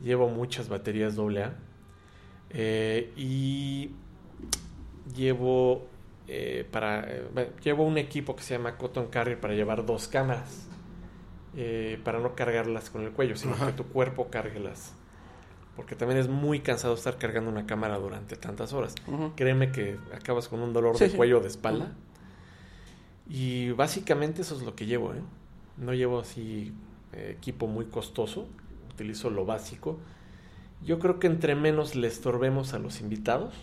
Llevo 0.00 0.28
muchas 0.28 0.68
baterías 0.68 1.18
AA. 1.18 1.54
Eh, 2.50 3.12
y 3.16 3.90
llevo. 5.14 5.86
eh, 6.28 6.66
para 6.70 7.00
eh, 7.10 7.28
bueno, 7.32 7.50
llevo 7.62 7.84
un 7.84 7.98
equipo 7.98 8.34
que 8.36 8.42
se 8.42 8.54
llama 8.56 8.76
Cotton 8.78 9.08
Carrier 9.08 9.38
para 9.40 9.54
llevar 9.54 9.84
dos 9.84 10.08
cámaras. 10.08 10.66
eh, 11.56 12.00
para 12.04 12.18
no 12.18 12.34
cargarlas 12.34 12.90
con 12.90 13.02
el 13.04 13.12
cuello, 13.12 13.36
sino 13.36 13.54
Ajá. 13.54 13.66
que 13.66 13.72
tu 13.74 13.84
cuerpo 13.84 14.28
cargue 14.30 14.58
las. 14.60 14.92
Porque 15.76 15.96
también 15.96 16.20
es 16.20 16.28
muy 16.28 16.60
cansado 16.60 16.94
estar 16.94 17.18
cargando 17.18 17.50
una 17.50 17.66
cámara 17.66 17.98
durante 17.98 18.36
tantas 18.36 18.72
horas. 18.72 18.94
Créeme 19.34 19.72
que 19.72 19.98
acabas 20.14 20.48
con 20.48 20.60
un 20.60 20.72
dolor 20.72 20.96
Sí, 20.96 21.04
de 21.04 21.10
sí. 21.10 21.16
cuello 21.16 21.40
de 21.40 21.48
espalda. 21.48 21.92
Y 23.28 23.70
básicamente 23.72 24.42
eso 24.42 24.54
es 24.56 24.62
lo 24.62 24.74
que 24.76 24.86
llevo, 24.86 25.12
¿eh? 25.14 25.22
No 25.76 25.92
llevo 25.94 26.20
así 26.20 26.72
eh, 27.12 27.34
equipo 27.36 27.66
muy 27.66 27.86
costoso, 27.86 28.46
utilizo 28.92 29.30
lo 29.30 29.44
básico. 29.46 29.98
Yo 30.84 30.98
creo 30.98 31.18
que 31.18 31.26
entre 31.26 31.54
menos 31.54 31.96
le 31.96 32.06
estorbemos 32.06 32.74
a 32.74 32.78
los 32.78 33.00
invitados, 33.00 33.54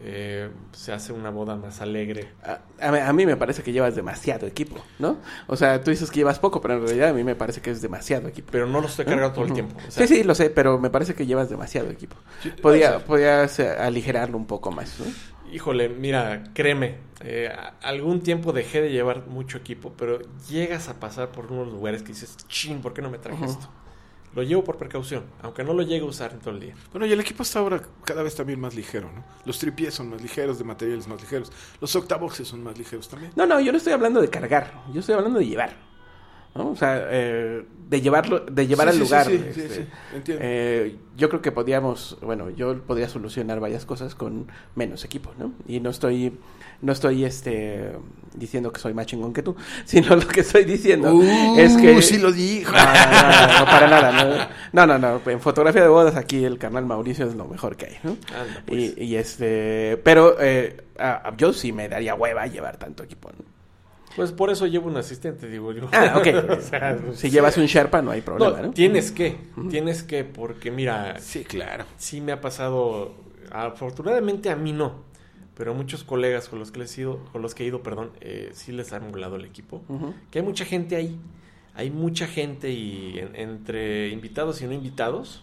eh, 0.00 0.50
se 0.72 0.92
hace 0.92 1.12
una 1.12 1.30
boda 1.30 1.56
más 1.56 1.80
alegre. 1.80 2.28
A, 2.44 2.60
a 2.86 2.92
mí- 2.92 2.98
a 2.98 3.12
mí 3.12 3.26
me 3.26 3.36
parece 3.36 3.62
que 3.62 3.72
llevas 3.72 3.94
demasiado 3.94 4.46
equipo, 4.46 4.76
¿no? 4.98 5.18
O 5.46 5.56
sea, 5.56 5.82
tú 5.82 5.90
dices 5.90 6.10
que 6.10 6.16
llevas 6.20 6.38
poco, 6.38 6.60
pero 6.60 6.74
en 6.74 6.82
realidad 6.86 7.10
a 7.10 7.12
mí 7.12 7.24
me 7.24 7.34
parece 7.34 7.60
que 7.60 7.70
es 7.70 7.80
demasiado 7.82 8.28
equipo. 8.28 8.48
Pero 8.52 8.66
no 8.66 8.80
lo 8.80 8.86
estoy 8.86 9.04
cargando 9.04 9.32
todo 9.34 9.44
el 9.46 9.52
tiempo. 9.52 9.76
o 9.86 9.90
sea, 9.90 10.06
sí, 10.06 10.16
sí, 10.16 10.24
lo 10.24 10.34
sé, 10.34 10.50
pero 10.50 10.78
me 10.78 10.90
parece 10.90 11.14
que 11.14 11.26
llevas 11.26 11.48
demasiado 11.50 11.90
equipo. 11.90 12.16
Podía, 12.62 12.98
podías 13.04 13.58
aligerarlo 13.60 14.36
un 14.36 14.46
poco 14.46 14.70
más, 14.70 14.98
¿no? 15.00 15.06
Híjole, 15.52 15.88
mira, 15.88 16.42
créeme, 16.54 16.96
eh, 17.20 17.50
algún 17.82 18.20
tiempo 18.20 18.52
dejé 18.52 18.80
de 18.82 18.90
llevar 18.90 19.26
mucho 19.28 19.58
equipo, 19.58 19.92
pero 19.96 20.18
llegas 20.50 20.88
a 20.88 20.94
pasar 20.98 21.28
por 21.28 21.52
unos 21.52 21.68
lugares 21.68 22.02
que 22.02 22.08
dices, 22.08 22.36
chin, 22.48 22.80
¿por 22.82 22.92
qué 22.94 23.00
no 23.00 23.10
me 23.10 23.18
traje 23.18 23.44
esto? 23.44 23.68
Lo 24.36 24.42
llevo 24.42 24.62
por 24.62 24.76
precaución, 24.76 25.24
aunque 25.40 25.64
no 25.64 25.72
lo 25.72 25.82
llegue 25.82 26.04
a 26.04 26.08
usar 26.08 26.32
en 26.32 26.40
todo 26.40 26.52
el 26.52 26.60
día. 26.60 26.74
Bueno, 26.92 27.06
y 27.06 27.12
el 27.12 27.18
equipo 27.18 27.42
está 27.42 27.60
ahora 27.60 27.80
cada 28.04 28.22
vez 28.22 28.34
también 28.34 28.60
más 28.60 28.74
ligero, 28.74 29.10
¿no? 29.10 29.24
Los 29.46 29.58
tripies 29.58 29.94
son 29.94 30.10
más 30.10 30.20
ligeros, 30.20 30.58
de 30.58 30.64
materiales 30.64 31.08
más 31.08 31.22
ligeros. 31.22 31.50
Los 31.80 31.96
octavoxes 31.96 32.46
son 32.46 32.62
más 32.62 32.76
ligeros 32.76 33.08
también. 33.08 33.32
No, 33.34 33.46
no, 33.46 33.58
yo 33.60 33.72
no 33.72 33.78
estoy 33.78 33.94
hablando 33.94 34.20
de 34.20 34.28
cargar, 34.28 34.84
yo 34.92 35.00
estoy 35.00 35.14
hablando 35.14 35.38
de 35.38 35.46
llevar. 35.46 35.74
¿No? 36.56 36.70
O 36.70 36.76
sea, 36.76 37.06
eh, 37.10 37.64
de 37.88 38.00
llevarlo, 38.00 38.40
de 38.40 38.66
llevar 38.66 38.88
Sí, 38.88 38.90
al 38.90 38.94
sí, 38.96 39.00
lugar. 39.00 39.26
sí, 39.26 39.34
este, 39.34 39.68
sí, 39.68 39.74
sí, 39.74 39.86
entiendo. 40.14 40.44
eh, 40.44 40.96
yo 41.16 41.28
creo 41.28 41.40
que 41.42 41.52
podíamos, 41.52 42.18
bueno, 42.20 42.50
yo 42.50 42.80
podría 42.82 43.08
solucionar 43.08 43.60
varias 43.60 43.86
cosas 43.86 44.14
con 44.14 44.48
menos 44.74 45.04
equipo, 45.04 45.32
¿no? 45.38 45.52
Y 45.68 45.78
no 45.80 45.90
estoy, 45.90 46.36
no 46.82 46.92
estoy, 46.92 47.24
este, 47.24 47.92
diciendo 48.34 48.72
que 48.72 48.80
soy 48.80 48.92
más 48.92 49.06
chingón 49.06 49.32
que 49.32 49.42
tú, 49.42 49.54
sino 49.84 50.16
lo 50.16 50.26
que 50.26 50.40
estoy 50.40 50.64
diciendo 50.64 51.14
Uh, 51.14 51.58
es 51.58 51.76
que 51.76 52.02
sí 52.02 52.18
lo 52.18 52.32
dijo. 52.32 52.72
No, 52.72 52.78
no, 52.84 52.92
no, 53.48 53.58
no, 53.60 53.64
para 53.66 53.86
nada. 53.88 54.50
No, 54.72 54.86
no, 54.86 54.98
no, 54.98 55.20
no, 55.24 55.30
En 55.30 55.40
fotografía 55.40 55.82
de 55.82 55.88
bodas 55.88 56.16
aquí 56.16 56.44
el 56.44 56.58
carnal 56.58 56.84
Mauricio 56.86 57.26
es 57.26 57.34
lo 57.36 57.44
mejor 57.46 57.76
que 57.76 57.86
hay, 57.86 57.96
¿no? 58.02 58.10
Anda, 58.10 58.62
pues. 58.66 58.94
Y, 58.96 59.04
y 59.04 59.16
este, 59.16 59.96
pero 60.02 60.36
eh, 60.40 60.82
ah, 60.98 61.32
yo 61.36 61.52
sí 61.52 61.72
me 61.72 61.88
daría 61.88 62.14
hueva 62.16 62.46
llevar 62.48 62.76
tanto 62.78 63.04
equipo. 63.04 63.30
¿no? 63.30 63.44
Pues 64.16 64.32
por 64.32 64.50
eso 64.50 64.66
llevo 64.66 64.88
un 64.88 64.96
asistente, 64.96 65.46
digo 65.48 65.72
yo. 65.72 65.88
Ah, 65.92 66.14
ok. 66.18 66.26
O 66.58 66.60
sea, 66.60 66.98
si 67.14 67.30
llevas 67.30 67.56
un 67.58 67.66
Sherpa 67.66 68.00
no 68.02 68.10
hay 68.10 68.22
problema, 68.22 68.56
no, 68.58 68.62
¿no? 68.68 68.70
tienes 68.72 69.12
que, 69.12 69.36
tienes 69.70 70.02
que, 70.02 70.24
porque 70.24 70.70
mira, 70.70 71.18
Sí, 71.20 71.44
claro. 71.44 71.84
sí 71.98 72.20
me 72.22 72.32
ha 72.32 72.40
pasado, 72.40 73.14
afortunadamente 73.50 74.50
a 74.50 74.56
mí 74.56 74.72
no, 74.72 75.04
pero 75.56 75.72
a 75.72 75.74
muchos 75.74 76.02
colegas 76.04 76.48
con 76.48 76.58
los 76.58 76.70
que, 76.70 76.78
les 76.80 76.96
he 76.96 77.02
ido, 77.02 77.18
con 77.32 77.42
los 77.42 77.54
que 77.54 77.64
he 77.64 77.66
ido, 77.66 77.82
perdón, 77.82 78.10
eh, 78.20 78.50
sí 78.54 78.72
les 78.72 78.92
ha 78.92 78.96
anulado 78.96 79.36
el 79.36 79.44
equipo. 79.44 79.82
Que 80.30 80.38
hay 80.40 80.44
mucha 80.44 80.64
gente 80.64 80.96
ahí, 80.96 81.18
hay 81.74 81.90
mucha 81.90 82.26
gente 82.26 82.70
y 82.70 83.18
en- 83.18 83.36
entre 83.36 84.08
invitados 84.08 84.60
y 84.62 84.66
no 84.66 84.72
invitados. 84.72 85.42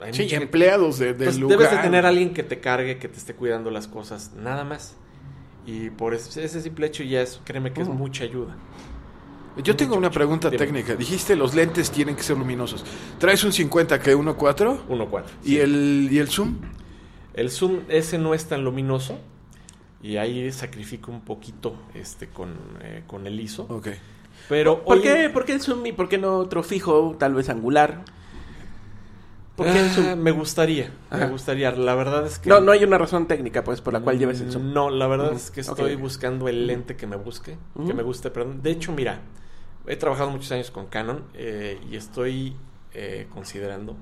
Hay 0.00 0.12
Sí, 0.12 0.28
empleados 0.34 0.98
de, 0.98 1.14
del 1.14 1.24
pues 1.28 1.38
lugar. 1.38 1.58
debes 1.58 1.70
de 1.72 1.78
tener 1.78 2.04
a 2.04 2.08
alguien 2.08 2.34
que 2.34 2.42
te 2.42 2.60
cargue, 2.60 2.98
que 2.98 3.08
te 3.08 3.16
esté 3.16 3.34
cuidando 3.34 3.70
las 3.70 3.86
cosas, 3.88 4.32
nada 4.34 4.64
más. 4.64 4.96
Y 5.66 5.90
por 5.90 6.14
ese, 6.14 6.44
ese 6.44 6.60
simple 6.60 6.86
hecho 6.86 7.02
ya 7.02 7.22
es, 7.22 7.40
créeme 7.44 7.72
que 7.72 7.80
es 7.82 7.88
mucha 7.88 8.24
ayuda. 8.24 8.56
Yo 9.62 9.76
tengo 9.76 9.96
una 9.96 10.10
pregunta 10.10 10.50
técnica. 10.50 10.96
Dijiste 10.96 11.36
los 11.36 11.54
lentes 11.54 11.90
tienen 11.90 12.16
que 12.16 12.22
ser 12.22 12.36
luminosos. 12.36 12.84
¿Traes 13.18 13.44
un 13.44 13.52
50 13.52 14.00
que 14.00 14.16
1.4? 14.16 14.86
1.4. 14.88 15.22
¿Y, 15.44 15.46
sí. 15.48 15.58
el, 15.60 16.08
¿Y 16.10 16.18
el 16.18 16.28
zoom? 16.28 16.56
El 17.34 17.50
zoom 17.50 17.80
ese 17.88 18.18
no 18.18 18.34
es 18.34 18.46
tan 18.46 18.64
luminoso 18.64 19.18
y 20.02 20.16
ahí 20.18 20.50
sacrifico 20.52 21.10
un 21.12 21.20
poquito 21.22 21.76
este 21.94 22.28
con, 22.28 22.54
eh, 22.82 23.04
con 23.06 23.26
el 23.26 23.38
ISO. 23.40 23.62
Ok. 23.70 23.88
Pero 24.48 24.82
¿Por 24.84 24.98
hoy- 24.98 25.02
qué, 25.02 25.30
¿Por 25.30 25.44
qué 25.44 25.52
el 25.54 25.60
zoom 25.60 25.86
y 25.86 25.92
por 25.92 26.08
qué 26.08 26.18
no 26.18 26.36
otro 26.36 26.62
fijo, 26.62 27.16
tal 27.18 27.34
vez 27.34 27.48
angular? 27.48 28.04
¿Por 29.56 29.66
qué 29.66 29.78
el 29.80 29.86
Ah, 29.86 29.90
zoom? 29.90 30.18
me 30.18 30.30
gustaría, 30.32 30.90
Ajá. 31.10 31.26
me 31.26 31.30
gustaría. 31.32 31.70
La 31.70 31.94
verdad 31.94 32.26
es 32.26 32.38
que 32.40 32.48
No, 32.48 32.60
no 32.60 32.72
hay 32.72 32.82
una 32.82 32.98
razón 32.98 33.26
técnica, 33.26 33.62
pues, 33.62 33.80
por 33.80 33.92
la 33.92 34.00
cual 34.00 34.18
lleves 34.18 34.40
el 34.40 34.50
zoom. 34.50 34.72
No, 34.72 34.90
la 34.90 35.06
verdad 35.06 35.32
es 35.32 35.50
que 35.50 35.60
estoy 35.60 35.94
buscando 35.96 36.48
el 36.48 36.66
lente 36.66 36.96
que 36.96 37.06
me 37.06 37.16
busque, 37.16 37.56
que 37.86 37.94
me 37.94 38.02
guste, 38.02 38.30
perdón. 38.30 38.62
De 38.62 38.70
hecho, 38.72 38.90
mira, 38.92 39.20
he 39.86 39.96
trabajado 39.96 40.30
muchos 40.30 40.50
años 40.52 40.70
con 40.72 40.86
Canon 40.86 41.22
eh, 41.34 41.78
y 41.90 41.96
estoy 41.96 42.56
eh, 42.94 43.26
considerando 43.30 43.96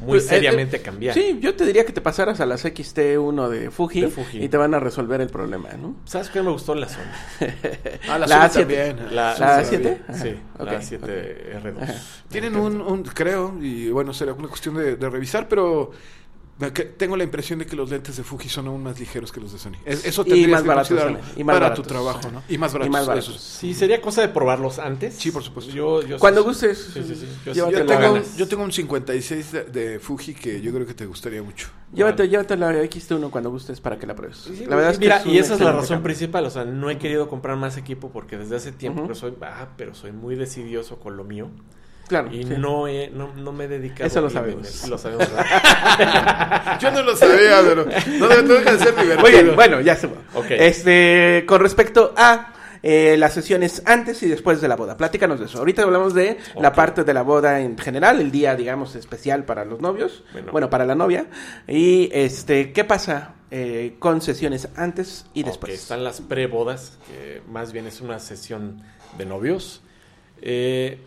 muy 0.00 0.08
Pues, 0.18 0.24
eh, 0.24 0.28
seriamente 0.30 0.78
eh, 0.78 0.82
cambiar. 0.82 1.14
Sí, 1.14 1.38
yo 1.40 1.54
te 1.54 1.64
diría 1.64 1.86
que 1.86 1.92
te 1.92 2.00
pasaras 2.00 2.40
a 2.40 2.46
las 2.46 2.64
XT1 2.64 3.48
de 3.48 3.70
Fuji, 3.70 4.00
De 4.00 4.08
Fuji. 4.08 4.42
y 4.44 4.48
te 4.48 4.56
van 4.56 4.74
a 4.74 4.80
resolver 4.80 5.20
el 5.20 5.28
problema, 5.28 5.68
¿no? 5.80 5.94
¿Sabes 6.06 6.28
qué 6.28 6.42
me 6.42 6.50
gustó 6.50 6.74
la 6.74 6.88
Sony? 6.88 7.02
Ah, 8.08 8.18
La 8.18 8.26
Sony 8.26 8.34
A7. 8.48 8.52
también. 8.60 8.96
La, 9.14 9.38
¿La 9.38 9.64
sí, 9.64 9.76
A7? 9.76 9.98
Sí, 10.12 10.28
Ajá, 10.58 10.64
la 10.64 10.72
ok, 10.72 10.80
A7R2. 10.80 11.82
Ajá. 11.82 11.94
Tienen 12.28 12.56
un, 12.56 12.80
un- 12.80 13.02
creo, 13.04 13.54
y 13.60 13.90
bueno, 13.90 14.12
será 14.12 14.32
una 14.32 14.48
cuestión 14.48 14.74
de, 14.76 14.96
de 14.96 15.10
revisar, 15.10 15.46
pero 15.48 15.92
tengo 16.96 17.16
la 17.16 17.24
impresión 17.24 17.58
de 17.58 17.66
que 17.66 17.74
los 17.74 17.90
lentes 17.90 18.16
de 18.16 18.22
Fuji 18.22 18.48
son 18.48 18.68
aún 18.68 18.82
más 18.84 18.98
ligeros 19.00 19.32
que 19.32 19.40
los 19.40 19.52
de 19.52 19.58
Sony. 19.58 19.72
Es- 19.84 20.04
eso 20.04 20.22
Y 20.22 20.30
tendrías 20.30 20.50
más 20.50 20.62
que 20.62 20.68
baratos 20.68 20.88
considerarlo 20.88 21.18
también, 21.18 21.40
y 21.40 21.44
más 21.44 21.54
para 21.54 21.66
baratos. 21.66 21.84
tu 21.84 21.88
trabajo, 21.88 22.30
¿no? 22.30 22.42
Y 22.48 22.58
más 22.58 22.70
Y 22.70 22.74
baratos. 22.74 22.92
más 22.92 23.00
eso 23.02 23.08
baratos. 23.10 23.40
Sí, 23.40 23.74
sería 23.74 24.00
cosa 24.00 24.20
de 24.22 24.28
probarlos 24.28 24.78
antes. 24.78 25.14
Sí, 25.14 25.30
por 25.32 25.42
supuesto. 25.42 25.72
Yo, 25.72 26.02
yo 26.02 26.18
Cuando 26.18 26.42
sí- 26.42 26.46
gustes, 26.48 26.90
Sí, 26.94 27.02
sí, 27.02 27.14
sí. 27.16 27.26
Yo, 27.52 27.68
tengo 27.84 28.12
un, 28.12 28.22
yo 28.36 28.46
tengo 28.48 28.62
un 28.64 28.70
56 28.72 29.52
de, 29.52 29.64
de 29.64 29.98
Fuji 29.98 30.34
que 30.34 30.60
yo 30.60 30.72
creo 30.72 30.86
que 30.86 30.94
te 30.94 31.06
gustaría 31.06 31.42
mucho. 31.42 31.68
Llévate, 31.92 32.28
llévate 32.28 32.56
la 32.56 32.72
XT1 32.72 33.30
cuando 33.30 33.50
gustes 33.50 33.80
para 33.80 33.98
que 33.98 34.06
la 34.06 34.14
pruebes. 34.14 34.36
Sí, 34.38 34.64
la 34.66 34.76
verdad 34.76 34.92
es 34.92 34.98
que 34.98 35.04
mira, 35.06 35.16
es 35.18 35.26
y 35.26 35.38
esa 35.38 35.54
es 35.54 35.60
la 35.60 35.72
razón 35.72 35.88
cambio. 35.96 36.04
principal, 36.04 36.46
o 36.46 36.50
sea, 36.50 36.64
no 36.64 36.88
he 36.90 36.98
querido 36.98 37.28
comprar 37.28 37.56
más 37.56 37.76
equipo 37.76 38.10
porque 38.10 38.36
desde 38.38 38.56
hace 38.56 38.72
tiempo 38.72 39.08
que 39.08 39.14
soy, 39.14 39.34
ah, 39.42 39.68
pero 39.76 39.94
soy 39.94 40.12
muy 40.12 40.36
decidioso 40.36 41.00
con 41.00 41.16
lo 41.16 41.24
mío 41.24 41.48
Claro. 42.08 42.28
y 42.32 42.42
sí. 42.44 42.54
no, 42.58 42.88
he, 42.88 43.08
no, 43.10 43.32
no 43.34 43.52
me 43.52 43.64
he 43.64 43.68
dedicado 43.68 44.06
Eso 44.06 44.20
lo 44.20 44.28
sabemos. 44.30 44.86
lo 44.88 44.98
sabemos. 44.98 45.28
¿verdad? 45.32 46.78
Yo 46.80 46.90
no 46.90 47.02
lo 47.02 47.16
sabía, 47.16 47.60
pero 47.66 47.84
no, 47.86 48.28
debe- 48.28 48.42
no 48.42 48.54
deja 48.54 48.72
de 48.72 48.78
ser 48.78 48.94
divertido. 48.94 49.20
Muy 49.20 49.30
bien, 49.30 49.54
bueno, 49.56 49.80
ya 49.80 49.96
se 49.96 50.06
va. 50.08 50.14
Este, 50.50 51.44
con 51.46 51.60
respecto 51.60 52.12
a 52.16 52.52
eh, 52.82 53.16
las 53.16 53.32
sesiones 53.32 53.82
antes 53.86 54.22
y 54.22 54.28
después 54.28 54.60
de 54.60 54.68
la 54.68 54.76
boda. 54.76 54.96
Platícanos 54.96 55.38
de 55.40 55.46
eso. 55.46 55.58
Ahorita 55.58 55.82
hablamos 55.84 56.14
de 56.14 56.38
la 56.60 56.72
parte 56.72 57.04
de 57.04 57.14
la 57.14 57.22
boda 57.22 57.60
en 57.60 57.78
general, 57.78 58.20
el 58.20 58.30
día, 58.30 58.56
digamos, 58.56 58.94
especial 58.96 59.44
para 59.44 59.64
los 59.64 59.80
novios, 59.80 60.24
bueno, 60.32 60.52
Bueno. 60.52 60.68
para 60.70 60.84
la 60.84 60.94
novia. 60.94 61.26
Y, 61.68 62.10
este, 62.12 62.72
¿qué 62.72 62.84
pasa 62.84 63.34
eh, 63.52 63.94
con 64.00 64.20
sesiones 64.20 64.68
antes 64.76 65.26
y 65.32 65.44
después? 65.44 65.72
están 65.72 66.02
las 66.04 66.20
prebodas, 66.20 66.98
que 67.06 67.40
más 67.48 67.72
bien 67.72 67.86
es 67.86 68.00
una 68.00 68.18
sesión 68.18 68.82
de 69.16 69.26
novios. 69.26 69.80
Eh, 70.42 70.98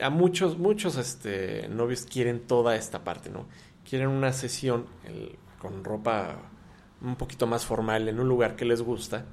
a 0.00 0.10
muchos, 0.10 0.58
muchos 0.58 0.96
este, 0.96 1.68
novios 1.68 2.06
quieren 2.06 2.40
toda 2.40 2.76
esta 2.76 3.04
parte, 3.04 3.30
¿no? 3.30 3.46
Quieren 3.88 4.08
una 4.08 4.32
sesión 4.32 4.86
con 5.58 5.84
ropa 5.84 6.50
un 7.00 7.16
poquito 7.16 7.46
más 7.46 7.64
formal 7.64 8.08
en 8.08 8.20
un 8.20 8.28
lugar 8.28 8.56
que 8.56 8.64
les 8.64 8.82
gusta. 8.82 9.26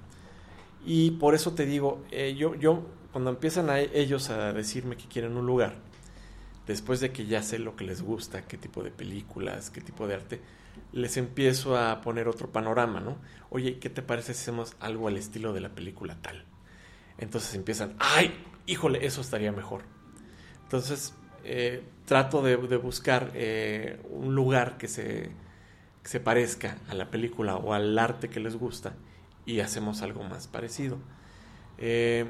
Y 0.86 1.12
por 1.12 1.34
eso 1.34 1.54
te 1.54 1.66
digo, 1.66 2.04
eh, 2.12 2.36
yo, 2.38 2.56
yo, 2.56 2.86
cuando 3.12 3.30
empiezan 3.30 3.70
a 3.70 3.80
ellos 3.80 4.30
a 4.30 4.54
decirme 4.54 4.98
que 4.98 5.08
quieren 5.08 5.38
un 5.38 5.46
lugar, 5.46 5.76
después 6.68 7.00
de 7.00 7.12
que 7.12 7.26
ya 7.26 7.42
sé 7.42 7.60
lo 7.60 7.76
que 7.76 7.86
les 7.86 8.02
gusta, 8.02 8.46
qué 8.46 8.58
tipo 8.58 8.84
de 8.84 8.92
películas, 8.92 9.70
qué 9.70 9.82
tipo 9.82 10.08
de 10.08 10.16
arte, 10.16 10.42
les 10.92 11.18
empiezo 11.18 11.78
a 11.78 12.02
poner 12.02 12.28
otro 12.28 12.52
panorama, 12.52 13.00
¿no? 13.00 13.18
Oye, 13.50 13.80
¿qué 13.80 13.90
te 13.90 14.02
parece 14.02 14.34
si 14.34 14.42
hacemos 14.42 14.76
algo 14.80 15.08
al 15.08 15.18
estilo 15.18 15.54
de 15.54 15.62
la 15.62 15.70
película 15.70 16.18
tal? 16.22 16.46
Entonces 17.18 17.54
empiezan, 17.56 17.96
ay, 18.00 18.34
híjole, 18.66 19.06
eso 19.06 19.22
estaría 19.22 19.52
mejor. 19.52 19.84
Entonces 20.74 21.14
eh, 21.44 21.84
trato 22.08 22.42
de, 22.42 22.58
de 22.58 22.78
buscar 22.78 23.30
eh, 23.36 24.02
un 24.10 24.34
lugar 24.34 24.80
que 24.80 24.88
se, 24.88 25.30
que 26.02 26.10
se 26.10 26.20
parezca 26.20 26.78
a 26.90 26.96
la 26.96 27.12
película 27.12 27.58
o 27.58 27.74
al 27.76 28.00
arte 28.00 28.28
que 28.28 28.40
les 28.40 28.56
gusta 28.56 28.96
y 29.46 29.60
hacemos 29.60 30.02
algo 30.02 30.24
más 30.24 30.48
parecido. 30.48 30.98
Eh, 31.78 32.26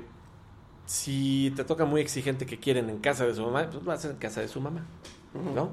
si 0.85 1.53
te 1.55 1.63
toca 1.63 1.85
muy 1.85 2.01
exigente 2.01 2.45
que 2.45 2.59
quieren 2.59 2.89
en 2.89 2.97
casa 2.97 3.25
de 3.25 3.33
su 3.33 3.43
mamá, 3.43 3.69
pues 3.71 3.81
lo 3.81 3.93
hacen 3.93 4.11
en 4.11 4.17
casa 4.17 4.41
de 4.41 4.49
su 4.49 4.59
mamá, 4.59 4.85
¿no? 5.55 5.71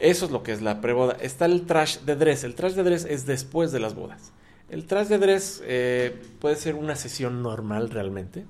Eso 0.00 0.24
es 0.24 0.32
lo 0.32 0.42
que 0.42 0.50
es 0.50 0.62
la 0.62 0.80
preboda. 0.80 1.16
Está 1.20 1.44
el 1.44 1.64
trash 1.64 1.98
de 2.00 2.16
dress. 2.16 2.42
El 2.42 2.56
trash 2.56 2.72
de 2.72 2.82
dress 2.82 3.04
es 3.04 3.24
después 3.24 3.70
de 3.70 3.78
las 3.78 3.94
bodas. 3.94 4.32
El 4.68 4.86
trash 4.86 5.06
de 5.06 5.18
dress 5.18 5.62
puede 6.40 6.56
ser 6.56 6.74
una 6.74 6.96
sesión 6.96 7.40
normal 7.40 7.88
realmente, 7.88 8.46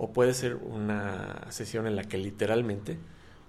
o 0.00 0.12
puede 0.12 0.32
ser 0.32 0.54
una 0.56 1.46
sesión 1.50 1.86
en 1.88 1.96
la 1.96 2.04
que 2.04 2.18
literalmente 2.18 2.98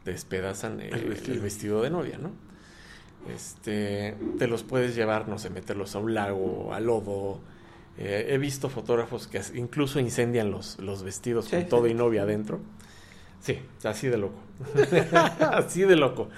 despedazan 0.03 0.81
El 0.93 0.93
el, 0.93 1.05
vestido. 1.05 1.41
vestido. 1.41 1.81
de 1.83 1.91
novia, 1.91 2.17
¿no? 2.17 2.31
Este, 3.33 4.15
te 4.37 4.47
los 4.47 4.63
puedes 4.63 4.95
llevar, 4.95 5.27
no 5.27 5.37
sé, 5.37 5.49
meterlos 5.49 5.95
a 5.95 5.99
un 5.99 6.13
lago, 6.13 6.73
a 6.73 6.79
lodo. 6.79 7.41
Eh, 7.97 8.27
he 8.29 8.37
visto 8.37 8.69
fotógrafos 8.69 9.27
que 9.27 9.41
incluso 9.55 9.99
incendian 9.99 10.51
los, 10.51 10.79
los 10.79 11.03
vestidos 11.03 11.45
Sí, 11.45 11.51
con 11.51 11.67
todo 11.67 11.87
y 11.87 11.93
novia 11.93 12.23
adentro. 12.23 12.61
Sí, 13.41 13.59
así 13.83 14.07
de 14.07 14.17
loco. 14.17 14.39
así 15.39 15.83
de 15.83 15.95
loco. 15.95 16.29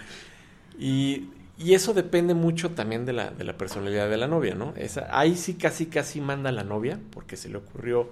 Y, 0.78 1.30
y 1.58 1.74
eso 1.74 1.94
depende 1.94 2.34
mucho 2.34 2.72
también 2.72 3.06
de 3.06 3.14
la, 3.14 3.30
de 3.32 3.44
la 3.44 3.58
personalidad 3.58 4.10
de 4.10 4.18
la 4.18 4.28
novia, 4.28 4.56
¿no? 4.56 4.74
Esa, 4.76 5.08
ahí 5.18 5.36
sí 5.38 5.56
casi 5.56 5.86
casi 5.88 6.22
manda 6.22 6.52
la 6.52 6.64
novia 6.64 7.00
porque 7.12 7.38
se 7.38 7.50
le 7.50 7.58
ocurrió 7.58 8.12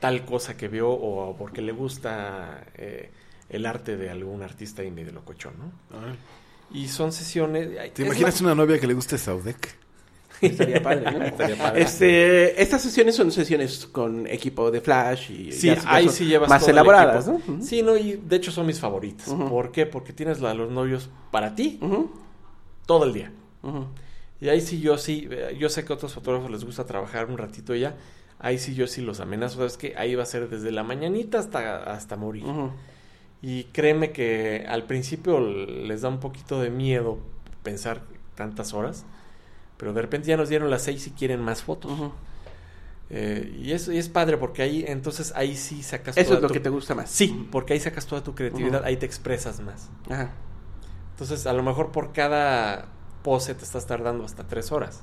tal 0.00 0.24
cosa 0.24 0.56
que 0.56 0.68
vio 0.68 0.90
o 0.90 1.36
porque 1.36 1.62
le 1.62 1.72
gusta 1.72 2.64
eh, 2.74 3.10
el 3.48 3.66
arte 3.66 3.96
de 3.96 4.10
algún 4.10 4.42
artista 4.42 4.82
indie 4.84 5.04
de 5.04 5.12
locochón, 5.12 5.54
¿no? 5.58 5.72
Y 6.70 6.88
son 6.88 7.12
sesiones... 7.12 7.68
¿Te 7.92 8.04
imaginas 8.04 8.40
una 8.40 8.54
novia 8.54 8.78
que 8.78 8.86
le 8.86 8.94
guste 8.94 9.18
Saudek? 9.18 9.76
Estaría 10.40 10.82
padre, 10.82 11.10
¿no? 11.12 11.24
Estaría 11.24 11.56
padre. 11.56 11.82
Este, 11.82 12.60
estas 12.60 12.82
sesiones 12.82 13.14
son 13.14 13.30
sesiones 13.30 13.86
con 13.86 14.26
equipo 14.26 14.70
de 14.70 14.80
flash 14.80 15.30
y 15.30 15.52
Sí, 15.52 15.72
ahí 15.86 16.08
sí 16.08 16.26
llevas 16.26 16.48
más 16.48 16.66
elaboradas, 16.66 17.26
¿no? 17.28 17.40
Sí, 17.62 17.82
no, 17.82 17.96
y 17.96 18.14
de 18.14 18.36
hecho 18.36 18.50
son 18.50 18.66
mis 18.66 18.80
favoritas. 18.80 19.28
¿Por 19.28 19.70
qué? 19.72 19.86
Porque 19.86 20.12
tienes 20.12 20.40
la, 20.40 20.54
los 20.54 20.70
novios 20.70 21.10
para 21.30 21.54
ti 21.54 21.78
todo 22.86 23.04
el 23.04 23.12
día. 23.12 23.32
Y 24.40 24.48
ahí 24.48 24.60
sí 24.60 24.80
yo 24.80 24.98
sí, 24.98 25.26
eh, 25.30 25.56
yo 25.58 25.68
sé 25.70 25.84
que 25.84 25.92
a 25.92 25.96
otros 25.96 26.12
fotógrafos 26.12 26.50
les 26.50 26.64
gusta 26.64 26.84
trabajar 26.84 27.30
un 27.30 27.38
ratito 27.38 27.74
ya. 27.74 27.94
Ahí 28.44 28.58
sí 28.58 28.74
yo 28.74 28.86
sí 28.86 29.00
los 29.00 29.20
amenazo, 29.20 29.64
es 29.64 29.76
que 29.78 29.94
ahí 29.96 30.14
va 30.14 30.22
a 30.22 30.26
ser 30.26 30.48
desde 30.50 30.70
la 30.70 30.82
mañanita 30.82 31.38
hasta, 31.38 31.82
hasta 31.92 32.16
morir. 32.16 32.44
Y 33.42 33.64
créeme 33.72 34.12
que 34.12 34.64
al 34.68 34.84
principio 34.84 35.40
les 35.40 36.02
da 36.02 36.08
un 36.08 36.20
poquito 36.20 36.60
de 36.60 36.70
miedo 36.70 37.18
pensar 37.62 38.02
tantas 38.34 38.72
horas, 38.74 39.04
pero 39.76 39.92
de 39.92 40.02
repente 40.02 40.28
ya 40.28 40.36
nos 40.36 40.48
dieron 40.48 40.70
las 40.70 40.82
seis 40.82 41.06
y 41.06 41.10
quieren 41.10 41.40
más 41.40 41.62
fotos. 41.62 41.92
Eh, 43.10 43.60
y, 43.62 43.72
eso, 43.72 43.92
y 43.92 43.98
es 43.98 44.08
padre 44.08 44.38
porque 44.38 44.62
ahí 44.62 44.84
entonces 44.88 45.32
ahí 45.36 45.56
sí 45.56 45.82
sacas 45.82 46.16
Eso 46.16 46.26
toda 46.28 46.36
es 46.38 46.42
lo 46.42 46.48
tu- 46.48 46.54
que 46.54 46.60
te 46.60 46.70
gusta 46.70 46.94
más. 46.94 47.10
Sí, 47.10 47.46
porque 47.52 47.74
ahí 47.74 47.80
sacas 47.80 48.06
toda 48.06 48.22
tu 48.22 48.34
creatividad, 48.34 48.82
ahí 48.84 48.96
te 48.96 49.04
expresas 49.06 49.60
más. 49.60 49.90
Ajá. 50.08 50.30
Entonces, 51.10 51.46
a 51.46 51.52
lo 51.52 51.62
mejor 51.62 51.92
por 51.92 52.12
cada 52.12 52.86
pose 53.22 53.54
te 53.54 53.62
estás 53.64 53.86
tardando 53.86 54.24
hasta 54.24 54.44
tres 54.48 54.72
horas. 54.72 55.02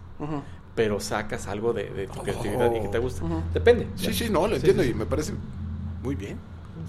Pero 0.75 0.99
sacas 0.99 1.47
algo 1.47 1.73
de, 1.73 1.89
de 1.89 2.07
tu 2.07 2.21
creatividad 2.21 2.73
y 2.73 2.81
que 2.81 2.87
te 2.87 2.99
gusta. 2.99 3.23
Ujú. 3.25 3.41
Depende. 3.53 3.87
Sí, 3.95 4.13
sí, 4.13 4.29
no, 4.29 4.47
lo 4.47 4.55
entiendo 4.55 4.83
sí, 4.83 4.89
y 4.89 4.93
me 4.93 5.05
parece 5.05 5.33
muy 6.03 6.15
bien. 6.15 6.37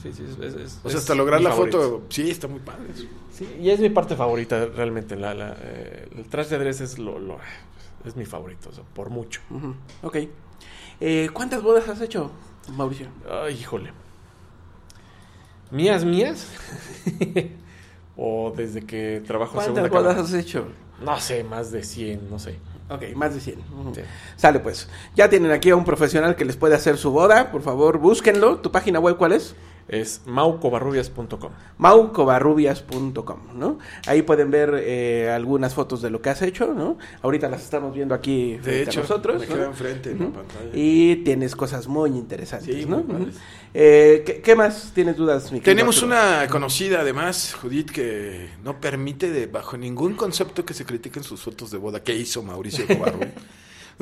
Sí, 0.03 0.12
sí, 0.12 0.24
es- 0.41 0.55
es- 0.55 0.80
O 0.85 0.89
sea, 0.89 0.99
hasta 1.01 1.14
lograr 1.14 1.41
la 1.41 1.51
favorito. 1.51 1.80
foto, 1.83 2.03
sí, 2.09 2.30
está 2.30 2.49
muy 2.49 2.61
padre. 2.61 2.85
eso. 2.95 3.05
Sí, 3.33 3.47
y 3.61 3.70
es 3.70 3.78
mi 3.80 3.91
parte 3.91 4.16
favorita 4.16 4.66
realmente. 4.66 5.16
La, 5.16 5.35
la, 5.35 5.55
eh, 5.61 6.09
el 6.16 6.24
trash 6.26 6.49
de 6.49 6.59
dress 6.59 6.80
es, 6.80 6.99
lo, 6.99 7.18
lo- 7.18 7.39
es 8.05 8.16
mi 8.16 8.24
favorito, 8.24 8.70
o 8.70 8.72
sea, 8.72 8.85
por 8.95 9.11
mucho. 9.11 9.41
Ujú. 9.51 9.74
Ok. 10.03 10.16
Eh, 11.01 11.28
¿Cuántas 11.33 11.62
bodas 11.62 11.89
has 11.89 12.01
hecho, 12.01 12.30
Mauricio? 12.74 13.09
Ay, 13.30 13.55
híjole. 13.61 13.93
¿Mías, 15.70 16.05
mías? 16.05 16.49
o 18.16 18.53
desde 18.57 18.83
que 18.83 19.22
trabajo 19.26 19.55
¿Cuántas 19.55 19.74
segunda 19.74 20.01
bodas 20.01 20.18
has 20.18 20.35
hecho? 20.35 20.66
No 21.05 21.18
sé, 21.20 21.45
más 21.45 21.70
de 21.72 21.83
100, 21.83 22.30
no 22.30 22.39
sé. 22.39 22.59
Ok, 22.89 23.14
más 23.14 23.35
de 23.35 23.41
100. 23.41 23.59
Ujú. 23.61 23.95
Sí. 23.95 24.03
Sale 24.37 24.61
pues. 24.61 24.89
Ya 25.14 25.28
tienen 25.28 25.51
aquí 25.51 25.70
a 25.70 25.76
un 25.76 25.85
profesional 25.85 26.37
que 26.37 26.45
les 26.45 26.57
puede 26.57 26.74
hacer 26.74 26.99
su 26.99 27.11
boda. 27.11 27.51
Por 27.51 27.62
favor, 27.62 27.99
búsquenlo. 27.99 28.59
¿Tu 28.59 28.70
página 28.70 28.99
web 29.01 29.16
cuál 29.16 29.33
es? 29.33 29.55
Es 29.93 30.22
maucobarrubias.com. 30.24 31.53
maucobarrubias.com, 31.78 33.38
¿no? 33.59 33.78
Ahí 34.07 34.22
pueden 34.22 34.51
ver 34.51 34.74
eh, 34.82 35.30
algunas 35.30 35.74
fotos 35.74 36.01
de 36.03 36.09
lo 36.11 36.20
que 36.22 36.30
has 36.30 36.40
hecho, 36.43 36.72
¿no? 36.74 36.97
Ahorita 37.20 37.49
las 37.49 37.62
estamos 37.62 37.95
viendo 37.95 38.14
aquí 38.14 38.59
frente 38.62 38.70
De 38.70 38.78
a 38.78 38.82
hecho, 38.84 39.01
nosotros. 39.01 39.40
me 39.40 39.47
¿no? 39.47 39.55
queda 39.55 39.66
enfrente 39.66 40.11
en 40.12 40.18
la 40.18 40.24
Ujú. 40.24 40.32
pantalla. 40.34 40.70
Y 40.72 41.16
tienes 41.16 41.55
cosas 41.55 41.86
muy 41.88 42.11
interesantes, 42.11 42.74
Sí, 42.74 42.86
¿no? 42.86 43.05
Eh, 43.74 44.22
¿qué, 44.26 44.40
qué 44.40 44.57
más 44.57 44.93
tienes 44.95 45.16
dudas, 45.16 45.53
mi 45.53 45.61
Tenemos 45.61 45.97
Arturo? 46.03 46.14
una 46.16 46.47
conocida, 46.49 47.01
además, 47.01 47.55
Judith, 47.61 47.90
que 47.90 48.49
no 48.64 48.80
permite, 48.80 49.30
de, 49.30 49.47
bajo 49.47 49.76
ningún 49.76 50.14
concepto, 50.14 50.64
que 50.64 50.74
se 50.74 50.84
critiquen 50.86 51.22
sus 51.22 51.40
fotos 51.43 51.70
de 51.70 51.78
boda 51.78 52.03
que 52.03 52.14
hizo 52.14 52.43
Mauricio 52.43 52.86
Cobarro. 52.86 53.20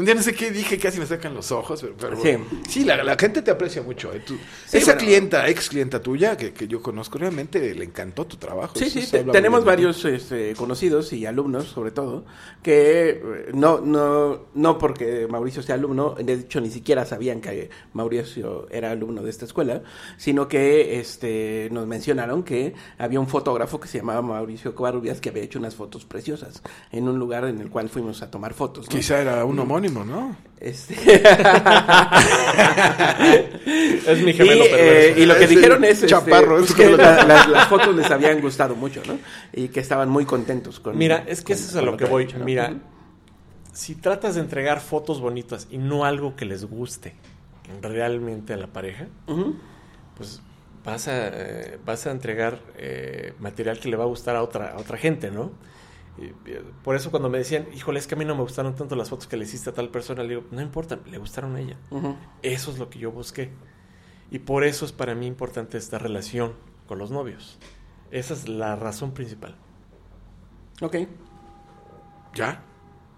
Un 0.01 0.07
día 0.07 0.15
no 0.15 0.23
sé 0.23 0.35
qué 0.35 0.51
dije, 0.51 0.79
casi 0.79 0.99
me 0.99 1.07
sacan 1.07 1.35
los 1.35 1.53
ojos, 1.53 1.81
pero, 1.83 1.95
pero- 1.97 2.17
Sí. 2.21 2.37
sí, 2.69 2.85
la, 2.85 3.03
la 3.05 3.17
gente 3.17 3.43
te 3.43 3.51
aprecia 3.51 3.83
mucho. 3.83 4.13
¿eh? 4.13 4.23
Tú- 4.27 4.37
Sí, 4.67 4.79
esa 4.79 4.93
bueno. 4.93 5.01
clienta, 5.07 5.49
ex 5.49 5.69
clienta 5.69 6.01
tuya, 6.03 6.37
que, 6.37 6.53
que 6.53 6.67
yo 6.67 6.81
conozco, 6.83 7.19
realmente 7.19 7.75
le 7.75 7.85
encantó 7.85 8.27
tu 8.27 8.37
trabajo. 8.37 8.75
Sí, 8.79 8.89
sí, 8.91 9.07
te- 9.11 9.25
tenemos 9.25 9.65
varios 9.65 10.05
este, 10.05 10.55
conocidos 10.55 11.13
y 11.13 11.27
alumnos, 11.27 11.67
sobre 11.67 11.91
todo, 11.91 12.25
que 12.63 13.11
eh, 13.11 13.51
no, 13.55 13.81
no, 13.81 14.47
no 14.55 14.79
porque 14.79 15.27
Mauricio 15.29 15.63
sea 15.63 15.75
alumno, 15.75 16.15
de 16.15 16.33
hecho 16.35 16.61
ni 16.61 16.71
siquiera 16.71 17.05
sabían 17.05 17.41
que 17.41 17.69
Mauricio 17.93 18.69
era 18.71 18.91
alumno 18.93 19.23
de 19.23 19.31
esta 19.31 19.45
escuela, 19.45 19.83
sino 20.17 20.49
que 20.49 20.99
este, 21.01 21.69
nos 21.73 21.87
mencionaron 21.87 22.43
que 22.43 22.75
había 22.99 23.21
un 23.21 23.29
fotógrafo 23.29 23.79
que 23.81 23.89
se 23.89 23.99
llamaba 23.99 24.23
Mauricio 24.23 24.75
Covarrubias 24.75 25.21
que 25.21 25.29
había 25.29 25.43
hecho 25.43 25.59
unas 25.59 25.75
fotos 25.75 26.05
preciosas 26.05 26.63
en 26.93 27.09
un 27.09 27.19
lugar 27.19 27.45
en 27.45 27.61
el 27.61 27.69
cual 27.69 27.89
fuimos 27.89 28.23
a 28.23 28.31
tomar 28.31 28.55
fotos. 28.55 28.89
¿no? 28.89 28.97
Quizá 28.97 29.21
era 29.21 29.45
un 29.45 29.59
homónimo, 29.59 29.90
¿no? 30.05 30.37
Este... 30.61 30.95
Es 34.07 34.23
mi 34.23 34.31
y, 34.31 34.35
gemelo 34.35 34.65
eh, 34.65 34.69
perverso. 34.71 35.21
y 35.21 35.27
lo 35.27 35.37
que 35.37 35.47
dijeron 35.47 35.85
es 35.85 35.91
este, 35.93 36.07
chaparro, 36.09 36.59
es 36.59 36.73
que 36.75 36.85
como- 36.85 36.97
la- 36.97 37.25
la- 37.25 37.47
las 37.47 37.69
fotos 37.69 37.95
les 37.95 38.11
habían 38.11 38.41
gustado 38.41 38.75
mucho, 38.77 39.03
¿no? 39.07 39.19
Y 39.53 39.69
que 39.69 39.81
estaban 39.81 40.09
muy 40.09 40.25
contentos 40.25 40.81
con 40.81 40.97
Mira, 40.99 41.25
es 41.27 41.41
que 41.41 41.55
con- 41.55 41.63
eso 41.63 41.71
es 41.71 41.77
a 41.77 41.83
lo 41.83 41.97
que 41.97 42.05
voy. 42.07 42.25
hecho, 42.25 42.39
¿no? 42.39 42.45
Mira, 42.45 42.75
si 43.73 43.95
tratas 43.95 44.35
de 44.35 44.41
entregar 44.43 44.81
fotos 44.81 45.21
bonitas 45.21 45.69
y 45.71 45.79
no 45.79 46.05
algo 46.05 46.37
que 46.37 46.45
les 46.45 46.65
guste 46.65 47.15
realmente 47.83 48.53
a 48.53 48.57
la 48.57 48.67
pareja, 48.67 49.07
pues 50.17 50.43
vas 50.85 51.09
a, 51.09 51.29
eh, 51.29 51.79
vas 51.85 52.07
a 52.07 52.11
entregar 52.11 52.59
eh, 52.77 53.33
material 53.39 53.79
que 53.79 53.89
le 53.89 53.97
va 53.97 54.05
a 54.05 54.09
gustar 54.09 54.37
a 54.37 54.43
otra, 54.43 54.73
a 54.73 54.79
otra 54.79 54.97
gente, 54.99 55.31
¿no? 55.31 55.53
Y, 56.19 56.33
por 56.83 56.97
eso 56.97 57.11
cuando 57.11 57.29
me 57.29 57.39
decían, 57.39 57.67
híjole, 57.75 57.99
es 57.99 58.07
que 58.07 58.15
a 58.15 58.19
mí 58.19 58.25
no 58.25 58.35
me 58.35 58.43
gustaron 58.43 58.75
tanto 58.75 58.97
las 58.97 59.11
fotos 59.11 59.27
que 59.27 59.37
le 59.37 59.45
hiciste 59.45 59.71
a 59.71 59.75
tal 59.75 59.89
persona, 59.89 60.23
le 60.23 60.31
digo, 60.31 60.45
no 60.51 60.61
importa, 60.61 60.99
le 61.11 61.19
gustaron 61.19 61.57
a 61.57 61.61
ella. 61.61 61.77
Ujú. 61.91 62.17
Eso 62.43 62.71
es 62.71 62.79
lo 62.79 62.91
que 62.91 62.99
yo 62.99 63.11
busqué. 63.11 63.51
Y 64.31 64.41
por 64.41 64.65
eso 64.65 64.85
es 64.85 64.93
para 64.93 65.15
mí 65.15 65.27
importante 65.27 65.79
esta 65.79 65.99
relación 65.99 66.55
con 66.87 66.99
los 66.99 67.11
novios. 67.11 67.59
Esa 68.11 68.35
es 68.35 68.49
la 68.49 68.77
razón 68.77 69.13
principal. 69.13 69.57
Ok. 70.81 70.97
¿Ya? 72.35 72.63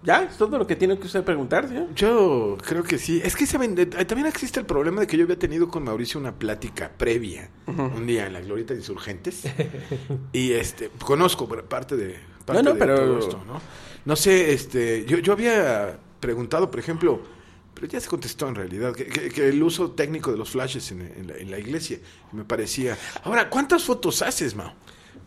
¿Ya? 0.02 0.24
¿Es 0.24 0.36
todo 0.36 0.58
lo 0.58 0.66
que 0.66 0.74
tiene 0.74 0.98
que 0.98 1.06
usted 1.06 1.22
preguntar, 1.22 1.68
señor? 1.68 1.94
Yo 1.94 2.56
creo 2.66 2.82
que 2.82 2.98
sí. 2.98 3.20
Es 3.22 3.36
que 3.36 3.46
saben, 3.46 3.78
eh, 3.78 3.86
también 3.86 4.26
existe 4.26 4.58
el 4.58 4.66
problema 4.66 5.00
de 5.00 5.06
que 5.06 5.16
yo 5.16 5.24
había 5.24 5.38
tenido 5.38 5.68
con 5.68 5.84
Mauricio 5.84 6.18
una 6.18 6.32
plática 6.32 6.90
previa 6.96 7.50
un 7.66 8.06
día 8.06 8.26
en 8.26 8.32
la 8.32 8.40
Glorieta 8.40 8.74
de 8.74 8.80
Insurgentes. 8.80 9.44
y 10.32 10.52
este, 10.52 10.90
conozco 11.04 11.46
por 11.46 11.64
parte 11.66 11.96
de, 11.96 12.16
parte 12.42 12.62
No, 12.62 12.70
no, 12.70 12.74
de 12.74 12.78
pero- 12.80 12.96
todo 12.96 13.18
esto, 13.18 13.42
¿no? 13.46 13.60
No 14.04 14.16
sé, 14.16 14.52
este, 14.52 15.04
yo, 15.06 15.18
yo 15.18 15.32
había 15.32 15.98
preguntado, 16.20 16.70
por 16.70 16.80
ejemplo, 16.80 17.20
pero 17.74 17.86
ya 17.86 18.00
se 18.00 18.08
contestó 18.08 18.48
en 18.48 18.54
realidad, 18.56 18.94
que, 18.94 19.06
que- 19.06 19.30
que 19.30 19.48
el 19.48 19.62
uso 19.62 19.92
técnico 19.92 20.30
de 20.32 20.38
los 20.38 20.50
flashes 20.50 20.90
en, 20.92 21.00
en 21.02 21.26
la, 21.28 21.36
en 21.36 21.50
la 21.50 21.58
iglesia 21.58 21.98
me 22.32 22.44
parecía. 22.44 22.96
Ahora, 23.24 23.48
¿cuántas 23.48 23.84
fotos 23.84 24.22
haces, 24.22 24.54
Mao? 24.54 24.72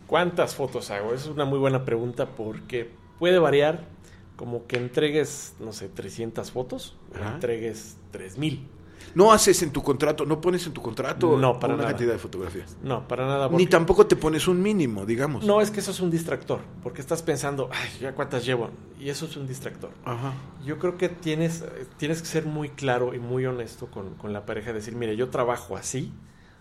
¿Cuántas 0.06 0.54
fotos 0.54 0.90
hago? 0.90 1.14
Es 1.14 1.26
una 1.26 1.44
muy 1.44 1.58
buena 1.58 1.84
pregunta 1.84 2.26
porque 2.36 2.90
puede 3.18 3.38
variar 3.38 3.88
como 4.36 4.66
que 4.66 4.76
entregues, 4.76 5.54
no 5.58 5.72
sé, 5.72 5.88
300 5.88 6.50
fotos 6.52 6.96
o 7.18 7.26
entregues 7.34 7.96
3000. 8.12 8.68
¿No 9.14 9.32
haces 9.32 9.62
en 9.62 9.70
tu 9.70 9.82
contrato, 9.82 10.26
no 10.26 10.40
pones 10.40 10.66
en 10.66 10.72
tu 10.72 10.82
contrato 10.82 11.38
No, 11.38 11.58
para 11.58 11.74
una 11.74 11.82
nada. 11.84 11.94
cantidad 11.94 12.12
de 12.12 12.18
fotografías? 12.18 12.76
No, 12.82 13.06
para 13.08 13.26
nada. 13.26 13.48
Ni 13.48 13.66
tampoco 13.66 14.06
te 14.06 14.16
pones 14.16 14.46
un 14.48 14.60
mínimo, 14.60 15.06
digamos. 15.06 15.44
No, 15.44 15.60
es 15.60 15.70
que 15.70 15.80
eso 15.80 15.90
es 15.90 16.00
un 16.00 16.10
distractor, 16.10 16.60
porque 16.82 17.00
estás 17.00 17.22
pensando, 17.22 17.70
ay, 17.72 17.88
ya 18.00 18.14
cuántas 18.14 18.44
llevo, 18.44 18.70
y 19.00 19.08
eso 19.08 19.26
es 19.26 19.36
un 19.36 19.46
distractor. 19.46 19.90
Ajá. 20.04 20.34
Yo 20.64 20.78
creo 20.78 20.96
que 20.98 21.08
tienes, 21.08 21.64
tienes 21.96 22.20
que 22.20 22.28
ser 22.28 22.44
muy 22.46 22.68
claro 22.70 23.14
y 23.14 23.18
muy 23.18 23.46
honesto 23.46 23.86
con, 23.86 24.14
con 24.14 24.32
la 24.32 24.44
pareja, 24.44 24.72
decir, 24.72 24.94
mire, 24.96 25.16
yo 25.16 25.30
trabajo 25.30 25.76
así, 25.76 26.12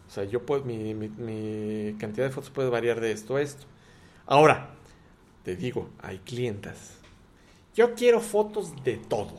o 0.07 0.11
sea, 0.11 0.23
yo 0.23 0.45
puedo, 0.45 0.63
mi, 0.63 0.93
mi- 0.93 1.09
mi 1.09 1.95
cantidad 1.97 2.27
de 2.27 2.31
fotos 2.31 2.51
puede 2.51 2.69
variar 2.69 3.01
de 3.01 3.11
esto 3.11 3.35
a 3.37 3.41
esto. 3.41 3.65
Ahora, 4.27 4.69
te 5.43 5.55
digo, 5.55 5.89
hay 6.01 6.19
clientas. 6.19 6.91
Yo 7.75 7.93
quiero 7.95 8.21
fotos 8.21 8.71
de 8.83 8.97
todo. 8.97 9.33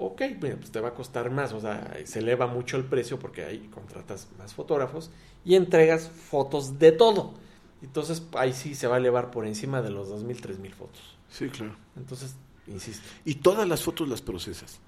Ok, 0.00 0.22
pues 0.40 0.70
te 0.70 0.80
va 0.80 0.88
a 0.88 0.94
costar 0.94 1.30
más, 1.30 1.52
o 1.52 1.60
sea, 1.60 1.96
se 2.04 2.20
eleva 2.20 2.46
mucho 2.46 2.76
el 2.76 2.84
precio 2.84 3.18
porque 3.18 3.44
ahí 3.44 3.68
contratas 3.72 4.28
más 4.38 4.54
fotógrafos 4.54 5.10
y 5.44 5.56
entregas 5.56 6.08
fotos 6.08 6.78
de 6.78 6.92
todo. 6.92 7.34
Entonces 7.82 8.22
ahí 8.34 8.52
sí 8.52 8.74
se 8.74 8.86
va 8.86 8.94
a 8.96 8.98
elevar 8.98 9.30
por 9.30 9.46
encima 9.46 9.82
de 9.82 9.90
los 9.90 10.08
2.000, 10.08 10.40
3.000 10.40 10.72
fotos. 10.72 11.16
Sí, 11.28 11.48
claro. 11.48 11.74
Entonces, 11.96 12.36
insisto, 12.66 13.06
Y 13.24 13.36
todas 13.36 13.66
las 13.68 13.82
fotos 13.82 14.08
las 14.08 14.22
procesas. 14.22 14.78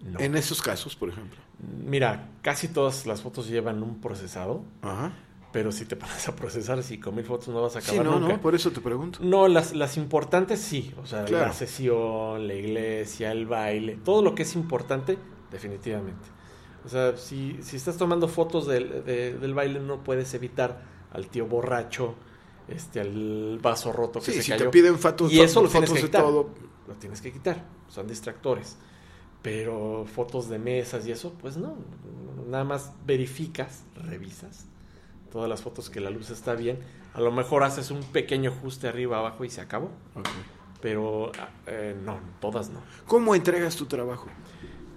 no. 0.00 0.20
En 0.20 0.36
esos 0.36 0.60
casos, 0.60 0.94
por 0.96 1.08
ejemplo. 1.08 1.38
Mira, 1.84 2.28
casi 2.42 2.68
todas 2.68 3.06
las 3.06 3.22
fotos 3.22 3.48
llevan 3.48 3.82
un 3.82 4.00
procesado, 4.00 4.62
Ajá. 4.82 5.12
Pero 5.56 5.72
si 5.72 5.86
te 5.86 5.96
pones 6.02 6.28
a 6.28 6.36
procesar 6.36 6.78
5.000 6.82 7.24
fotos 7.24 7.48
no 7.48 7.62
vas 7.62 7.76
a 7.76 7.80
Sí, 7.80 7.88
acabar 7.96 8.04
no, 8.12 8.20
nunca. 8.20 8.34
no, 8.34 8.40
por 8.42 8.54
eso 8.54 8.70
te 8.72 8.82
pregunto. 8.82 9.20
No, 9.22 9.48
las, 9.48 9.74
las 9.74 9.96
importantes 9.96 10.60
sí, 10.60 10.92
o 11.02 11.06
sea, 11.06 11.24
Claro. 11.24 11.46
la 11.46 11.52
sesión, 11.54 12.46
la 12.46 12.52
iglesia, 12.52 13.32
el 13.32 13.46
baile, 13.46 13.96
todo 14.04 14.20
lo 14.20 14.34
que 14.34 14.42
es 14.42 14.54
importante, 14.54 15.16
definitivamente. 15.50 16.28
O 16.84 16.90
sea, 16.90 17.16
si, 17.16 17.56
si 17.62 17.76
estás 17.76 17.96
tomando 17.96 18.28
fotos 18.28 18.66
del, 18.66 19.02
de- 19.06 19.38
del 19.38 19.54
baile, 19.54 19.80
no 19.80 20.04
puedes 20.04 20.34
evitar 20.34 20.82
al 21.10 21.28
tío 21.28 21.46
borracho, 21.46 22.14
este, 22.68 23.00
al 23.00 23.58
vaso 23.62 23.92
roto 23.94 24.20
que 24.20 24.26
Sí, 24.26 24.32
se 24.34 24.42
si 24.42 24.50
cayó. 24.50 24.64
te 24.64 24.70
piden 24.70 24.98
fotos, 24.98 25.32
y 25.32 25.40
eso 25.40 25.62
lo 25.62 25.70
tienes 25.70 25.88
fotos 25.88 26.02
de 26.02 26.08
todo. 26.10 26.50
Lo 26.86 26.94
tienes 26.96 27.22
que 27.22 27.32
quitar, 27.32 27.64
son 27.88 28.06
distractores. 28.06 28.76
Pero 29.40 30.04
fotos 30.14 30.50
de 30.50 30.58
mesas 30.58 31.06
y 31.06 31.12
eso, 31.12 31.32
pues 31.40 31.56
no, 31.56 31.76
nada 32.46 32.64
más 32.64 32.92
verificas, 33.06 33.84
revisas 33.94 34.66
todas 35.36 35.50
las 35.50 35.60
fotos 35.60 35.90
que 35.90 36.00
la 36.00 36.08
luz 36.08 36.30
está 36.30 36.54
bien. 36.54 36.78
A 37.12 37.20
lo 37.20 37.30
mejor 37.30 37.62
haces 37.62 37.90
un 37.90 38.02
pequeño 38.02 38.50
ajuste 38.50 38.88
arriba 38.88 39.18
abajo 39.18 39.44
y 39.44 39.50
se 39.50 39.60
acabó. 39.60 39.90
Pero 40.80 41.30
eh, 41.66 41.94
no, 42.02 42.18
todas 42.40 42.70
no. 42.70 42.80
¿Cómo 43.06 43.34
entregas 43.34 43.76
tu 43.76 43.84
trabajo? 43.84 44.28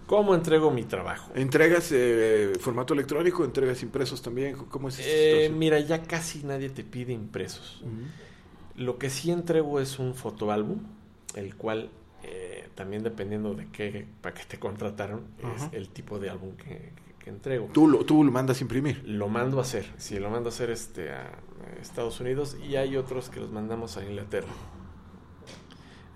¿Cómo 0.08 0.34
entrego 0.34 0.72
mi 0.72 0.86
trabajo? 0.86 1.30
¿Entregas 1.36 1.90
eh, 1.92 2.54
formato 2.58 2.94
electrónico? 2.94 3.44
¿Entregas 3.44 3.84
impresos 3.84 4.22
también? 4.22 4.56
¿Cómo 4.56 4.88
es 4.88 5.02
Eh, 5.04 5.52
mira, 5.54 5.78
ya 5.82 6.04
casi 6.04 6.46
nadie 6.46 6.70
te 6.70 6.86
pide 6.86 7.12
impresos. 7.12 7.84
Lo 8.78 8.98
que 8.98 9.10
sí 9.10 9.32
entrego 9.32 9.82
es 9.82 10.00
un 10.00 10.16
fotoálbum, 10.16 10.80
el 11.36 11.58
cual 11.58 11.90
eh, 12.24 12.70
también 12.76 13.04
dependiendo 13.04 13.56
de 13.56 13.68
qué 13.74 14.08
paquete 14.22 14.58
contrataron, 14.58 15.28
Ajá. 15.44 15.66
es 15.66 15.74
el 15.74 15.90
tipo 15.90 16.18
de 16.18 16.30
álbum 16.30 16.56
que, 16.56 16.94
que 17.20 17.30
entrego. 17.30 17.70
Tú 17.74 17.88
lo, 17.88 18.06
tú 18.06 18.24
lo 18.24 18.32
mandas 18.32 18.62
imprimir. 18.62 19.04
Lo 19.06 19.28
mando 19.30 19.60
a 19.60 19.62
hacer, 19.62 19.86
sí, 19.98 20.20
lo 20.20 20.30
mando 20.30 20.50
a 20.50 20.52
hacer 20.54 20.70
este, 20.72 21.12
a 21.12 21.32
Estados 21.82 22.20
Unidos 22.20 22.58
y 22.68 22.76
hay 22.78 22.96
otros 22.98 23.30
que 23.30 23.40
los 23.40 23.52
mandamos 23.52 23.98
a 23.98 24.04
Inglaterra. 24.06 24.48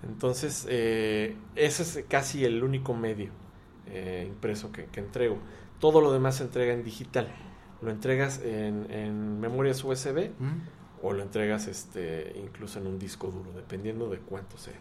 Entonces, 0.02 0.66
eh, 0.68 1.36
ese 1.56 1.82
es 1.82 2.04
casi 2.08 2.44
el 2.44 2.62
único 2.62 2.94
medio 2.94 3.30
eh, 3.86 4.24
impreso 4.28 4.70
que, 4.70 4.86
que 4.86 5.00
entrego. 5.00 5.38
Todo 5.80 6.00
lo 6.00 6.12
demás 6.12 6.36
se 6.36 6.44
entrega 6.44 6.72
en 6.74 6.84
digital. 6.84 7.28
Lo 7.80 7.90
entregas 7.90 8.40
en, 8.42 8.90
en 8.90 9.40
memorias 9.40 9.82
USB 9.82 10.30
¿Mm? 10.38 10.60
o 11.02 11.12
lo 11.12 11.22
entregas 11.22 11.66
este, 11.68 12.32
incluso 12.42 12.78
en 12.78 12.86
un 12.86 12.98
disco 12.98 13.28
duro, 13.28 13.52
dependiendo 13.52 14.08
de 14.10 14.18
cuánto 14.18 14.56
sea. 14.58 14.78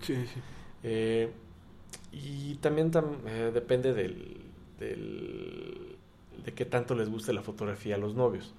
Sí, 0.00 0.14
sí. 0.26 0.40
Eh, 0.82 1.30
y 2.12 2.54
también 2.56 2.90
tam- 2.90 3.18
eh, 3.26 3.50
depende 3.52 3.92
del, 3.92 4.39
del- 4.80 5.96
de 6.44 6.52
qué 6.54 6.64
tanto 6.64 6.94
les 6.96 7.08
guste 7.08 7.32
la 7.32 7.42
fotografía 7.42 7.94
a 7.94 7.98
los 7.98 8.14
novios. 8.16 8.54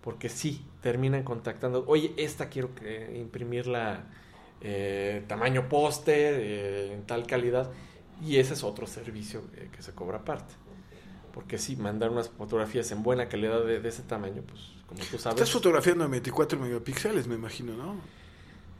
Porque 0.00 0.28
sí, 0.28 0.62
terminan 0.82 1.22
contactando, 1.22 1.84
oye, 1.86 2.12
esta 2.16 2.48
quiero 2.48 2.74
que 2.74 3.16
imprimirla 3.18 4.04
eh, 4.62 5.22
tamaño 5.28 5.68
póster, 5.68 6.34
eh, 6.40 6.92
en 6.94 7.02
tal 7.06 7.26
calidad. 7.26 7.70
Y 8.24 8.38
ese 8.38 8.54
es 8.54 8.64
otro 8.64 8.86
servicio 8.86 9.42
eh, 9.56 9.68
que 9.70 9.82
se 9.82 9.92
cobra 9.92 10.18
aparte. 10.18 10.54
Porque 11.34 11.58
sí, 11.58 11.76
mandar 11.76 12.10
unas 12.10 12.30
fotografías 12.30 12.90
en 12.92 13.02
buena 13.02 13.28
calidad 13.28 13.62
de, 13.64 13.80
de 13.80 13.88
ese 13.88 14.02
tamaño, 14.02 14.42
pues 14.48 14.62
como 14.86 15.00
tú 15.00 15.18
sabes. 15.18 15.34
Estás 15.40 15.50
fotografiando 15.50 16.04
en 16.06 16.10
24 16.12 16.58
megapíxeles, 16.58 17.26
me 17.26 17.34
imagino, 17.34 17.76
¿no? 17.76 17.96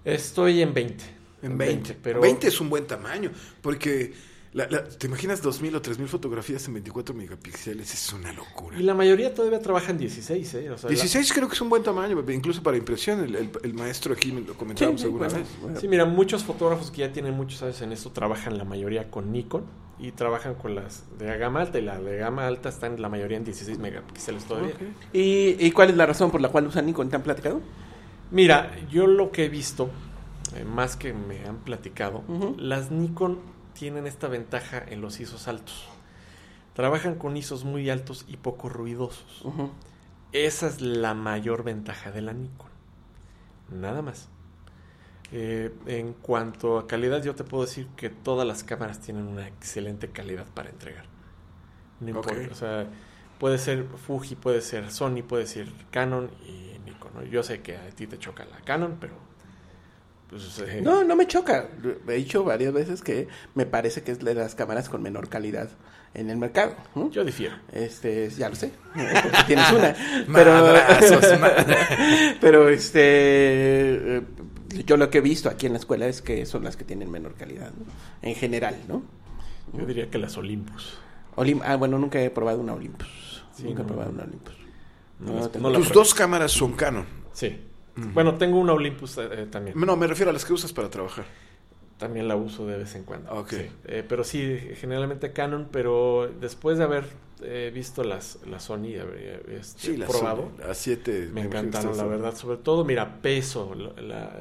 Estoy 0.04 0.62
en 0.62 0.72
20. 0.72 1.04
En 1.42 1.58
20. 1.58 1.94
pero 2.02 2.20
20 2.20 2.48
es 2.48 2.60
un 2.60 2.70
buen 2.70 2.86
tamaño, 2.86 3.30
porque 3.60 4.14
la- 4.56 4.66
la- 4.70 4.84
te 4.88 5.06
imaginas 5.06 5.42
2.000 5.42 5.74
o 5.76 5.82
3.000 5.82 6.06
fotografías 6.08 6.66
en 6.66 6.74
24 6.74 7.14
megapíxeles, 7.14 7.92
es 7.92 8.12
una 8.12 8.32
locura. 8.32 8.78
Y 8.78 8.82
la 8.82 8.94
mayoría 8.94 9.34
todavía 9.34 9.60
trabaja 9.60 9.90
en 9.92 9.98
16, 9.98 10.54
¿eh? 10.54 10.70
O 10.70 10.78
sea, 10.78 10.88
la- 10.90 10.94
16 10.96 11.32
creo 11.32 11.46
que 11.48 11.54
es 11.54 11.60
un 11.60 11.68
buen 11.68 11.82
tamaño, 11.82 12.18
incluso 12.32 12.62
para 12.62 12.76
impresión. 12.76 13.20
El, 13.20 13.36
el- 13.36 13.50
el 13.62 13.74
maestro 13.74 14.14
aquí 14.14 14.32
me 14.32 14.40
lo 14.40 14.54
comentábamos 14.54 15.00
Sí, 15.00 15.04
sí, 15.06 15.12
alguna 15.12 15.28
bueno, 15.28 15.40
vez. 15.42 15.48
bueno. 15.60 15.80
Sí, 15.80 15.88
mira, 15.88 16.04
muchos 16.06 16.42
fotógrafos 16.44 16.90
que 16.90 16.98
ya 17.02 17.12
tienen 17.12 17.34
muchos 17.34 17.62
años 17.62 17.80
en 17.82 17.92
esto 17.92 18.10
trabajan 18.10 18.56
la 18.58 18.64
mayoría 18.64 19.10
con 19.10 19.30
Nikon 19.30 19.64
y 19.98 20.12
trabajan 20.12 20.54
con 20.54 20.74
las 20.74 21.04
de 21.18 21.36
gama 21.38 21.60
alta 21.62 21.78
y 21.78 21.82
la 21.82 22.00
de 22.00 22.16
gama 22.18 22.46
alta 22.46 22.68
están 22.70 23.00
la 23.00 23.08
mayoría 23.08 23.36
en 23.36 23.44
16 23.44 23.78
megapíxeles 23.78 24.44
todavía. 24.44 24.74
¿Y, 25.12 25.56
¿Y 25.58 25.70
cuál 25.72 25.90
es 25.90 25.96
la 25.96 26.06
razón 26.06 26.30
por 26.30 26.40
la 26.40 26.48
cual 26.48 26.66
usan 26.66 26.86
Nikon? 26.86 27.08
¿Te 27.08 27.16
han 27.16 27.22
platicado? 27.22 27.60
Mira, 28.30 28.74
yo 28.90 29.06
lo 29.06 29.30
que 29.30 29.44
he 29.44 29.48
visto, 29.48 29.88
eh, 30.56 30.64
más 30.64 30.96
que 30.96 31.12
me 31.12 31.44
han 31.46 31.58
platicado, 31.58 32.22
las 32.58 32.90
Nikon 32.90 33.38
tienen 33.78 34.06
esta 34.06 34.28
ventaja 34.28 34.82
en 34.86 35.00
los 35.00 35.20
ISOs 35.20 35.48
altos. 35.48 35.86
Trabajan 36.74 37.16
con 37.16 37.36
ISOs 37.36 37.64
muy 37.64 37.88
altos 37.90 38.24
y 38.28 38.36
poco 38.36 38.68
ruidosos. 38.68 39.44
Esa 40.32 40.66
es 40.66 40.80
la 40.80 41.14
mayor 41.14 41.62
ventaja 41.62 42.10
de 42.10 42.22
la 42.22 42.32
Nikon. 42.32 42.70
Nada 43.70 44.02
más. 44.02 44.28
Eh, 45.32 45.74
en 45.86 46.12
cuanto 46.12 46.78
a 46.78 46.86
calidad, 46.86 47.22
yo 47.22 47.34
te 47.34 47.44
puedo 47.44 47.64
decir 47.64 47.88
que 47.96 48.10
todas 48.10 48.46
las 48.46 48.62
cámaras 48.62 49.00
tienen 49.00 49.26
una 49.26 49.46
excelente 49.46 50.08
calidad 50.10 50.46
para 50.54 50.70
entregar. 50.70 51.04
No 52.00 52.10
importa. 52.10 52.32
Ok. 52.32 52.52
O 52.52 52.54
sea, 52.54 52.86
puede 53.38 53.58
ser 53.58 53.84
Fuji, 53.84 54.36
puede 54.36 54.60
ser 54.60 54.90
Sony, 54.90 55.22
puede 55.26 55.46
ser 55.46 55.68
Canon 55.90 56.30
y 56.46 56.78
Nikon. 56.84 57.12
¿no? 57.14 57.24
Yo 57.24 57.42
sé 57.42 57.60
que 57.62 57.76
a 57.76 57.88
ti 57.90 58.06
te 58.06 58.18
choca 58.18 58.44
la 58.44 58.60
Canon, 58.60 58.96
pero. 59.00 59.14
Pues, 60.30 60.58
eh, 60.60 60.80
No, 60.82 61.04
no 61.04 61.14
me 61.16 61.26
choca. 61.26 61.68
He 62.08 62.12
dicho 62.14 62.42
varias 62.44 62.72
veces 62.72 63.02
que 63.02 63.28
me 63.54 63.64
parece 63.66 64.02
que 64.02 64.12
es 64.12 64.18
de 64.18 64.34
las 64.34 64.54
cámaras 64.54 64.88
con 64.88 65.02
menor 65.02 65.28
calidad 65.28 65.68
en 66.14 66.30
el 66.30 66.36
mercado. 66.36 66.74
¿no? 66.94 67.10
Yo 67.10 67.24
difiero. 67.24 67.54
Este, 67.72 68.28
ya 68.30 68.48
lo 68.48 68.56
sé, 68.56 68.72
porque 68.92 69.38
tienes 69.46 69.70
una. 69.70 69.94
Pero, 70.32 70.50
Madrazos, 70.52 71.24
pero 72.40 72.68
este, 72.68 73.00
eh, 74.18 74.22
yo 74.84 74.96
lo 74.96 75.10
que 75.10 75.18
he 75.18 75.20
visto 75.20 75.48
aquí 75.48 75.66
en 75.66 75.72
la 75.72 75.78
escuela 75.78 76.06
es 76.06 76.22
que 76.22 76.44
son 76.46 76.64
las 76.64 76.76
que 76.76 76.84
tienen 76.84 77.10
menor 77.10 77.34
calidad, 77.34 77.70
¿no? 77.72 77.84
En 78.22 78.34
general, 78.34 78.76
¿no? 78.88 79.02
Yo 79.72 79.84
diría 79.86 80.10
que 80.10 80.18
las 80.18 80.36
Olympus. 80.36 80.98
Olim- 81.36 81.62
ah, 81.64 81.76
bueno, 81.76 81.98
nunca 81.98 82.20
he 82.20 82.30
probado 82.30 82.60
una 82.60 82.72
Olympus. 82.74 83.44
Sí, 83.54 83.64
nunca 83.64 83.82
he 83.82 83.84
probado 83.84 84.10
una 84.10 84.24
Olympus. 84.24 84.54
No 85.18 85.48
Tus 85.72 85.92
dos 85.92 86.14
cámaras 86.14 86.52
son 86.52 86.72
Canon. 86.72 87.06
Sí. 87.32 87.58
Bueno, 88.12 88.34
tengo 88.36 88.58
una 88.58 88.72
Olympus 88.74 89.18
eh, 89.18 89.28
eh, 89.32 89.46
también. 89.50 89.78
No, 89.78 89.96
me 89.96 90.06
refiero 90.06 90.30
a 90.30 90.32
las 90.32 90.44
que 90.44 90.52
usas 90.52 90.72
para 90.72 90.90
trabajar. 90.90 91.24
También 91.98 92.28
la 92.28 92.36
uso 92.36 92.66
de 92.66 92.76
vez 92.76 92.94
en 92.94 93.04
cuando. 93.04 93.32
Ok. 93.32 93.50
sí. 93.50 93.66
Eh, 93.86 94.04
pero 94.06 94.22
sí, 94.22 94.58
generalmente 94.74 95.32
Canon, 95.32 95.68
pero 95.72 96.30
después 96.40 96.76
de 96.76 96.84
haber 96.84 97.04
eh, 97.42 97.70
visto 97.74 98.04
las, 98.04 98.38
las 98.46 98.64
Sony, 98.64 98.94
este, 99.48 99.92
Sí, 99.92 99.96
las 99.96 100.10
probado, 100.10 100.50
Sony, 100.58 100.70
A 100.70 100.74
7. 100.74 101.30
me 101.32 101.40
encantaron, 101.42 101.96
la 101.96 102.04
verdad. 102.04 102.34
Sobre 102.34 102.58
todo, 102.58 102.84
mira, 102.84 103.22
peso, 103.22 103.74
la- 103.74 104.02
la, 104.02 104.38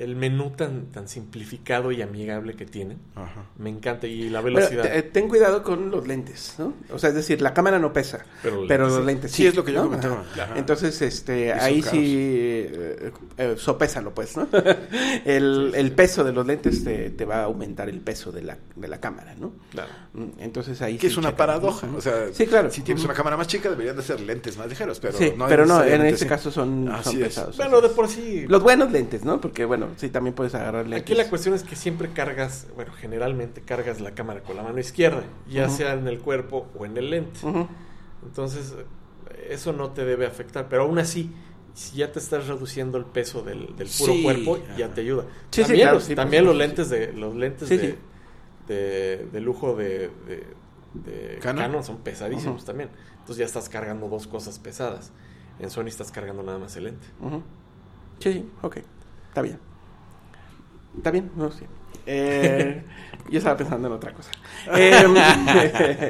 el 0.00 0.16
menú 0.16 0.50
tan, 0.50 0.86
tan 0.86 1.06
simplificado 1.08 1.92
y 1.92 2.02
amigable 2.02 2.54
que 2.54 2.64
tienen. 2.66 2.98
Ajá. 3.14 3.44
Me 3.58 3.70
encanta. 3.70 4.06
Y 4.06 4.28
la 4.30 4.40
velocidad. 4.40 4.82
te- 4.82 5.02
ten 5.02 5.28
cuidado 5.28 5.62
con 5.62 5.90
los 5.90 6.06
lentes, 6.08 6.54
¿no? 6.58 6.72
O 6.92 6.98
sea, 6.98 7.10
es 7.10 7.14
decir, 7.16 7.40
la 7.42 7.52
cámara 7.54 7.78
no 7.78 7.92
pesa, 7.92 8.24
Pero 8.42 8.64
pero, 8.66 8.86
los 8.86 8.96
los 8.96 9.06
lentes 9.06 9.30
sí. 9.30 9.42
Sí, 9.42 9.46
es 9.48 9.54
lo 9.54 9.64
que 9.64 9.72
yo 9.72 9.82
comentaba. 9.84 10.20
Ajá. 10.32 10.42
Ajá. 10.44 10.58
Entonces, 10.58 11.00
este, 11.02 11.52
ahí 11.52 11.80
caros. 11.80 11.98
sí, 11.98 12.14
eh, 12.18 13.12
eh, 13.38 13.54
sopésalo, 13.58 14.14
pues, 14.14 14.36
¿no? 14.36 14.48
el, 15.24 15.72
el 15.74 15.92
peso 15.92 16.24
de 16.24 16.32
los 16.32 16.46
lentes 16.46 16.82
te, 16.84 17.10
te 17.10 17.24
va 17.24 17.40
a 17.40 17.44
aumentar 17.44 17.88
el 17.88 18.00
peso 18.00 18.32
de 18.32 18.42
la, 18.42 18.58
de 18.76 18.88
la 18.88 19.00
cámara, 19.00 19.34
¿no? 19.38 19.52
Claro. 19.70 19.90
Mm, 20.14 20.24
Entonces 20.40 20.80
ahí 20.82 20.94
Que 20.96 21.08
sí 21.08 21.12
es 21.12 21.16
una 21.18 21.36
paradoja. 21.36 21.86
O 21.96 22.00
sea, 22.00 22.28
sí, 22.32 22.46
claro. 22.46 22.70
si 22.70 22.82
tienes 22.82 23.04
una 23.04 23.14
cámara 23.14 23.36
más 23.36 23.46
chica, 23.46 23.68
deberían 23.68 23.96
de 23.96 24.02
ser 24.02 24.20
lentes 24.20 24.56
más 24.56 24.68
ligeros. 24.68 24.98
Pero 25.00 25.16
sí, 25.18 25.32
no, 25.36 25.46
pero 25.46 25.66
no, 25.66 25.82
en 25.84 26.02
este 26.06 26.26
caso 26.26 26.50
son, 26.50 26.90
son 27.02 27.16
es. 27.16 27.22
pesados. 27.28 27.56
Bueno, 27.56 27.80
de 27.80 27.88
por 27.90 28.08
sí. 28.08 28.46
Los 28.48 28.62
buenos 28.62 28.90
lentes, 28.92 29.24
¿no? 29.24 29.40
Porque, 29.40 29.64
bueno, 29.64 29.88
sí, 29.96 30.08
también 30.10 30.34
puedes 30.34 30.54
agarrar 30.54 30.86
lentes. 30.86 31.02
Aquí 31.02 31.14
la 31.14 31.28
cuestión 31.28 31.54
es 31.54 31.62
que 31.62 31.76
siempre 31.76 32.10
cargas, 32.10 32.66
bueno, 32.74 32.92
generalmente 32.92 33.60
cargas 33.62 34.00
la 34.00 34.12
cámara 34.14 34.42
con 34.42 34.56
la 34.56 34.62
mano 34.62 34.78
izquierda, 34.78 35.22
ya 35.48 35.68
sea 35.68 35.92
en 35.94 36.06
el 36.08 36.18
cuerpo 36.20 36.68
o 36.76 36.84
en 36.86 36.96
el 36.96 37.10
lente. 37.10 37.40
Entonces, 38.24 38.74
eso 39.48 39.72
no 39.72 39.90
te 39.90 40.04
debe 40.04 40.26
afectar, 40.26 40.68
pero 40.68 40.82
aún 40.82 40.98
así, 40.98 41.32
si 41.74 41.98
ya 41.98 42.12
te 42.12 42.18
estás 42.18 42.46
reduciendo 42.46 42.98
el 42.98 43.04
peso 43.04 43.42
del, 43.42 43.76
del 43.76 43.88
puro 43.88 44.12
Sí, 44.12 44.22
cuerpo, 44.22 44.58
ya 44.76 44.92
te 44.92 45.00
ayuda. 45.02 45.24
Sí, 45.50 45.62
sí, 45.62 45.62
también 45.62 45.80
claro, 45.82 45.94
los, 45.94 46.04
sí, 46.04 46.14
por 46.14 46.24
también 46.24 46.44
los 46.44 46.56
lentes 46.56 46.90
de 46.90 47.12
los 47.12 47.34
lentes 47.34 47.68
de, 47.68 47.96
de, 48.68 49.28
de 49.32 49.40
lujo 49.40 49.74
de, 49.76 50.10
¿Canon? 51.40 51.62
Canon. 51.64 51.84
son 51.84 51.98
pesadísimos 51.98 52.64
también. 52.64 52.90
Entonces 53.20 53.36
ya 53.38 53.44
estás 53.44 53.68
cargando 53.68 54.08
dos 54.08 54.26
cosas 54.26 54.58
pesadas. 54.58 55.12
En 55.58 55.70
Sony 55.70 55.86
estás 55.86 56.10
cargando 56.10 56.42
nada 56.42 56.58
más 56.58 56.74
el 56.76 56.84
lente. 56.84 57.06
Sí, 58.18 58.32
sí, 58.32 58.50
ok. 58.62 58.78
Está 59.28 59.42
bien. 59.42 59.58
Está 61.00 61.10
bien, 61.10 61.30
no 61.34 61.50
sí. 61.50 61.64
Eh, 62.12 62.82
yo 63.30 63.38
estaba 63.38 63.56
pensando 63.56 63.86
en 63.86 63.94
otra 63.94 64.12
cosa. 64.12 64.30
Em, 64.74 65.14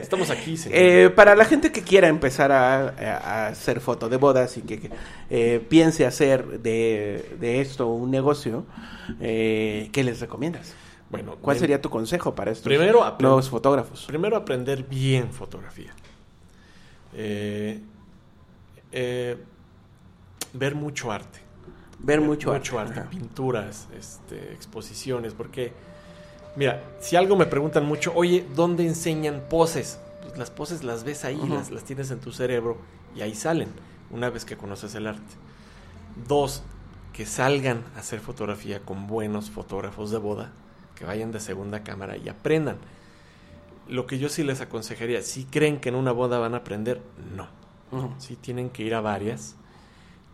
Estamos 0.01 0.31
aquí, 0.31 0.57
señor. 0.57 0.79
eh, 0.79 1.11
para 1.11 1.35
la 1.35 1.45
gente 1.45 1.73
que 1.73 1.83
quiera 1.83 2.09
empezar 2.09 2.51
a, 2.53 3.49
hacer 3.49 3.81
foto 3.81 4.09
de 4.09 4.17
bodas 4.17 4.57
y 4.57 4.63
que, 4.63 4.81
que, 4.81 4.91
eh, 5.29 5.65
piense 5.69 6.07
hacer 6.07 6.61
de, 6.61 7.37
de 7.39 7.61
esto 7.61 7.89
un 7.89 8.11
negocio, 8.11 8.65
eh, 9.21 9.91
¿qué 9.93 10.03
les 10.05 10.21
recomiendas? 10.21 10.75
bueno, 11.11 11.37
¿Cuál 11.43 11.59
sería 11.59 11.81
tu 11.83 11.91
consejo 11.91 12.35
para 12.35 12.53
estos 12.53 12.65
Primero, 12.65 13.05
nuevos 13.19 13.51
fotógrafos? 13.51 14.05
Primero 14.07 14.37
aprender 14.37 14.85
bien 14.85 15.33
fotografía. 15.33 15.93
Eh, 17.15 17.81
eh, 18.93 19.37
ver 20.53 20.75
mucho 20.75 21.11
arte. 21.11 21.41
Ver 22.03 22.21
mucho, 22.21 22.53
arte. 22.53 22.79
arte. 22.79 23.03
Pinturas, 23.11 23.89
este, 23.97 24.53
exposiciones, 24.53 25.35
porque, 25.35 25.73
mira, 26.57 26.83
si 27.01 27.17
algo 27.17 27.37
me 27.37 27.47
preguntan 27.47 27.85
mucho, 27.85 28.13
oye, 28.15 28.47
¿dónde 28.55 28.87
enseñan 28.87 29.43
poses? 29.49 29.99
Pues 30.23 30.39
las 30.39 30.51
poses 30.51 30.83
las 30.83 31.05
ves 31.05 31.25
ahí, 31.25 31.41
las, 31.49 31.71
las 31.71 31.85
tienes 31.85 32.11
en 32.11 32.21
tu 32.21 32.33
cerebro 32.33 32.79
y 33.15 33.21
ahí 33.21 33.35
salen, 33.35 33.69
una 34.11 34.31
vez 34.31 34.45
que 34.45 34.57
conoces 34.57 34.95
el 34.95 35.07
arte. 35.07 35.35
Dos, 36.27 36.63
que 37.13 37.27
salgan 37.27 37.85
a 37.97 38.01
hacer 38.01 38.21
fotografía 38.21 38.81
con 38.81 39.07
buenos 39.07 39.51
fotógrafos 39.51 40.11
de 40.11 40.19
boda, 40.19 40.53
que 40.95 41.05
vayan 41.05 41.33
de 41.33 41.41
segunda 41.41 41.83
cámara 41.83 42.17
y 42.17 42.29
aprendan. 42.29 42.79
Lo 43.89 44.07
que 44.07 44.19
yo 44.19 44.29
sí 44.29 44.45
les 44.45 44.61
aconsejaría, 44.61 45.21
si 45.23 45.45
creen 45.45 45.81
que 45.81 45.89
en 45.89 45.97
una 45.97 46.13
boda 46.13 46.39
van 46.39 46.55
a 46.55 46.59
aprender, 46.59 47.03
no. 47.35 47.49
Sí 48.19 48.37
tienen 48.37 48.71
que 48.71 48.85
ir 48.85 48.95
a 48.95 49.01
varias, 49.01 49.57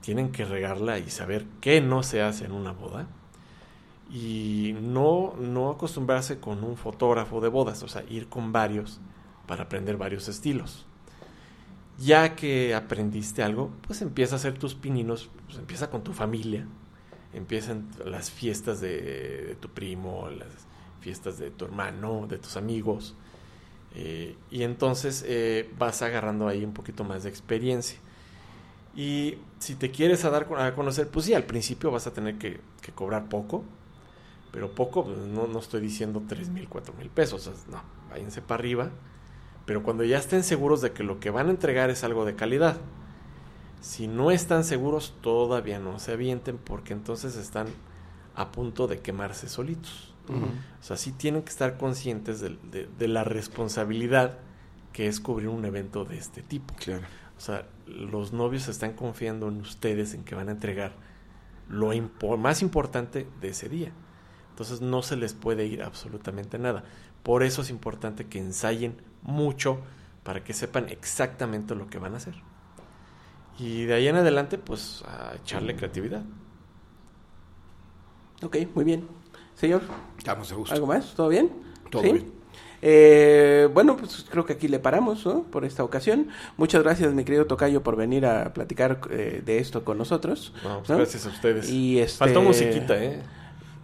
tienen 0.07 0.31
que 0.31 0.45
regarla 0.45 1.01
y 1.01 1.11
saber 1.11 1.47
qué 1.61 1.81
no 1.81 2.05
se 2.05 2.23
hace 2.23 2.45
en 2.45 2.53
una 2.53 2.71
boda. 2.71 3.09
Y 4.09 4.77
no, 4.81 5.35
no 5.41 5.69
acostumbrarse 5.69 6.39
con 6.39 6.63
un 6.63 6.77
fotógrafo 6.77 7.41
de 7.41 7.49
bodas, 7.49 7.83
o 7.83 7.89
sea, 7.89 8.05
ir 8.09 8.29
con 8.29 8.53
varios 8.53 9.01
para 9.49 9.65
aprender 9.65 9.97
varios 9.97 10.29
estilos. 10.29 10.87
Ya 11.99 12.37
que 12.37 12.73
aprendiste 12.77 13.43
algo, 13.43 13.73
pues 13.85 14.01
empieza 14.01 14.37
a 14.37 14.39
hacer 14.39 14.57
tus 14.57 14.77
pininos, 14.77 15.29
pues 15.47 15.59
empieza 15.59 15.91
con 15.91 16.05
tu 16.05 16.13
familia, 16.13 16.69
empiezan 17.33 17.89
las 18.05 18.31
fiestas 18.31 18.81
de, 18.81 19.57
tu 19.59 19.71
primo, 19.71 20.31
las 20.31 20.69
fiestas 21.01 21.37
de 21.37 21.51
tu 21.51 21.65
hermano, 21.65 22.29
de 22.29 22.39
tus 22.39 22.57
amigos, 22.57 23.17
eh, 23.97 24.37
y 24.53 24.63
entonces 24.63 25.25
eh, 25.27 25.69
vas 25.77 26.01
agarrando 26.03 26.47
ahí 26.47 26.65
un 26.65 26.75
poquito 26.75 27.03
más 27.03 27.25
de 27.25 27.29
experiencia. 27.29 27.99
Y 28.97 29.37
si 29.59 29.75
te 29.75 29.91
quieres 29.91 30.25
a 30.25 30.31
dar 30.31 30.49
a 30.57 30.75
conocer, 30.75 31.09
pues 31.09 31.27
sí, 31.27 31.35
al 31.35 31.45
principio 31.45 31.91
vas 31.91 32.07
a 32.07 32.15
tener 32.15 32.39
que, 32.39 32.61
que 32.81 32.93
cobrar 32.93 33.29
poco, 33.29 33.63
pero 34.51 34.75
poco, 34.75 35.05
pues, 35.05 35.19
no, 35.19 35.47
no 35.47 35.59
estoy 35.59 35.83
diciendo 35.83 36.23
3 36.27 36.49
mil, 36.49 36.67
4 36.67 36.95
mil 36.95 37.11
pesos, 37.11 37.47
o 37.47 37.53
sea, 37.55 37.65
no, 37.71 37.83
váyanse 38.09 38.41
para 38.41 38.59
arriba, 38.59 38.91
pero 39.67 39.83
cuando 39.83 40.03
ya 40.03 40.17
estén 40.17 40.43
seguros 40.43 40.81
de 40.81 40.93
que 40.93 41.03
lo 41.03 41.21
que 41.21 41.29
van 41.29 41.49
a 41.49 41.51
entregar 41.51 41.91
es 41.91 42.05
algo 42.05 42.25
de 42.25 42.37
calidad, 42.37 42.79
si 43.83 44.09
no 44.09 44.31
están 44.31 44.65
seguros, 44.65 45.15
todavía 45.21 45.79
no 45.79 45.99
se 45.99 46.13
avienten 46.13 46.57
porque 46.57 46.95
entonces 46.95 47.37
están 47.37 47.67
a 48.35 48.51
punto 48.51 48.87
de 48.87 49.01
quemarse 49.01 49.49
solitos. 49.49 50.15
O 50.29 50.83
sea, 50.83 50.97
sí 50.97 51.13
tienen 51.13 51.43
que 51.43 51.51
estar 51.51 51.77
conscientes 51.77 52.41
de, 52.41 52.89
de 52.99 53.09
la 53.09 53.23
responsabilidad 53.23 54.39
que 54.93 55.07
es 55.07 55.21
cubrir 55.21 55.49
un 55.49 55.65
evento 55.65 56.05
de 56.05 56.19
este 56.19 56.43
tipo. 56.43 56.75
Claro. 56.75 57.07
O 57.37 57.41
sea, 57.41 57.67
los 57.87 58.33
novios 58.33 58.69
están 58.69 58.95
confiando 58.95 59.49
en 59.49 59.61
ustedes 59.61 60.15
en 60.15 60.25
que 60.25 60.35
van 60.35 60.49
a 60.49 60.53
entregar 60.53 60.93
lo 61.69 61.93
impo- 61.93 62.39
más 62.39 62.63
importante 62.63 63.27
de 63.41 63.49
ese 63.49 63.69
día. 63.69 63.93
Entonces 64.51 64.81
no 64.81 65.03
se 65.03 65.17
les 65.17 65.35
puede 65.35 65.67
ir 65.67 65.83
absolutamente 65.83 66.59
nada. 66.59 66.85
Por 67.23 67.43
eso 67.43 67.63
es 67.63 67.71
importante 67.71 68.27
que 68.27 68.39
ensayen 68.39 68.97
mucho 69.23 69.81
para 70.23 70.43
que 70.45 70.53
sepan 70.55 70.89
exactamente 70.89 71.75
lo 71.75 71.89
que 71.89 71.99
van 71.99 72.15
a 72.15 72.17
hacer. 72.17 72.35
Y 73.59 73.85
de 73.85 73.95
ahí 73.95 74.09
en 74.09 74.17
adelante, 74.17 74.59
pues 74.59 75.03
a 75.07 75.35
echarle 75.37 75.77
creatividad. 75.77 76.23
Ok, 78.43 78.57
muy 78.75 78.85
bien. 78.85 79.07
Señor, 79.55 79.83
Estamos 80.19 80.49
de 80.49 80.55
gusto. 80.57 80.75
¿algo 80.75 80.87
más? 80.87 81.15
¿Todo 81.15 81.29
bien? 81.29 81.51
Todo 81.91 82.03
¿Sí? 82.03 82.13
bien. 82.13 82.33
Eh, 82.89 83.69
bueno, 83.75 83.97
pues 83.97 84.25
creo 84.31 84.47
que 84.47 84.53
aquí 84.53 84.69
le 84.69 84.79
paramos, 84.79 85.27
¿no? 85.27 85.43
Por 85.43 85.65
esta 85.65 85.83
ocasión. 85.83 86.29
Muchas 86.57 86.85
gracias, 86.85 87.13
mi 87.15 87.25
querido 87.25 87.47
Tocayo, 87.47 87.83
por 87.83 87.97
venir 87.97 88.25
a 88.27 88.53
platicar 88.53 89.01
eh, 89.11 89.43
de 89.45 89.59
esto 89.59 89.85
con 89.85 89.99
nosotros. 89.99 90.53
No, 90.63 90.79
pues 90.79 90.91
¿no? 90.91 90.97
Gracias 90.99 91.27
a 91.27 91.31
ustedes. 91.31 91.69
Y 91.69 91.99
este... 91.99 92.19
Faltó 92.19 92.43
musiquita, 92.43 92.97
¿eh? 93.03 93.23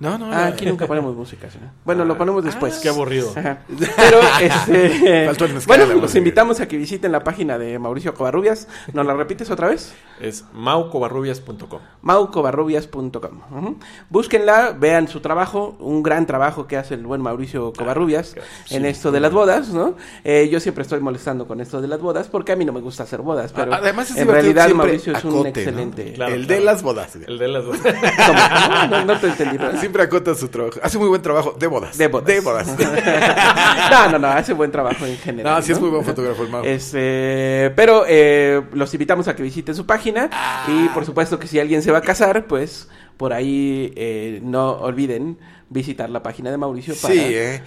No, 0.03 0.19
no. 0.19 0.27
Ah, 0.27 0.29
no. 0.31 0.45
aquí 0.47 0.67
nunca 0.67 0.89
ponemos 0.89 1.15
música. 1.15 1.49
¿sí? 1.49 1.59
Bueno, 1.85 2.05
lo 2.05 2.19
ponemos 2.19 2.43
después. 2.43 2.81
Qué 2.81 2.89
aburrido. 2.89 3.33
Ajá. 3.37 3.61
Pero, 3.97 4.21
este, 4.41 5.27
Faltó 5.27 5.45
el 5.45 5.55
mezcal, 5.55 5.79
bueno, 5.79 5.93
los 5.93 6.03
música. 6.03 6.19
invitamos 6.19 6.61
a 6.61 6.67
que 6.67 6.77
visiten 6.77 7.13
la 7.13 7.23
página 7.23 7.57
de 7.57 7.79
Mauricio 7.79 8.13
Covarrubias. 8.13 8.67
¿Nos 8.93 9.07
la 9.07 9.15
repites 9.15 9.49
otra 9.53 9.69
vez? 9.69 9.95
Es 10.21 10.45
maucobarrubias.com. 10.53 11.81
maucovarrubias.com. 12.03 13.41
Ujú. 13.51 13.77
Búsquenla, 14.11 14.73
vean 14.79 15.07
su 15.07 15.21
trabajo, 15.21 15.77
un 15.79 16.03
gran 16.03 16.27
trabajo 16.27 16.67
que 16.67 16.77
hace 16.77 16.95
el 16.95 17.07
buen 17.07 17.21
Mauricio 17.21 17.73
Covarrubias 17.73 18.35
en 18.71 18.83
Sí, 18.83 18.89
esto 18.89 19.13
de 19.13 19.21
las 19.21 19.33
bodas, 19.33 19.69
¿no? 19.69 19.95
Eh, 20.25 20.49
yo 20.51 20.59
siempre 20.59 20.83
estoy 20.83 20.99
molestando 20.99 21.47
con 21.47 21.61
esto 21.61 21.81
de 21.81 21.87
las 21.87 22.01
bodas 22.01 22.27
porque 22.27 22.51
a 22.51 22.57
mí 22.57 22.65
no 22.65 22.73
me 22.73 22.81
gusta 22.81 23.05
hacer 23.05 23.21
bodas, 23.23 23.53
pero 23.53 23.73
Además 23.73 24.11
es 24.11 24.17
en 24.17 24.27
realidad 24.29 24.69
Mauricio 24.71 25.17
es 25.17 25.25
un 25.25 25.43
¿no? 25.43 25.47
excelente. 25.47 26.13
Claro, 26.15 26.35
el 26.35 26.47
claro. 26.47 26.61
de 26.61 26.65
las 26.67 26.83
bodas. 26.83 27.17
El 27.27 27.39
de 27.39 27.49
las. 27.49 27.65
¿Cómo? 27.65 27.79
No, 27.79 28.87
no, 28.89 29.05
no 29.05 29.21
te 29.21 29.27
entendí. 29.29 29.59
¿verdad? 29.59 29.81
Siempre 29.93 30.05
acota 30.05 30.35
su 30.35 30.49
trabajo. 30.49 30.81
Hace 30.83 30.97
muy 30.97 31.09
buen 31.09 31.21
trabajo 31.21 31.55
de 31.59 31.67
bodas. 31.67 31.99
De 31.99 32.09
bodas. 32.09 32.27
De 32.27 32.41
bodas. 32.41 32.67
no, 33.91 34.09
no, 34.13 34.19
no, 34.19 34.29
hace 34.29 34.55
buen 34.55 34.71
trabajo 34.71 35.05
en 35.05 35.19
general. 35.19 35.57
No, 35.57 35.61
sí 35.61 35.73
es 35.73 35.79
muy 35.79 35.91
buen 35.91 36.03
fotógrafo 36.03 36.45
el 36.45 36.49
Mau. 36.49 36.65
Este, 36.65 37.71
pero 37.77 38.05
eh, 38.09 38.63
los 38.73 38.95
invitamos 38.95 39.29
a 39.29 39.37
que 39.37 39.43
visiten 39.43 39.75
su 39.75 39.85
página 39.85 40.31
y 40.67 40.89
por 40.95 41.05
supuesto 41.05 41.39
que 41.39 41.47
si 41.47 41.61
alguien 41.61 41.83
se 41.83 41.93
va 41.93 41.99
a 41.99 42.01
casar, 42.01 42.47
pues 42.47 42.89
por 43.19 43.35
ahí 43.35 43.93
eh, 43.95 44.41
no 44.43 44.71
olviden 44.79 45.37
visitar 45.69 46.09
la 46.09 46.23
página 46.23 46.51
de 46.51 46.57
Mauricio 46.57 46.95
para... 46.95 47.13
Sí, 47.13 47.21
eh. 47.21 47.63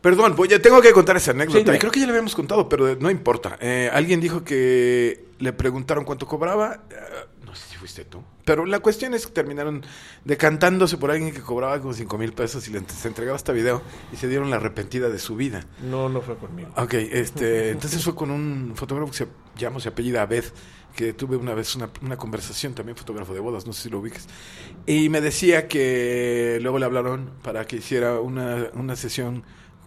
Perdón, 0.00 0.36
voy, 0.36 0.46
ya 0.46 0.62
tengo 0.62 0.80
que 0.80 0.92
contar 0.92 1.16
esa 1.16 1.32
anécdota. 1.32 1.58
Sí, 1.58 1.64
dime. 1.64 1.76
y 1.76 1.80
creo 1.80 1.90
que 1.90 1.98
ya 1.98 2.06
le 2.06 2.12
habíamos 2.12 2.36
contado, 2.36 2.68
pero 2.68 2.94
no 2.94 3.10
importa. 3.10 3.58
Eh, 3.60 3.90
alguien 3.92 4.20
dijo 4.20 4.44
que 4.44 5.24
le 5.40 5.52
preguntaron 5.52 6.04
cuánto 6.04 6.24
cobraba. 6.24 6.84
Fuiste 7.78 8.04
tú. 8.04 8.22
Pero 8.44 8.66
la 8.66 8.80
cuestión 8.80 9.14
es 9.14 9.26
que 9.26 9.32
terminaron 9.32 9.84
decantándose 10.24 10.96
por 10.96 11.10
alguien 11.10 11.32
que 11.32 11.40
cobraba 11.40 11.80
como 11.80 11.92
cinco 11.94 12.18
mil 12.18 12.32
pesos 12.32 12.66
y 12.68 12.72
le 12.72 12.82
se 12.88 13.08
entregaba 13.08 13.36
este 13.36 13.52
video 13.52 13.82
y 14.12 14.16
se 14.16 14.28
dieron 14.28 14.50
la 14.50 14.56
arrepentida 14.56 15.08
de 15.08 15.18
su 15.18 15.36
vida. 15.36 15.64
No, 15.82 16.08
no 16.08 16.20
fue 16.20 16.36
conmigo. 16.36 16.70
Ok, 16.76 16.94
este, 16.94 17.70
entonces 17.70 18.02
fue 18.04 18.14
con 18.14 18.30
un 18.30 18.72
fotógrafo 18.74 19.10
que 19.10 19.18
se 19.18 19.28
llama, 19.56 19.80
se 19.80 19.88
apellida 19.88 20.22
Abed, 20.22 20.44
que 20.94 21.12
tuve 21.12 21.36
una 21.36 21.54
vez 21.54 21.76
una, 21.76 21.90
una 22.02 22.16
conversación, 22.16 22.74
también 22.74 22.96
fotógrafo 22.96 23.32
de 23.32 23.40
bodas, 23.40 23.66
no 23.66 23.72
sé 23.72 23.84
si 23.84 23.90
lo 23.90 24.00
ubiques, 24.00 24.26
y 24.86 25.08
me 25.08 25.20
decía 25.20 25.68
que 25.68 26.58
luego 26.60 26.78
le 26.78 26.86
hablaron 26.86 27.30
para 27.42 27.66
que 27.66 27.76
hiciera 27.76 28.20
una, 28.20 28.68
una 28.74 28.96
sesión 28.96 29.44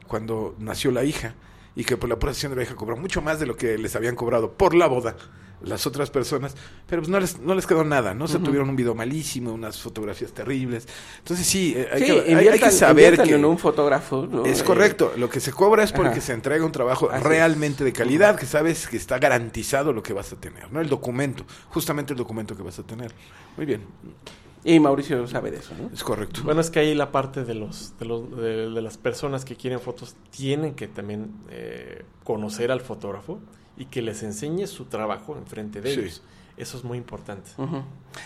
cuando 0.08 0.56
nació 0.60 0.92
la 0.92 1.04
hija, 1.04 1.36
y 1.76 1.84
que 1.84 1.98
por 1.98 2.10
la 2.10 2.20
pura 2.20 2.34
sesión 2.34 2.52
de 2.52 2.58
la 2.58 2.64
hija 2.64 2.76
cobró 2.76 2.98
mucho 2.98 3.22
más 3.22 3.40
de 3.40 3.46
lo 3.46 3.56
que 3.56 3.78
les 3.78 3.96
habían 3.96 4.16
cobrado 4.16 4.54
por 4.54 4.76
la 4.76 4.88
boda 4.88 5.16
las 5.64 5.86
otras 5.88 6.10
personas, 6.10 6.56
pero 6.88 7.02
pues 7.02 7.10
no 7.10 7.20
les, 7.20 7.40
no 7.40 7.54
les 7.56 7.68
quedó 7.68 7.84
nada, 7.84 8.14
¿no? 8.14 8.28
Se 8.28 8.40
tuvieron 8.40 8.70
un 8.70 8.76
video 8.76 8.96
malísimo, 8.96 9.54
unas 9.54 9.80
fotografías 9.80 10.32
terribles. 10.32 10.88
Entonces 11.20 11.46
sí, 11.46 11.74
eh, 11.76 11.88
hay, 11.92 12.00
Sí, 12.00 12.06
que, 12.06 12.12
hay- 12.14 12.20
hay 12.20 12.32
inviertan- 12.34 12.60
que 12.60 12.72
saber 12.72 13.22
que 13.22 13.36
en 13.36 13.46
un 13.46 13.58
fotógrafo. 13.58 14.28
¿no? 14.30 14.46
es 14.46 14.62
Eh, 14.62 14.64
correcto. 14.64 15.14
Lo 15.18 15.30
que 15.30 15.40
se 15.40 15.52
cobra 15.52 15.84
es 15.84 15.92
porque 15.92 16.12
Ajá. 16.14 16.22
se 16.22 16.34
entrega 16.34 16.66
un 16.66 16.72
trabajo 16.72 17.10
Así 17.12 17.24
realmente 17.24 17.84
de 17.84 17.94
calidad, 17.94 18.36
que 18.38 18.46
sabes 18.46 18.88
que 18.88 18.98
está 18.98 19.20
garantizado 19.20 19.94
lo 19.94 20.02
que 20.04 20.14
vas 20.14 20.32
a 20.34 20.36
tener, 20.36 20.72
¿no? 20.72 20.82
El 20.82 20.90
documento, 20.90 21.46
justamente 21.70 22.14
el 22.14 22.18
documento 22.18 22.56
que 22.56 22.64
vas 22.64 22.80
a 22.80 22.84
tener. 22.84 23.12
Muy 23.58 23.66
bien, 23.66 23.82
Y 24.64 24.80
Mauricio 24.80 25.26
sabe 25.28 25.50
de 25.52 25.58
eso, 25.58 25.74
¿no? 25.80 25.90
es 25.94 26.04
correcto. 26.04 26.42
Bueno, 26.44 26.62
es 26.62 26.70
que 26.70 26.80
ahí 26.80 26.94
la 26.94 27.12
parte 27.12 27.44
de 27.44 27.56
los 27.56 27.94
de, 28.00 28.06
los, 28.06 28.30
de, 28.38 28.70
de 28.70 28.82
las 28.82 28.98
personas 28.98 29.44
que 29.44 29.56
quieren 29.56 29.80
fotos 29.80 30.16
tienen 30.30 30.76
que 30.76 30.88
también 30.88 31.32
eh, 31.50 32.04
conocer 32.24 32.72
al 32.72 32.82
fotógrafo 32.82 33.40
y 33.82 33.86
que 33.86 34.02
les 34.02 34.22
enseñe 34.24 34.68
su 34.68 34.86
trabajo 34.86 35.36
enfrente 35.38 35.82
de 35.82 35.94
Sí. 35.94 36.00
ellos. 36.00 36.22
Eso 36.58 36.78
es 36.78 36.84
muy 36.84 36.98
importante. 37.00 37.50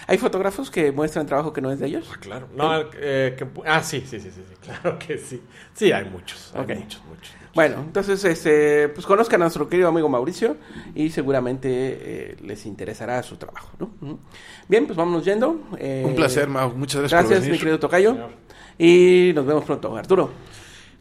Hay 0.08 0.18
fotógrafos 0.18 0.70
que 0.70 0.92
muestran 0.92 1.26
trabajo 1.26 1.54
que 1.54 1.62
no 1.62 1.72
es 1.72 1.80
de 1.80 1.86
ellos. 1.88 2.10
Ah, 2.12 2.18
claro. 2.20 2.48
No, 2.54 2.82
eh, 2.96 3.36
que- 3.38 3.48
ah, 3.66 3.82
sí, 3.82 4.02
sí, 4.02 4.20
sí, 4.20 4.30
sí, 4.32 4.42
sí, 4.50 4.56
claro 4.62 5.00
que 5.00 5.18
sí. 5.18 5.42
Sí, 5.74 5.92
hay 5.94 6.06
muchos, 6.10 6.52
hay 6.54 6.62
muchos, 6.62 6.78
muchos, 6.80 7.02
muchos. 7.08 7.34
Bueno, 7.54 7.78
entonces, 7.80 8.22
este, 8.26 8.90
pues 8.90 9.06
conozcan 9.06 9.42
a 9.42 9.46
nuestro 9.46 9.70
querido 9.70 9.88
amigo 9.88 10.10
Mauricio 10.10 10.58
y 10.94 11.12
seguramente 11.12 11.70
eh, 11.72 12.38
les 12.42 12.66
interesará 12.66 13.24
su 13.24 13.38
trabajo, 13.38 13.70
¿no? 13.80 14.20
Bien, 14.68 14.86
pues 14.88 14.98
vámonos 14.98 15.24
yendo. 15.24 15.62
Eh, 15.78 16.04
Un 16.06 16.16
placer, 16.16 16.50
Mau. 16.50 16.72
Muchas 16.76 17.00
gracias, 17.02 17.22
por 17.22 17.30
Gracias, 17.30 17.40
venir. 17.42 17.52
mi 17.54 17.58
querido 17.60 17.80
Tocayo. 17.80 18.12
Señor. 18.12 18.32
Y 18.78 19.32
nos 19.34 19.46
vemos 19.46 19.64
pronto. 19.64 19.96
Arturo, 19.96 20.32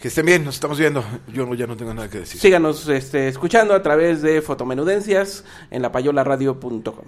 Que 0.05 0.09
estén 0.09 0.27
bien, 0.27 0.45
nos 0.45 0.57
estamos 0.57 0.79
viendo. 0.79 1.03
Yo 1.29 1.47
no- 1.47 1.55
ya 1.55 1.67
no 1.67 1.79
tengo 1.79 1.95
nada 1.95 2.11
que 2.11 2.19
decir. 2.19 2.39
síganos 2.39 2.87
este, 2.89 3.27
escuchando 3.27 3.73
a 3.73 3.83
través 3.83 4.21
de 4.21 4.43
Fotomenudencias 4.43 5.45
en 5.71 5.81
lapayolaradio.com. 5.81 7.07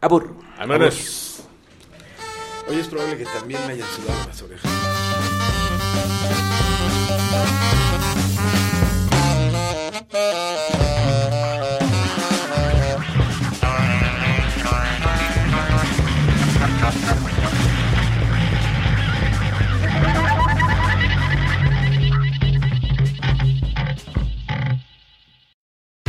Abur. 0.00 0.34
Vámonos. 0.56 1.40
Hoy 2.66 2.76
es 2.80 2.88
probable 2.88 3.18
que 3.18 3.26
también 3.26 3.60
me 3.66 3.74
hayan 3.74 3.86
sudado 3.88 4.26
las 4.26 4.40
orejas. 4.40 4.70